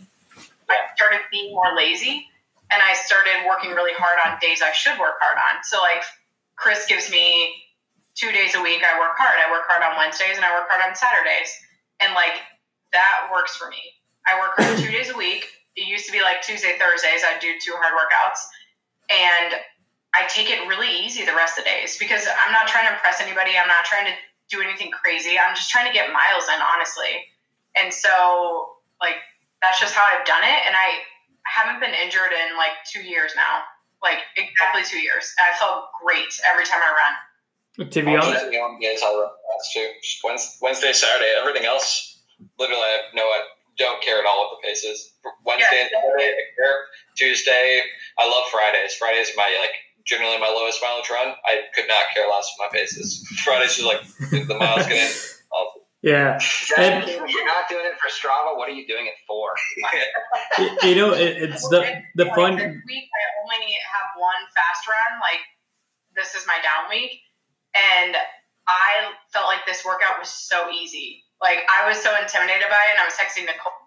[0.70, 2.28] I started being more lazy,
[2.72, 5.64] and I started working really hard on days I should work hard on.
[5.64, 6.04] So like
[6.56, 7.54] Chris gives me
[8.16, 8.82] two days a week.
[8.84, 9.36] I work hard.
[9.36, 11.52] I work hard on Wednesdays, and I work hard on Saturdays,
[12.00, 12.40] and like
[12.94, 13.82] that works for me.
[14.26, 15.46] I work hard two days a week
[15.76, 18.44] it used to be like Tuesday, Thursdays, I'd do two hard workouts.
[19.10, 19.56] And
[20.14, 22.94] I take it really easy the rest of the days because I'm not trying to
[22.94, 23.52] impress anybody.
[23.56, 24.16] I'm not trying to
[24.52, 25.40] do anything crazy.
[25.40, 27.24] I'm just trying to get miles in, honestly.
[27.76, 29.16] And so, like,
[29.64, 30.60] that's just how I've done it.
[30.68, 31.02] And I
[31.48, 33.64] haven't been injured in like two years now,
[34.04, 35.34] like exactly two years.
[35.40, 37.14] I felt great every time I run.
[37.88, 38.46] To be honest,
[40.62, 42.20] Wednesday, Saturday, everything else,
[42.60, 43.24] literally, I have no
[43.78, 45.14] don't care at all what the pace is.
[45.46, 45.82] Wednesday yeah.
[45.82, 46.78] and Saturday, I care.
[47.16, 47.82] Tuesday,
[48.20, 48.94] I love Fridays.
[48.96, 49.74] Fridays are my like
[50.06, 51.36] generally my lowest mileage run.
[51.46, 53.26] I could not care less what my paces.
[53.44, 54.02] Fridays just like
[54.48, 55.12] the miles get in.
[56.02, 56.42] Yeah.
[56.78, 58.58] And, you're not doing it for Strava.
[58.58, 59.54] What are you doing it for?
[60.88, 62.58] you know, it, it's the the fun.
[62.58, 65.22] This week, I only have one fast run.
[65.22, 65.46] Like
[66.16, 67.22] this is my down week,
[67.76, 68.18] and
[68.68, 71.24] I felt like this workout was so easy.
[71.40, 73.78] Like I was so intimidated by it, and I was texting Nicole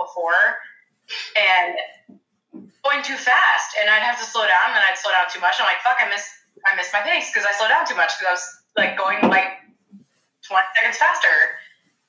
[0.00, 0.56] before,
[1.36, 1.43] and going
[3.04, 5.60] too fast, and I'd have to slow down, and then I'd slow down too much.
[5.60, 6.32] I'm like, fuck, I missed,
[6.64, 9.20] I missed my pace because I slowed down too much because I was like going
[9.28, 9.60] like
[10.48, 11.60] 20 seconds faster.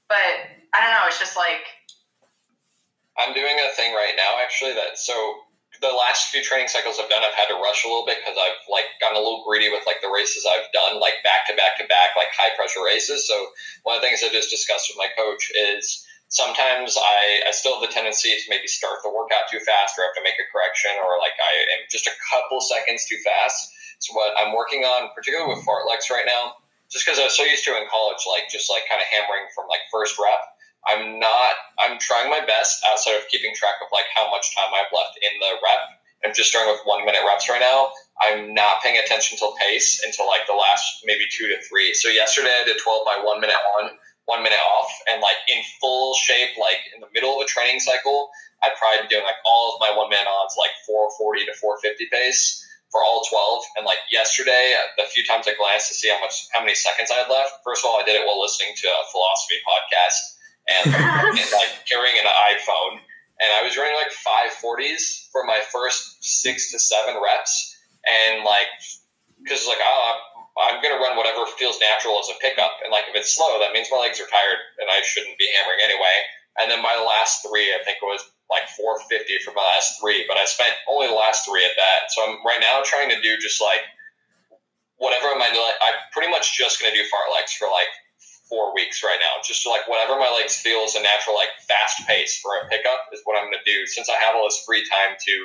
[0.07, 1.05] But I don't know.
[1.07, 1.65] It's just like
[3.17, 4.73] I'm doing a thing right now, actually.
[4.73, 5.13] That so
[5.81, 8.38] the last few training cycles I've done, I've had to rush a little bit because
[8.39, 11.55] I've like gotten a little greedy with like the races I've done, like back to
[11.55, 13.27] back to back, like high pressure races.
[13.27, 13.35] So
[13.84, 16.05] one of the things I just discussed with my coach is
[16.36, 20.03] sometimes I, I still have the tendency to maybe start the workout too fast or
[20.03, 23.72] have to make a correction or like I am just a couple seconds too fast.
[24.03, 26.60] So what I'm working on, particularly with fartleks right now,
[26.91, 29.48] just because I was so used to in college, like just like kind of hammering
[29.56, 30.44] from like first rep
[30.86, 31.53] I'm not.
[31.80, 35.18] I'm trying my best outside of keeping track of like how much time I've left
[35.18, 35.82] in the rep.
[36.24, 37.90] I'm just starting with one minute reps right now.
[38.22, 41.94] I'm not paying attention to pace until like the last maybe two to three.
[41.94, 43.91] So yesterday I did 12 by one minute on,
[44.26, 47.80] one minute off, and like in full shape, like in the middle of a training
[47.80, 48.30] cycle,
[48.64, 52.10] I'd probably be doing like all of my one minute ons, like 440 to 450
[52.10, 52.65] pace
[52.95, 53.64] for all 12.
[53.77, 57.11] And like yesterday, the few times I glanced to see how much, how many seconds
[57.11, 57.61] I had left.
[57.64, 60.18] First of all, I did it while listening to a philosophy podcast
[60.65, 60.85] and,
[61.43, 63.03] and like carrying an iPhone.
[63.35, 67.76] And I was running like 540s for my first six to seven reps.
[68.07, 68.72] And like,
[69.43, 72.80] because like, oh, I'm, I'm going to run whatever feels natural as a pickup.
[72.84, 75.52] And like, if it's slow, that means my legs are tired and I shouldn't be
[75.52, 76.15] hammering anyway.
[76.56, 80.23] And then my last three, I think it was like 450 for my last three,
[80.30, 82.07] but I spent only the last three at that.
[82.15, 83.84] So I'm right now trying to do just like
[84.95, 87.91] whatever I'm, I'm pretty much just going to do fartleks for like
[88.48, 89.41] four weeks right now.
[89.44, 93.11] Just like whatever my legs feel is a natural like fast pace for a pickup
[93.11, 93.86] is what I'm going to do.
[93.88, 95.36] Since I have all this free time to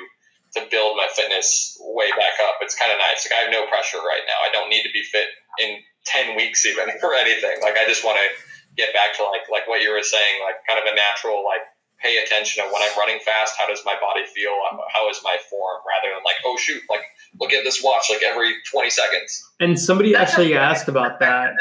[0.53, 3.27] to build my fitness way back up, it's kind of nice.
[3.27, 4.39] Like I have no pressure right now.
[4.43, 5.27] I don't need to be fit
[5.59, 7.61] in ten weeks even for anything.
[7.61, 8.27] Like I just want to
[8.75, 11.63] get back to like like what you were saying, like kind of a natural like
[12.01, 13.55] pay attention to when I'm running fast.
[13.57, 14.51] How does my body feel?
[14.91, 15.79] How is my form?
[15.87, 17.03] Rather than like, oh shoot, like
[17.39, 19.45] look at this watch like every 20 seconds.
[19.59, 21.53] And somebody actually asked about that.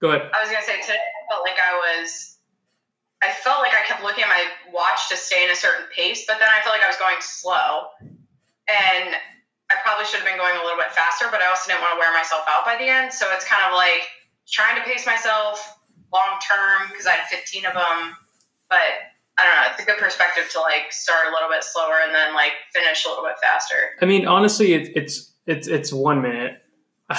[0.00, 0.30] Go ahead.
[0.32, 2.37] I was gonna say today I felt like I was
[3.22, 6.24] I felt like I kept looking at my watch to stay in a certain pace,
[6.26, 7.90] but then I felt like I was going slow.
[8.70, 9.16] And
[9.70, 11.92] I probably should have been going a little bit faster, but I also didn't want
[11.94, 13.12] to wear myself out by the end.
[13.12, 14.06] So it's kind of like
[14.46, 15.60] trying to pace myself
[16.12, 18.16] long term because I had 15 of them.
[18.70, 19.66] But I don't know.
[19.70, 23.04] It's a good perspective to like start a little bit slower and then like finish
[23.04, 23.98] a little bit faster.
[24.00, 26.62] I mean, honestly, it, it's it's it's one minute.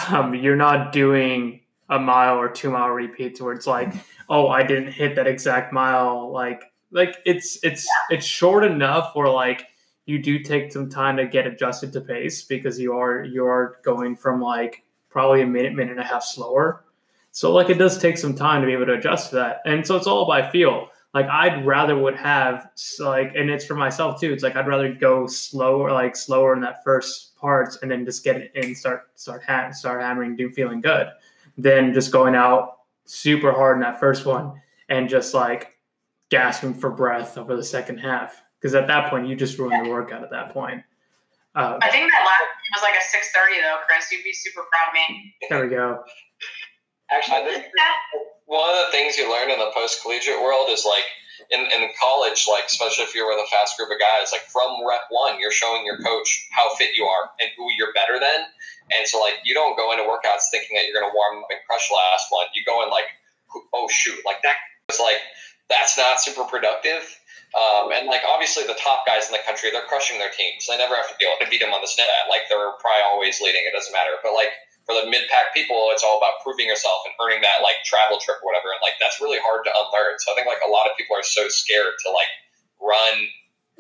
[0.10, 1.59] Um, you're not doing
[1.90, 3.94] a mile or two mile repeats where it's like,
[4.30, 6.32] oh, I didn't hit that exact mile.
[6.32, 8.18] Like, like it's it's yeah.
[8.18, 9.68] it's short enough where like
[10.06, 13.78] you do take some time to get adjusted to pace because you are you are
[13.84, 16.84] going from like probably a minute, minute and a half slower.
[17.32, 19.62] So like it does take some time to be able to adjust to that.
[19.66, 20.90] And so it's all by feel.
[21.14, 24.32] Like I'd rather would have like, and it's for myself too.
[24.32, 28.24] It's like I'd rather go slower, like slower in that first parts, and then just
[28.24, 31.08] get it in, start start ha- start hammering, do feeling good
[31.60, 34.54] than just going out super hard in that first one
[34.88, 35.78] and just like
[36.30, 38.42] gasping for breath over the second half.
[38.60, 40.84] Because at that point, you just ruined the workout at that point.
[41.56, 44.12] Uh, I think that last one was like a 6:30 though, Chris.
[44.12, 45.34] You'd be super proud of me.
[45.50, 46.04] There we go.
[47.12, 47.64] Actually,
[48.46, 51.06] one of the things you learn in the post collegiate world is like
[51.52, 54.84] in, in college, like especially if you're with a fast group of guys, like from
[54.86, 58.46] rep one, you're showing your coach how fit you are and who you're better than.
[58.92, 61.60] And so like you don't go into workouts thinking that you're gonna warm up and
[61.68, 62.48] crush last one.
[62.54, 63.10] You go in like,
[63.74, 64.58] oh shoot, like that
[64.90, 65.22] was like
[65.70, 67.06] that's not super productive.
[67.50, 70.70] Um, and like obviously the top guys in the country, they're crushing their teams.
[70.70, 72.30] They never have to deal to beat them on the snap.
[72.30, 73.66] Like they're probably always leading.
[73.66, 74.22] It doesn't matter.
[74.22, 74.54] But like
[74.90, 78.18] for the mid pack people, it's all about proving yourself and earning that like travel
[78.18, 78.74] trip or whatever.
[78.74, 80.18] And like that's really hard to unlearn.
[80.18, 82.34] So I think like a lot of people are so scared to like
[82.82, 83.30] run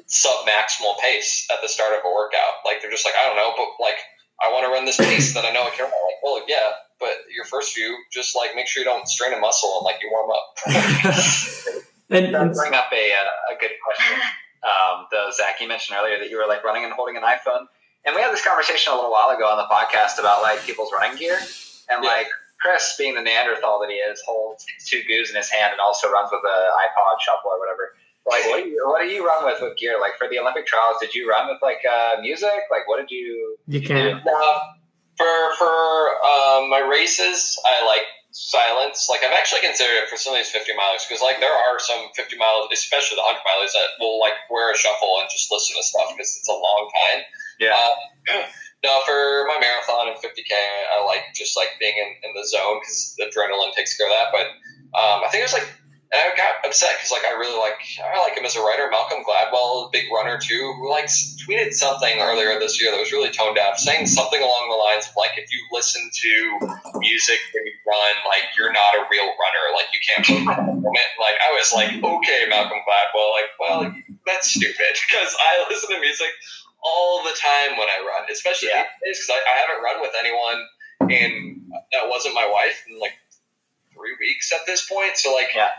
[0.06, 2.62] sub maximal pace at the start of a workout.
[2.62, 3.98] Like they're just like, I don't know, but like
[4.38, 5.98] I want to run this pace that I know I can run.
[5.98, 9.42] Like, well, yeah, but your first few, just like make sure you don't strain a
[9.42, 10.46] muscle and like you warm up.
[12.14, 14.14] and, and bring up a, uh, a good question.
[14.62, 17.66] Um, though Zach, you mentioned earlier that you were like running and holding an iPhone.
[18.06, 20.92] And we had this conversation a little while ago on the podcast about like people's
[20.92, 21.38] running gear.
[21.90, 22.10] And Yeah.
[22.10, 22.28] like
[22.62, 26.10] Chris, being the Neanderthal that he is, holds two goos in his hand and also
[26.10, 27.96] runs with an iPod shuffle or whatever.
[28.28, 29.98] Like, what do you what do you run with with gear?
[30.00, 32.68] Like for the Olympic trials, did you run with like uh, music?
[32.70, 33.58] Like, what did you?
[33.68, 34.22] you can't.
[34.22, 34.60] Uh,
[35.18, 35.74] for for
[36.24, 39.08] um, my races, I like silence.
[39.10, 41.80] Like I've actually considered it for some of these 50 milers because like there are
[41.80, 45.50] some 50 miles, especially the 100 milers, that will like wear a shuffle and just
[45.52, 47.24] listen to stuff because it's a long time.
[47.60, 47.76] Yeah.
[47.76, 48.48] Uh,
[48.84, 50.54] no, for my marathon and 50k,
[50.96, 54.14] I like just like being in, in the zone because the adrenaline takes care of
[54.14, 54.32] that.
[54.32, 54.48] But
[54.98, 55.68] um, I think it was like
[56.12, 58.90] and I got upset because like I really like I like him as a writer.
[58.90, 63.30] Malcolm Gladwell, big runner too, who like tweeted something earlier this year that was really
[63.30, 66.34] tone deaf, saying something along the lines of like if you listen to
[66.98, 70.26] music when you run, like you're not a real runner, like you can't
[70.58, 71.10] moment.
[71.22, 73.94] Like I was like, okay, Malcolm Gladwell, like well
[74.26, 76.34] that's stupid because I listen to music
[76.84, 78.86] all the time when I run, especially Yeah.
[79.04, 80.60] these days because I, I haven't run with anyone
[81.12, 81.34] and
[81.92, 83.14] that wasn't my wife in like
[83.94, 85.18] three weeks at this point.
[85.18, 85.70] So like Yeah.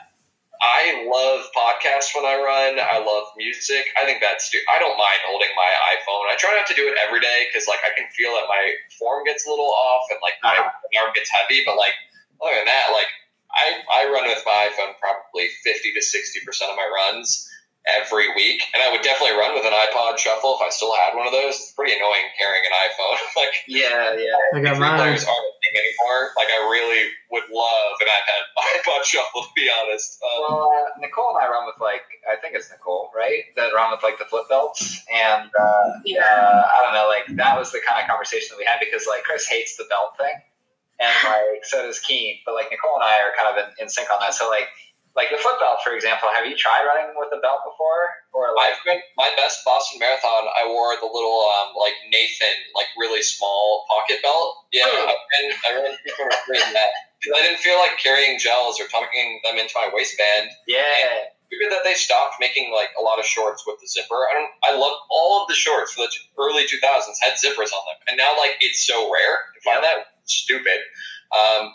[0.61, 2.77] I love podcasts when I run.
[2.77, 3.81] I love music.
[3.97, 4.53] I think that's.
[4.69, 6.29] I don't mind holding my iPhone.
[6.29, 8.77] I try not to do it every day because like I can feel that my
[9.01, 11.01] form gets a little off and like my Uh-huh.
[11.01, 11.65] arm gets heavy.
[11.65, 11.97] But like
[12.45, 13.09] other than that, like
[13.57, 17.49] I I run with my iPhone probably fifty to sixty percent of my runs
[17.89, 21.17] every week, and I would definitely run with an iPod Shuffle if I still had
[21.17, 21.57] one of those.
[21.57, 23.17] It's pretty annoying carrying an iPhone.
[23.41, 24.37] like Yeah, yeah.
[24.55, 25.01] I got three mine.
[25.01, 26.31] players aren't a thing anymore.
[26.37, 28.43] Like I really would love an iPad
[28.85, 30.21] iPod Shuffle to be honest.
[30.21, 33.49] Um, Well, uh, Nicole and I run with like I think it's Nicole, right?
[33.57, 36.21] That run with like the flip belts, and uh, Yeah.
[36.21, 39.09] uh, I don't know, like that was the kind of conversation that we had because
[39.09, 40.37] like Chris hates the belt thing,
[41.01, 43.89] and like so does Keen, but like Nicole and I are kind of in, in
[43.89, 44.35] sync on that.
[44.37, 44.69] So like
[45.19, 48.55] like the flip belt, for example, have you tried running with a belt before, or
[48.55, 50.47] like I've been my best Boston Marathon.
[50.55, 54.67] I wore the little um, like Nathan, like really small pocket belt.
[54.73, 55.11] Yeah, Oh.
[55.11, 58.87] and I really people were doing that because I didn't feel like carrying gels or
[58.87, 60.51] tucking them into my waistband.
[60.71, 64.15] yeah, Figured that they stopped making like a lot of shorts with the zipper.
[64.31, 64.51] I don't.
[64.63, 68.15] I love all of the shorts for the early 2000s had zippers on them, and
[68.17, 70.79] now like it's so rare to find that stupid.
[71.35, 71.75] Um,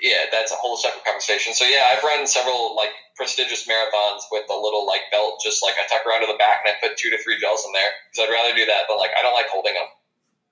[0.00, 1.54] yeah, that's a whole separate conversation.
[1.54, 5.74] So yeah, I've run several like prestigious marathons with a little like belt, just like
[5.78, 7.90] I tuck around to the back and I put two to three gels in there
[8.10, 9.86] because I'd rather do that than like I don't like holding them.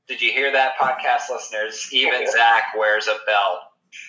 [0.09, 1.89] Did you hear that, podcast listeners?
[1.93, 3.61] Even Zach wears a belt.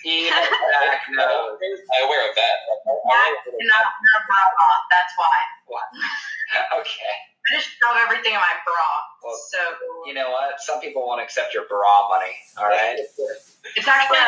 [0.04, 0.32] Even
[0.74, 1.58] Zach knows.
[1.60, 2.44] I wear a vet.
[2.44, 4.82] I- I That's wear a not not bra off.
[4.90, 5.36] That's why.
[6.78, 7.14] Okay.
[7.50, 8.88] I just shove everything in my bra.
[9.24, 9.58] Well, so
[10.06, 10.60] You know what?
[10.60, 12.36] Some people won't accept your bra money.
[12.60, 13.00] All right.
[13.00, 14.18] it's actually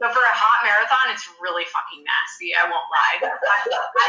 [0.00, 2.54] so for a hot marathon, it's really fucking nasty.
[2.54, 3.18] I won't lie.
[3.28, 4.08] I, I,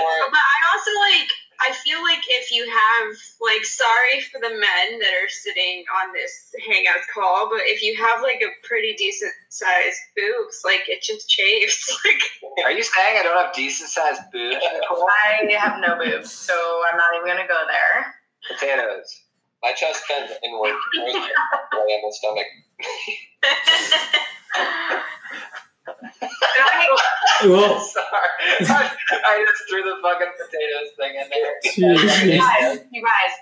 [0.00, 1.30] Or But I also like.
[1.62, 6.12] I feel like if you have like, sorry for the men that are sitting on
[6.12, 11.02] this hangout call, but if you have like a pretty decent sized boobs, like it
[11.02, 11.86] just chafes.
[12.02, 15.06] Like, Are you saying I don't have decent sized boobs, Nicole?
[15.06, 16.54] I have no boobs, so
[16.90, 18.14] I'm not even gonna go there.
[18.48, 19.20] Potatoes.
[19.62, 20.74] my chest bends inward.
[20.96, 21.30] There's like
[21.70, 22.46] belly on the stomach.
[27.44, 28.30] Well, Sorry.
[28.62, 31.54] I just threw the fucking potatoes thing in there.
[31.66, 32.26] Jeez.
[32.26, 33.32] you guys, you guys,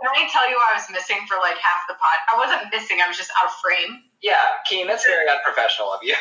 [0.00, 2.18] can I tell you I was missing for like half the pot?
[2.32, 3.00] I wasn't missing.
[3.04, 4.02] I was just out of frame.
[4.22, 6.14] Yeah, Keen, that's very unprofessional of you.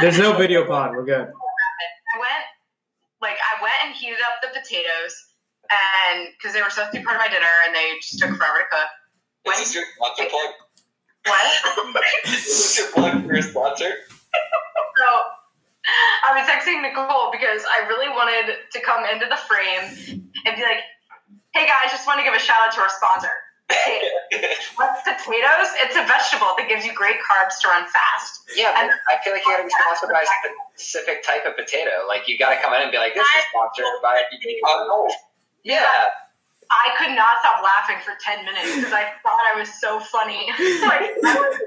[0.00, 0.92] there's no video pod.
[0.92, 1.26] We're good.
[1.26, 2.44] I went,
[3.22, 5.14] like, I went and heated up the potatoes,
[5.70, 8.30] and because they were supposed to be part of my dinner, and they just took
[8.36, 8.90] forever to cook.
[9.54, 10.50] Is this your sponsor plug?
[11.26, 11.46] What?
[12.26, 13.90] Is this your plug for your sponsor?
[13.90, 15.08] So
[16.28, 20.62] I was texting Nicole because I really wanted to come into the frame and be
[20.62, 20.84] like,
[21.54, 23.32] "Hey guys, just want to give a shout out to our sponsor."
[24.76, 25.70] What's potatoes?
[25.86, 28.42] It's a vegetable that gives you great carbs to run fast.
[28.56, 30.28] Yeah, And- I feel like you gotta be sponsored by a
[30.74, 32.02] specific type of potato.
[32.08, 35.10] Like you gotta come in and be like, this is sponsored by uh, Oh,
[35.64, 36.08] Yeah.
[36.70, 40.46] I could not stop laughing for 10 minutes because I thought I was so funny.
[40.86, 41.58] like, I was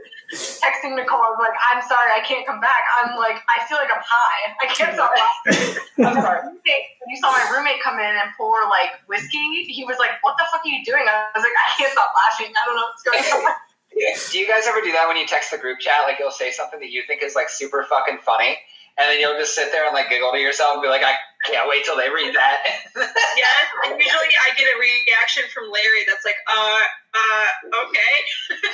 [0.63, 2.87] texting Nicole, I was like, I'm sorry, I can't come back.
[3.03, 4.55] I'm like, I feel like I'm high.
[4.63, 5.75] I can't stop laughing.
[6.07, 6.47] I'm sorry.
[6.47, 10.39] When you saw my roommate come in and pour like whiskey, he was like, What
[10.39, 11.03] the fuck are you doing?
[11.03, 12.55] I was like, I can't stop laughing.
[12.55, 13.51] I don't know what's going on.
[14.31, 16.07] Do you guys ever do that when you text the group chat?
[16.07, 18.57] Like you'll say something that you think is like super fucking funny,
[18.97, 21.13] and then you'll just sit there and like giggle to yourself and be like, I
[21.49, 22.59] can't wait till they read that.
[23.35, 26.79] Yes, and usually I get a reaction from Larry that's like, uh,
[27.17, 27.47] uh,
[27.87, 28.15] okay.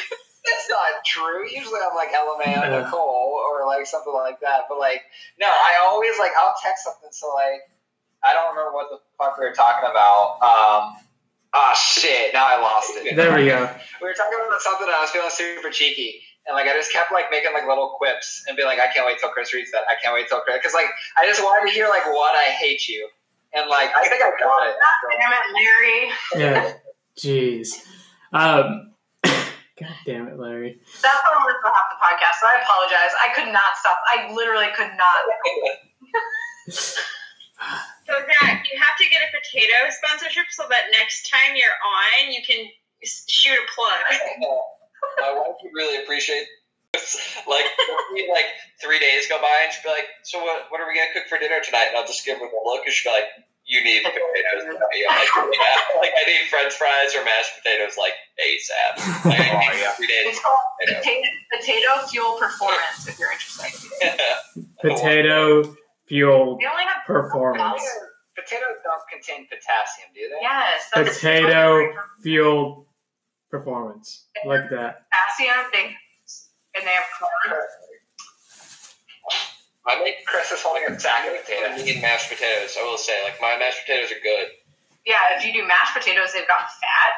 [0.46, 1.44] That's not true.
[1.50, 2.82] Usually I'm like LMAO Yeah.
[2.84, 4.66] Nicole or like something like that.
[4.70, 5.04] But like,
[5.40, 7.10] no, I always like I'll text something.
[7.12, 7.62] So like,
[8.24, 10.40] I don't remember what the fuck we were talking about.
[10.44, 10.96] Um,
[11.54, 13.16] ah shit, now I lost it.
[13.16, 13.70] There we go.
[14.02, 16.22] We were talking about something and I was feeling super cheeky.
[16.50, 19.06] And like I just kept like making like little quips and be like, I can't
[19.06, 19.86] wait till Chris reads that.
[19.86, 22.50] I can't wait till Chris because like I just wanted to hear like what I
[22.58, 23.08] hate you.
[23.54, 24.74] And like I think I got it.
[25.14, 26.10] Damn it, Larry.
[26.42, 26.74] Yeah.
[27.14, 27.86] Jeez.
[28.34, 28.98] Um,
[29.78, 30.82] God damn it, Larry.
[31.06, 33.14] That's what I'm for half the podcast, so I apologize.
[33.22, 34.02] I could not stop.
[34.10, 35.22] I literally could not.
[38.10, 42.34] So Zach, you have to get a potato sponsorship so that next time you're on,
[42.34, 42.66] you can
[43.06, 44.02] shoot a plug.
[45.22, 46.48] My wife would really appreciate
[46.94, 47.18] this.
[47.48, 47.66] Like,
[48.14, 48.46] maybe, like
[48.82, 50.70] three days go by and she'd be like, "So what?
[50.70, 52.86] What are we gonna cook for dinner tonight?" And I'll just give her the look,
[52.86, 53.30] and she'd be like,
[53.66, 56.00] "You need potatoes." And I'm like, yeah.
[56.00, 59.26] like I need French fries or mashed potatoes like ASAP.
[59.26, 59.92] Like, I need yeah.
[59.98, 60.38] three days.
[60.38, 61.00] It's called Potato.
[61.00, 63.08] potato, potato fuel performance.
[63.08, 63.74] If you're interested,
[64.82, 65.76] Potato
[66.08, 67.84] fuel they only have performance.
[68.36, 70.40] Potatoes don't contain potassium, do they?
[70.42, 71.92] Yes, Potato
[72.24, 72.86] fueled
[73.50, 74.26] performance.
[74.46, 75.06] Like that.
[75.12, 75.66] potassium.
[75.74, 75.96] They
[76.76, 77.64] and they have carbs.
[79.88, 81.86] I make Chris is holding a sack of I potatoes.
[81.86, 82.78] need mashed potatoes.
[82.80, 84.48] I will say, like my mashed potatoes are good.
[85.06, 87.14] Yeah, if you do mashed potatoes, they've got fat.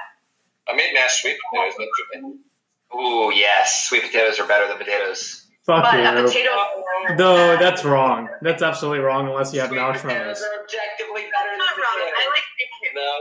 [0.71, 1.75] I made mashed sweet potatoes.
[1.77, 2.37] That's oh.
[2.95, 5.47] Ooh, yes, sweet potatoes are better than potatoes.
[5.65, 6.25] Fuck But a you.
[6.27, 6.51] potato.
[7.17, 8.29] No, that's wrong.
[8.41, 10.39] That's absolutely wrong unless you have Sweet marshmallows.
[10.39, 11.97] potatoes are objectively That's better not than wrong.
[11.97, 12.33] I potatoes.
[12.33, 12.95] like sweet potatoes.
[12.95, 13.13] no.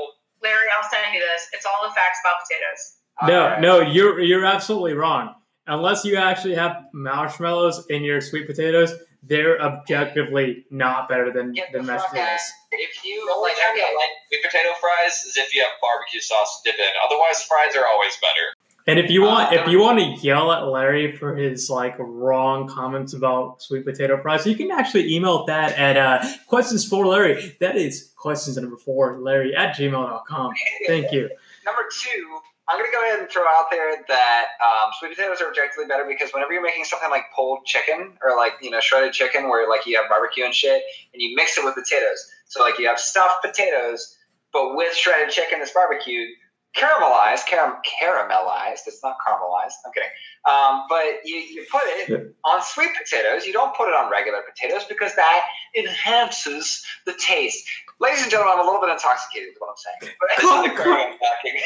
[0.47, 1.49] Larry, I'll send you this.
[1.53, 3.00] It's all the facts about potatoes.
[3.27, 3.61] No, Alright.
[3.61, 5.35] no, you're you're absolutely wrong.
[5.67, 11.71] Unless you actually have marshmallows in your sweet potatoes, they're objectively not better than, Get
[11.73, 12.41] than the mashed potatoes.
[12.73, 15.73] If you The only like, time okay, like sweet potato fries is if you have
[15.83, 16.87] barbecue sauce dipped in.
[17.07, 18.55] Otherwise, fries are always better.
[18.87, 21.95] And if you want, Uh, if you want to yell at Larry for his like
[21.99, 27.07] wrong comments about sweet potato fries, you can actually email that at uh, questions for
[27.07, 27.57] Larry.
[27.61, 30.53] That is questions number four, Larry at gmail.com.
[30.87, 31.29] Thank you.
[31.67, 32.39] number two,
[32.71, 36.05] I'm gonna go ahead and throw out there that um, sweet potatoes are objectively better
[36.07, 39.69] because whenever you're making something like pulled chicken or like you know shredded chicken, where
[39.69, 40.83] like you have barbecue and shit,
[41.13, 44.17] and you mix it with potatoes, so like you have stuffed potatoes,
[44.53, 46.29] but with shredded chicken that's barbecued,
[46.77, 48.87] caramelized, caram- caramelized.
[48.87, 49.75] It's not caramelized.
[49.85, 50.09] I'm kidding.
[50.49, 52.17] Um, but you, you put it Yeah.
[52.51, 53.45] on sweet potatoes.
[53.47, 55.45] You don't put it on regular potatoes because that
[55.77, 57.67] enhances the taste.
[58.01, 59.49] Ladies and gentlemen, I'm a little bit intoxicated.
[59.51, 60.15] Is what I'm saying.
[60.21, 61.61] But This is the current talking.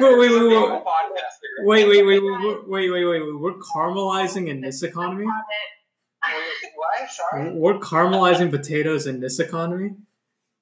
[0.00, 0.48] Wait, wait, this is a
[1.64, 1.88] wait, wait.
[1.88, 3.38] Wait, wait, wait, wait, wait, wait, wait, wait.
[3.40, 5.24] We're caramelizing in this economy.
[5.26, 7.10] What?
[7.10, 7.52] Sorry?
[7.52, 9.92] We're caramelizing potatoes in this economy.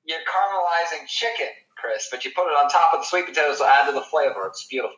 [0.05, 1.49] You're caramelizing chicken,
[1.85, 4.01] Chris, but you put it on top of the sweet potatoes to add to the
[4.01, 4.49] flavor.
[4.49, 4.97] It's beautiful.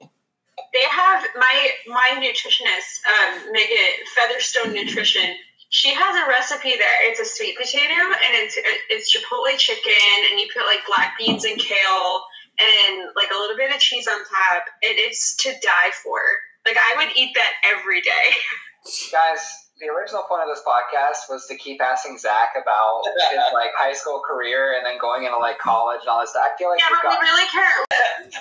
[0.00, 5.36] They have my my nutritionist, um, Megan Featherstone Nutrition.
[5.68, 7.10] She has a recipe there.
[7.10, 8.56] It's a sweet potato and it's
[8.88, 12.24] it's chipotle chicken, and you put like black beans and kale
[12.58, 16.20] and like a little bit of cheese on top, and it's to die for.
[16.64, 18.26] Like I would eat that every day.
[19.12, 23.74] Guys, the original point of this podcast was to keep asking Zach about his like
[23.74, 26.46] high school career and then going into like college and all this stuff.
[26.46, 27.76] I feel like yeah, we've but we got really care.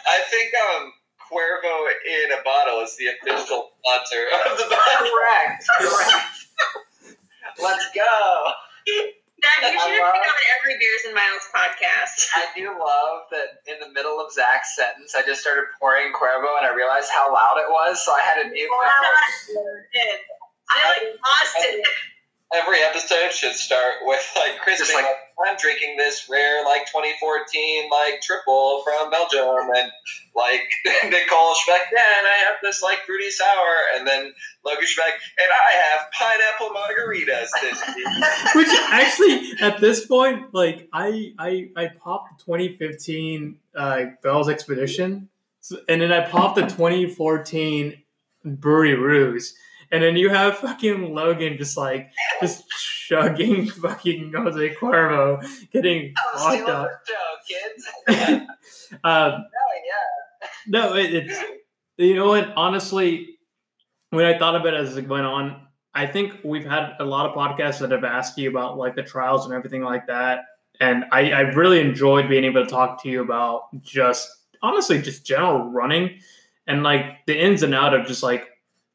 [0.06, 1.74] I think um, Cuervo
[2.06, 5.10] in a bottle is the official sponsor of the bottle.
[5.10, 5.66] correct.
[5.82, 6.38] Correct.
[7.66, 8.06] Let's go.
[9.42, 12.30] Dad, you I should love- have been on every Beers and Miles podcast.
[12.38, 16.54] I do love that in the middle of Zach's sentence, I just started pouring Cuervo
[16.62, 20.22] and I realized how loud it was, so I had to mute Well, myself.
[20.72, 21.86] I like lost it.
[22.54, 25.18] every episode should start with like Chris Just being like- like,
[25.50, 29.90] I'm drinking this rare like 2014 like triple from Belgium, and
[30.36, 30.62] like
[31.06, 34.32] Nicole Schbeck, yeah, and I have this like fruity sour, and then
[34.64, 38.56] Logan Schbeck, and I have pineapple margaritas this week.
[38.56, 45.28] Which actually, at this point, like I I I popped the 2015 uh, Bell's Expedition,
[45.90, 48.00] and then I popped the 2014
[48.46, 49.56] Brewery Ruse,
[49.92, 52.12] and then you have fucking Logan just like
[52.42, 52.64] just
[53.08, 55.42] chugging fucking Jose Cuervo,
[55.72, 56.90] getting fucked up.
[57.48, 57.86] kids.
[58.92, 59.44] um, Oh,
[59.86, 60.48] yeah.
[60.68, 61.40] no, it, it's
[61.98, 62.54] you know what?
[62.56, 63.38] Honestly,
[64.12, 65.62] when I thought about it as it went on,
[65.94, 69.04] I think we've had a lot of podcasts that have asked you about like the
[69.04, 70.40] trials and everything like that,
[70.80, 74.30] and I, I really enjoyed being able to talk to you about just
[74.64, 76.20] honestly just general running
[76.68, 78.48] and like the ins and out of just like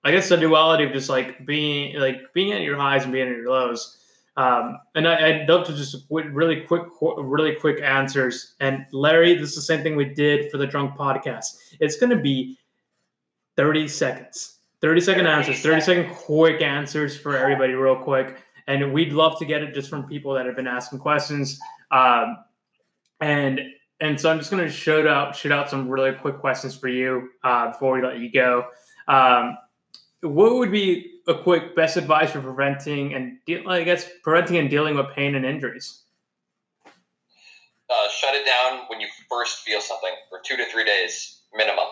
[0.07, 3.29] I guess the duality of just like being like being at your highs and being
[3.29, 3.99] at your lows.
[4.37, 8.55] Um, and I, I'd love to just really quick, really quick answers.
[8.61, 11.57] And Larry, this is the same thing we did for the drunk podcast.
[11.81, 12.57] It's going to be
[13.57, 18.37] 30 seconds, 30 second 30 answers, 30 second quick answers for everybody, real quick.
[18.69, 21.59] And we'd love to get it just from people that have been asking questions.
[21.91, 22.37] Um,
[23.21, 23.61] and
[23.99, 26.87] and so I'm just going to shoot out shoot out some really quick questions for
[26.87, 28.67] you uh, before we let you go.
[29.09, 29.57] Um,
[30.23, 34.71] what would be a quick best advice for preventing and de- I guess preventing and
[34.71, 36.03] dealing with pain and injuries?
[37.89, 41.87] Uh, shut it down when you first feel something for two to three days minimum.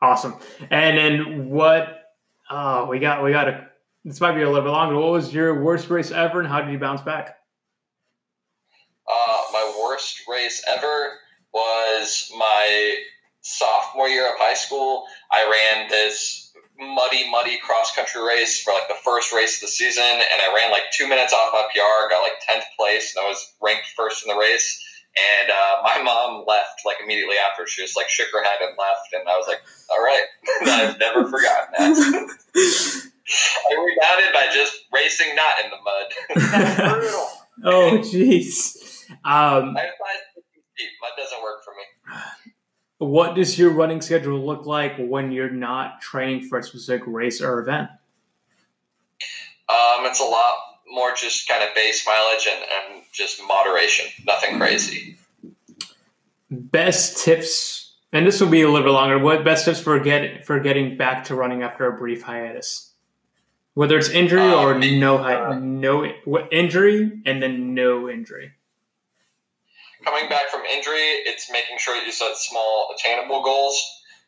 [0.00, 0.36] Awesome.
[0.70, 2.12] And then what?
[2.50, 3.68] Oh, we got we got a.
[4.04, 4.96] This might be a little bit longer.
[4.96, 7.38] What was your worst race ever, and how did you bounce back?
[9.10, 11.12] Uh, my worst race ever
[11.52, 12.96] was my
[13.44, 15.04] sophomore year of high school.
[15.30, 19.68] I ran this muddy, muddy cross country race for like the first race of the
[19.68, 23.24] season, and I ran like two minutes off my PR, got like tenth place, and
[23.24, 24.82] I was ranked first in the race.
[25.14, 27.66] And uh, my mom left like immediately after.
[27.66, 30.24] She just like shook her head and left, and I was like, "All right,
[30.66, 32.30] I've never forgotten that."
[33.26, 36.52] I rebounded by just racing not in the mud.
[36.52, 37.28] That's brutal.
[37.64, 38.76] oh, jeez.
[39.24, 40.20] Um, I five
[40.76, 40.90] feet.
[41.00, 41.84] Mud doesn't work for me.
[43.04, 47.40] what does your running schedule look like when you're not training for a specific race
[47.40, 47.90] or event?
[49.68, 50.54] Um, it's a lot
[50.90, 52.64] more just kind of base mileage and,
[52.94, 54.06] and just moderation.
[54.26, 55.16] Nothing crazy.
[56.50, 59.18] Best tips, and this will be a little bit longer.
[59.18, 62.92] What best tips for get for getting back to running after a brief hiatus?
[63.72, 66.04] Whether it's injury Uh, or no hi- no
[66.52, 68.52] injury and then no injury.
[70.04, 73.80] Coming back from injury, it's making sure that you set small, attainable goals.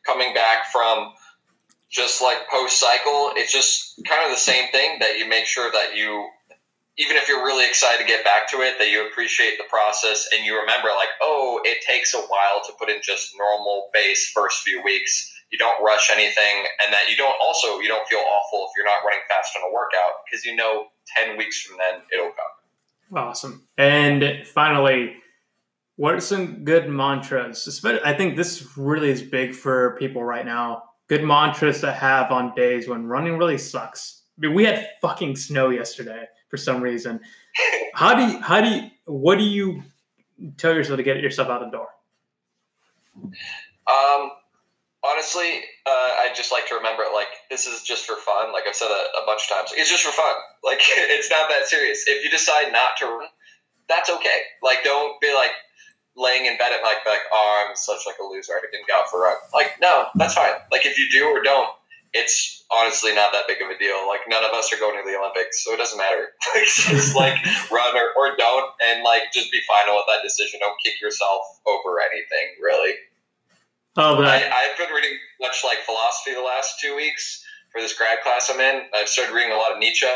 [0.05, 1.13] Coming back from
[1.89, 5.71] just like post cycle, it's just kind of the same thing that you make sure
[5.71, 6.27] that you,
[6.97, 10.27] even if you're really excited to get back to it, that you appreciate the process
[10.33, 14.31] and you remember, like, oh, it takes a while to put in just normal base
[14.33, 15.31] first few weeks.
[15.51, 18.85] You don't rush anything, and that you don't also you don't feel awful if you're
[18.85, 23.17] not running fast on a workout because you know ten weeks from then it'll come.
[23.17, 23.65] Awesome.
[23.77, 25.15] And finally,
[25.97, 27.83] what are some good mantras?
[27.83, 30.83] I think this really is big for people right now.
[31.07, 34.21] Good mantras to have on days when running really sucks.
[34.37, 37.19] I mean, we had fucking snow yesterday for some reason.
[37.93, 39.81] How do you, how do you, what do you
[40.57, 41.87] tell yourself to get yourself out the door?
[43.87, 44.31] Um,
[45.03, 45.89] honestly, uh,
[46.21, 48.53] I just like to remember it like this is just for fun.
[48.53, 50.35] Like I've said a, a bunch of times, it's just for fun.
[50.63, 52.03] Like it's not that serious.
[52.05, 53.27] If you decide not to run,
[53.89, 54.41] that's okay.
[54.61, 55.51] Like don't be like
[56.17, 58.53] laying in bed at night like, oh, I'm such like a loser.
[58.53, 59.37] I didn't go out for a run.
[59.53, 60.57] Like no, that's fine.
[60.71, 61.69] Like if you do or don't,
[62.13, 64.07] it's honestly not that big of a deal.
[64.07, 66.33] Like none of us are going to the Olympics, so it doesn't matter.
[66.55, 67.37] Like just like
[67.71, 70.59] run or, or don't, and like just be final with that decision.
[70.59, 72.93] Don't kick yourself over anything, really.
[73.97, 78.21] Oh, I, I've been reading much like philosophy the last two weeks for this grad
[78.21, 78.83] class I'm in.
[78.95, 80.07] I've started reading a lot of Nietzsche,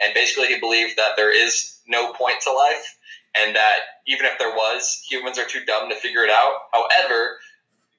[0.00, 2.96] and basically he believed that there is no point to life,
[3.36, 6.70] and that even if there was, humans are too dumb to figure it out.
[6.72, 7.38] However,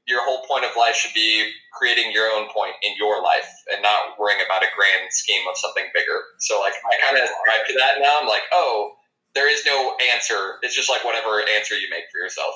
[0.07, 3.81] your whole point of life should be creating your own point in your life and
[3.81, 6.19] not worrying about a grand scheme of something bigger.
[6.39, 8.17] So, like, I kind of subscribe to that now.
[8.19, 8.97] I'm like, oh,
[9.35, 10.59] there is no answer.
[10.63, 12.53] It's just like whatever answer you make for yourself.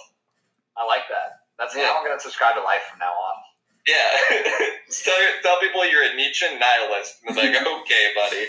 [0.76, 1.46] I like that.
[1.58, 1.88] That's Yeah.
[1.88, 3.36] how I'm going to subscribe to life from now on.
[3.88, 4.38] Yeah.
[5.04, 7.22] tell, tell people you're a Nietzsche nihilist.
[7.28, 8.46] And they're like, okay, buddy.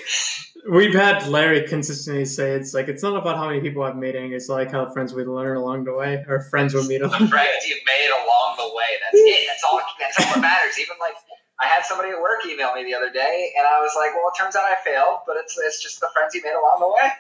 [0.71, 4.33] we've had Larry consistently say it's like it's not about how many people I've meeting.
[4.33, 7.21] It's like how friends we learn along the way, or friends we meet along.
[7.21, 8.97] The friends you've made along the way.
[9.03, 9.47] That's it.
[9.49, 9.81] That's all.
[10.01, 10.79] That's all that matters.
[10.79, 11.15] Even like
[11.61, 14.29] I had somebody at work email me the other day, and I was like, "Well,
[14.29, 16.89] it turns out I failed, but it's it's just the friends you made along the
[16.89, 17.13] way."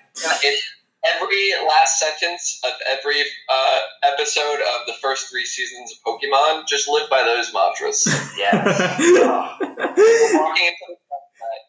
[0.42, 0.60] It,
[1.14, 6.88] every last sentence of every uh, episode of the first three seasons of Pokemon just
[6.88, 8.06] live by those mantras.
[8.36, 8.52] Yes.
[9.00, 11.60] We're walking into the sunset,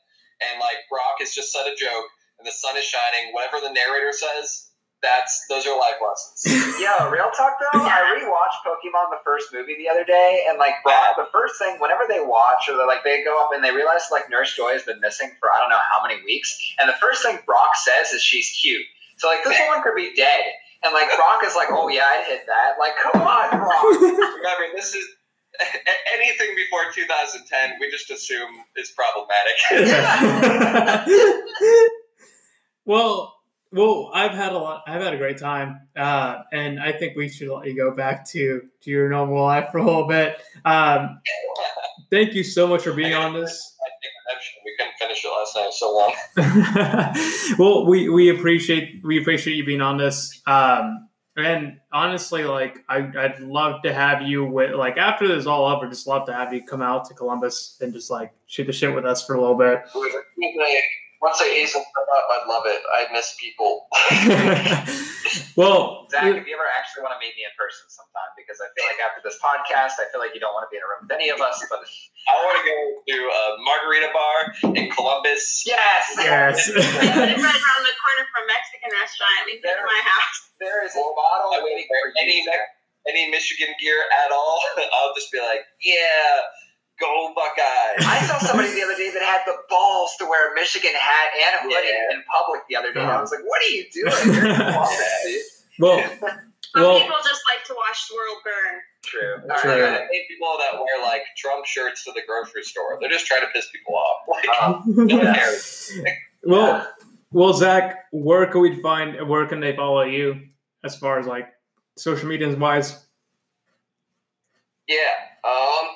[0.43, 2.05] and like Brock has just said a joke,
[2.39, 3.31] and the sun is shining.
[3.31, 4.67] Whatever the narrator says,
[5.01, 6.41] that's those are life lessons.
[6.81, 10.75] Yo, real talk though, I rewatched Pokemon the first movie the other day, and like
[10.83, 13.71] Brock, the first thing whenever they watch or they're like they go up and they
[13.71, 16.89] realize like Nurse Joy has been missing for I don't know how many weeks, and
[16.89, 18.85] the first thing Brock says is she's cute.
[19.17, 20.43] So like this woman could be dead,
[20.83, 22.73] and like Brock is like, oh yeah, I'd hit that.
[22.79, 23.83] Like come on, Brock.
[24.01, 25.05] Remember, this is
[26.13, 27.79] anything before 2010.
[27.79, 29.55] We just assume is problematic.
[32.85, 33.37] well,
[33.71, 34.83] well, I've had a lot.
[34.87, 38.25] I've had a great time, uh, and I think we should let you go back
[38.29, 40.39] to to your normal life for a little bit.
[40.63, 41.19] Um,
[42.09, 43.75] thank you so much for being on this.
[44.29, 44.61] I think redemption.
[44.65, 45.73] We couldn't finish it last night.
[45.73, 47.57] So long.
[47.59, 50.41] well, we we appreciate we appreciate you being on this.
[50.45, 55.47] Um, and honestly, like I, I'd love to have you with like after this is
[55.47, 58.65] all over, just love to have you come out to Columbus and just like shoot
[58.65, 59.81] the shit with us for a little bit.
[61.17, 62.81] Once I Hazel come up, I'd love it.
[62.93, 63.89] I miss people.
[65.57, 68.69] well, Zach, if you ever actually want to meet me in person sometime, because I
[68.77, 70.89] feel like after this podcast, I feel like you don't want to be in a
[70.89, 71.57] room with any of us.
[71.73, 71.81] But
[72.27, 72.77] I want to go
[73.07, 74.37] to a margarita bar
[74.75, 75.63] in Columbus.
[75.65, 76.67] yes, yes.
[76.75, 79.47] I live right around the corner from a Mexican restaurant.
[79.47, 80.37] We go to my house.
[80.59, 82.43] there is a bottle I waiting for any
[83.07, 84.59] any Michigan gear at all.
[84.95, 86.43] I'll just be like, yeah,
[86.99, 88.03] go Buckeyes.
[88.03, 91.29] I saw somebody the other day that had the balls to wear a Michigan hat
[91.39, 92.15] and a hoodie Yeah.
[92.15, 92.99] in public the other day.
[92.99, 93.21] And I uh-huh.
[93.21, 95.41] was like, "What are you doing?" You're in Columbus, dude.
[95.79, 96.03] well,
[96.77, 98.81] Some well, people just like to watch the world burn.
[99.03, 99.49] True.
[99.49, 99.71] All True.
[99.71, 102.97] right, I hate people that wear like Trump shirts to the grocery store.
[103.01, 104.17] They're just trying to piss people off.
[104.27, 105.91] Like, Um, no one cares.
[106.43, 106.87] well,
[107.31, 109.27] well, Zach, where can we find?
[109.27, 110.41] Where can they follow you
[110.83, 111.47] as far as like
[111.97, 113.05] social media wise?
[114.87, 114.97] Yeah.
[115.43, 115.87] Um,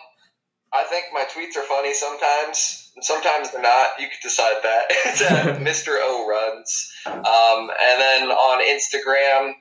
[0.73, 2.91] I think my tweets are funny sometimes.
[3.01, 3.91] Sometimes they're not.
[3.99, 4.83] You could decide that.
[4.89, 5.97] it's at Mr.
[6.01, 6.91] O Runs.
[7.05, 9.53] Um, and then on Instagram,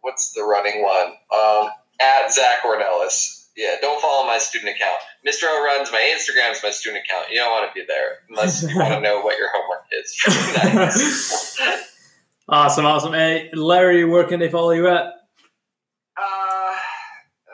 [0.00, 1.14] what's the running one?
[1.34, 1.70] Um,
[2.00, 3.46] at Zach Ornelis.
[3.56, 4.98] Yeah, don't follow my student account.
[5.26, 5.44] Mr.
[5.44, 7.26] O Runs, my Instagram's my student account.
[7.30, 10.16] You don't want to be there unless you want to know what your homework is.
[12.48, 13.12] awesome, awesome.
[13.14, 15.06] Hey, Larry, where can they follow you at?
[16.16, 16.76] Uh,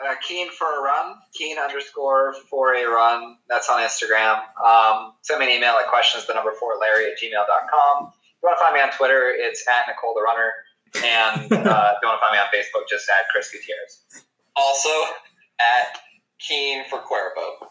[0.05, 1.15] uh, keen for a run.
[1.33, 3.39] Keen underscore for a run.
[3.49, 4.43] That's on Instagram.
[4.63, 8.09] Um, send me an email at questions the number four Larry at gmail.com.
[8.09, 10.53] If you want to find me on Twitter, it's at Nicole the Runner.
[10.97, 14.25] And uh, if you want to find me on Facebook, just add Chris Gutierrez.
[14.57, 14.89] Also,
[15.61, 15.99] at
[16.39, 17.69] Keen for Cuervo.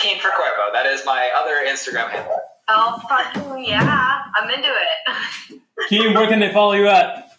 [0.00, 0.72] Keen for Cuervo.
[0.72, 2.40] That is my other Instagram handle.
[2.68, 4.22] Oh, fucking yeah.
[4.36, 5.60] I'm into it.
[5.88, 7.32] Keen, where can they follow you at?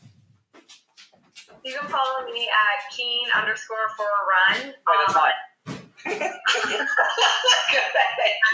[1.63, 4.67] You can follow me at keen underscore for a run.
[4.67, 5.33] Wait, that's Um.
[6.05, 6.11] I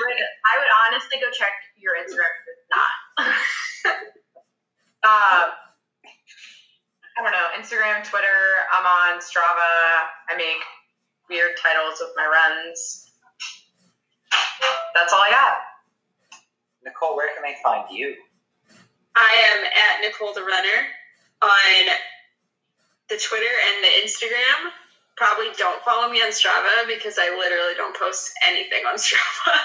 [0.05, 2.91] would, I would honestly go check your Instagram if it's not.
[5.49, 5.49] um,
[7.19, 7.51] I don't know.
[7.59, 8.63] Instagram, Twitter.
[8.71, 10.07] I'm on Strava.
[10.31, 10.63] I make
[11.29, 13.11] weird titles with my runs.
[14.95, 15.57] That's all I got.
[16.85, 18.15] Nicole, where can they find you?
[19.17, 20.79] I am at Nicole the Runner
[21.41, 21.91] on
[23.09, 24.71] the Twitter and the Instagram.
[25.17, 29.59] Probably don't follow me on Strava because I literally don't post anything on Strava.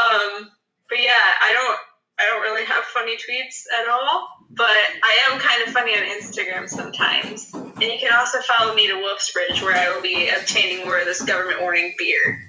[0.00, 0.50] um,
[0.88, 1.78] but yeah, I don't
[2.18, 4.28] I don't really have funny tweets at all.
[4.50, 4.66] But
[5.02, 7.52] I am kind of funny on Instagram sometimes.
[7.54, 11.06] And you can also follow me to Wolfsbridge where I will be obtaining more of
[11.06, 12.40] this government warning beer.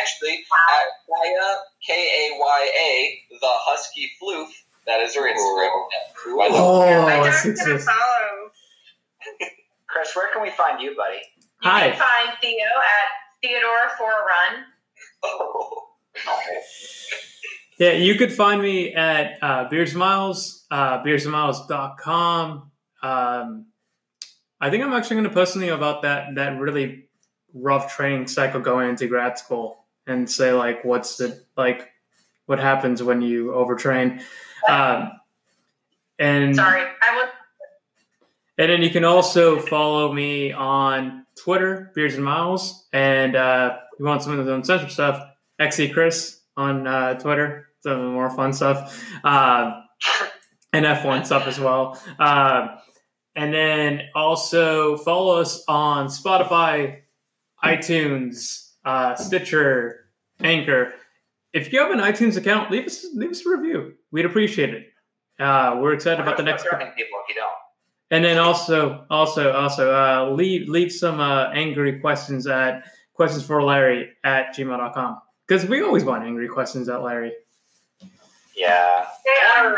[0.00, 4.48] Actually, at Kaya, K A Y A, the Husky Floof,
[4.86, 5.70] that is her Instagram.
[5.70, 5.88] Oh.
[6.36, 8.50] By the- Oh, I it's, don't gonna follow.
[9.86, 11.18] Chris, where can we find you, buddy?
[11.62, 11.90] You Hi.
[11.90, 13.08] can find Theo at
[13.42, 14.64] Theodore for a run.
[15.22, 15.88] Oh.
[17.78, 22.70] yeah, you could find me at uh, Beers Miles, uh, beersandmiles.com.
[23.02, 23.66] Um,
[24.60, 27.08] I think I'm actually going to post something about that that really
[27.52, 31.90] rough training cycle going into grad school and say like what's the like
[32.46, 34.22] what happens when you overtrain.
[34.68, 35.12] Um,
[36.18, 37.28] and Sorry, I would.
[38.56, 42.86] And then you can also follow me on Twitter, Beers and Miles.
[42.92, 45.26] And uh, if you want some of the uncensored stuff,
[45.60, 49.80] XE Chris on uh, Twitter, some of the more fun stuff, uh,
[50.72, 52.00] and F1 stuff as well.
[52.18, 52.76] Uh,
[53.36, 57.00] and then also follow us on Spotify,
[57.64, 60.10] iTunes, uh, Stitcher,
[60.40, 60.92] Anchor.
[61.52, 63.94] if you have an iTunes account, leave us leave us a review.
[64.10, 64.86] We'd appreciate it.
[65.38, 66.62] Uh, we're excited about the next.
[66.62, 67.50] People if you don't.
[68.10, 73.62] And then also, also, also, uh, leave leave some uh, angry questions at questions for
[73.62, 75.18] Larry at gmail.com.
[75.46, 77.32] Because we always want angry questions at Larry.
[78.56, 79.06] Yeah.
[79.24, 79.76] Hey, um,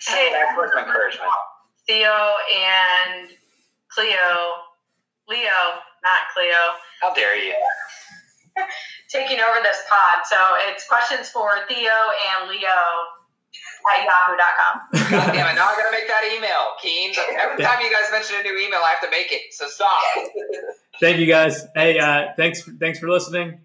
[0.00, 1.30] Send hey, back words of encouragement.
[1.86, 3.30] Theo and
[3.88, 4.16] Cleo,
[5.28, 5.60] Leo,
[6.02, 7.54] not Cleo, How dare you?
[9.08, 10.26] taking over this pod.
[10.26, 10.36] So
[10.68, 11.96] it's questions for Theo
[12.40, 12.80] and Leo
[13.92, 15.10] at yahoo.com.
[15.10, 15.54] God damn it!
[15.54, 17.12] Now I gotta make that email, Keen.
[17.38, 19.52] Every time you guys mention a new email, I have to make it.
[19.52, 20.02] So stop.
[21.00, 21.66] Thank you guys.
[21.74, 23.63] Hey, uh, thanks thanks for listening.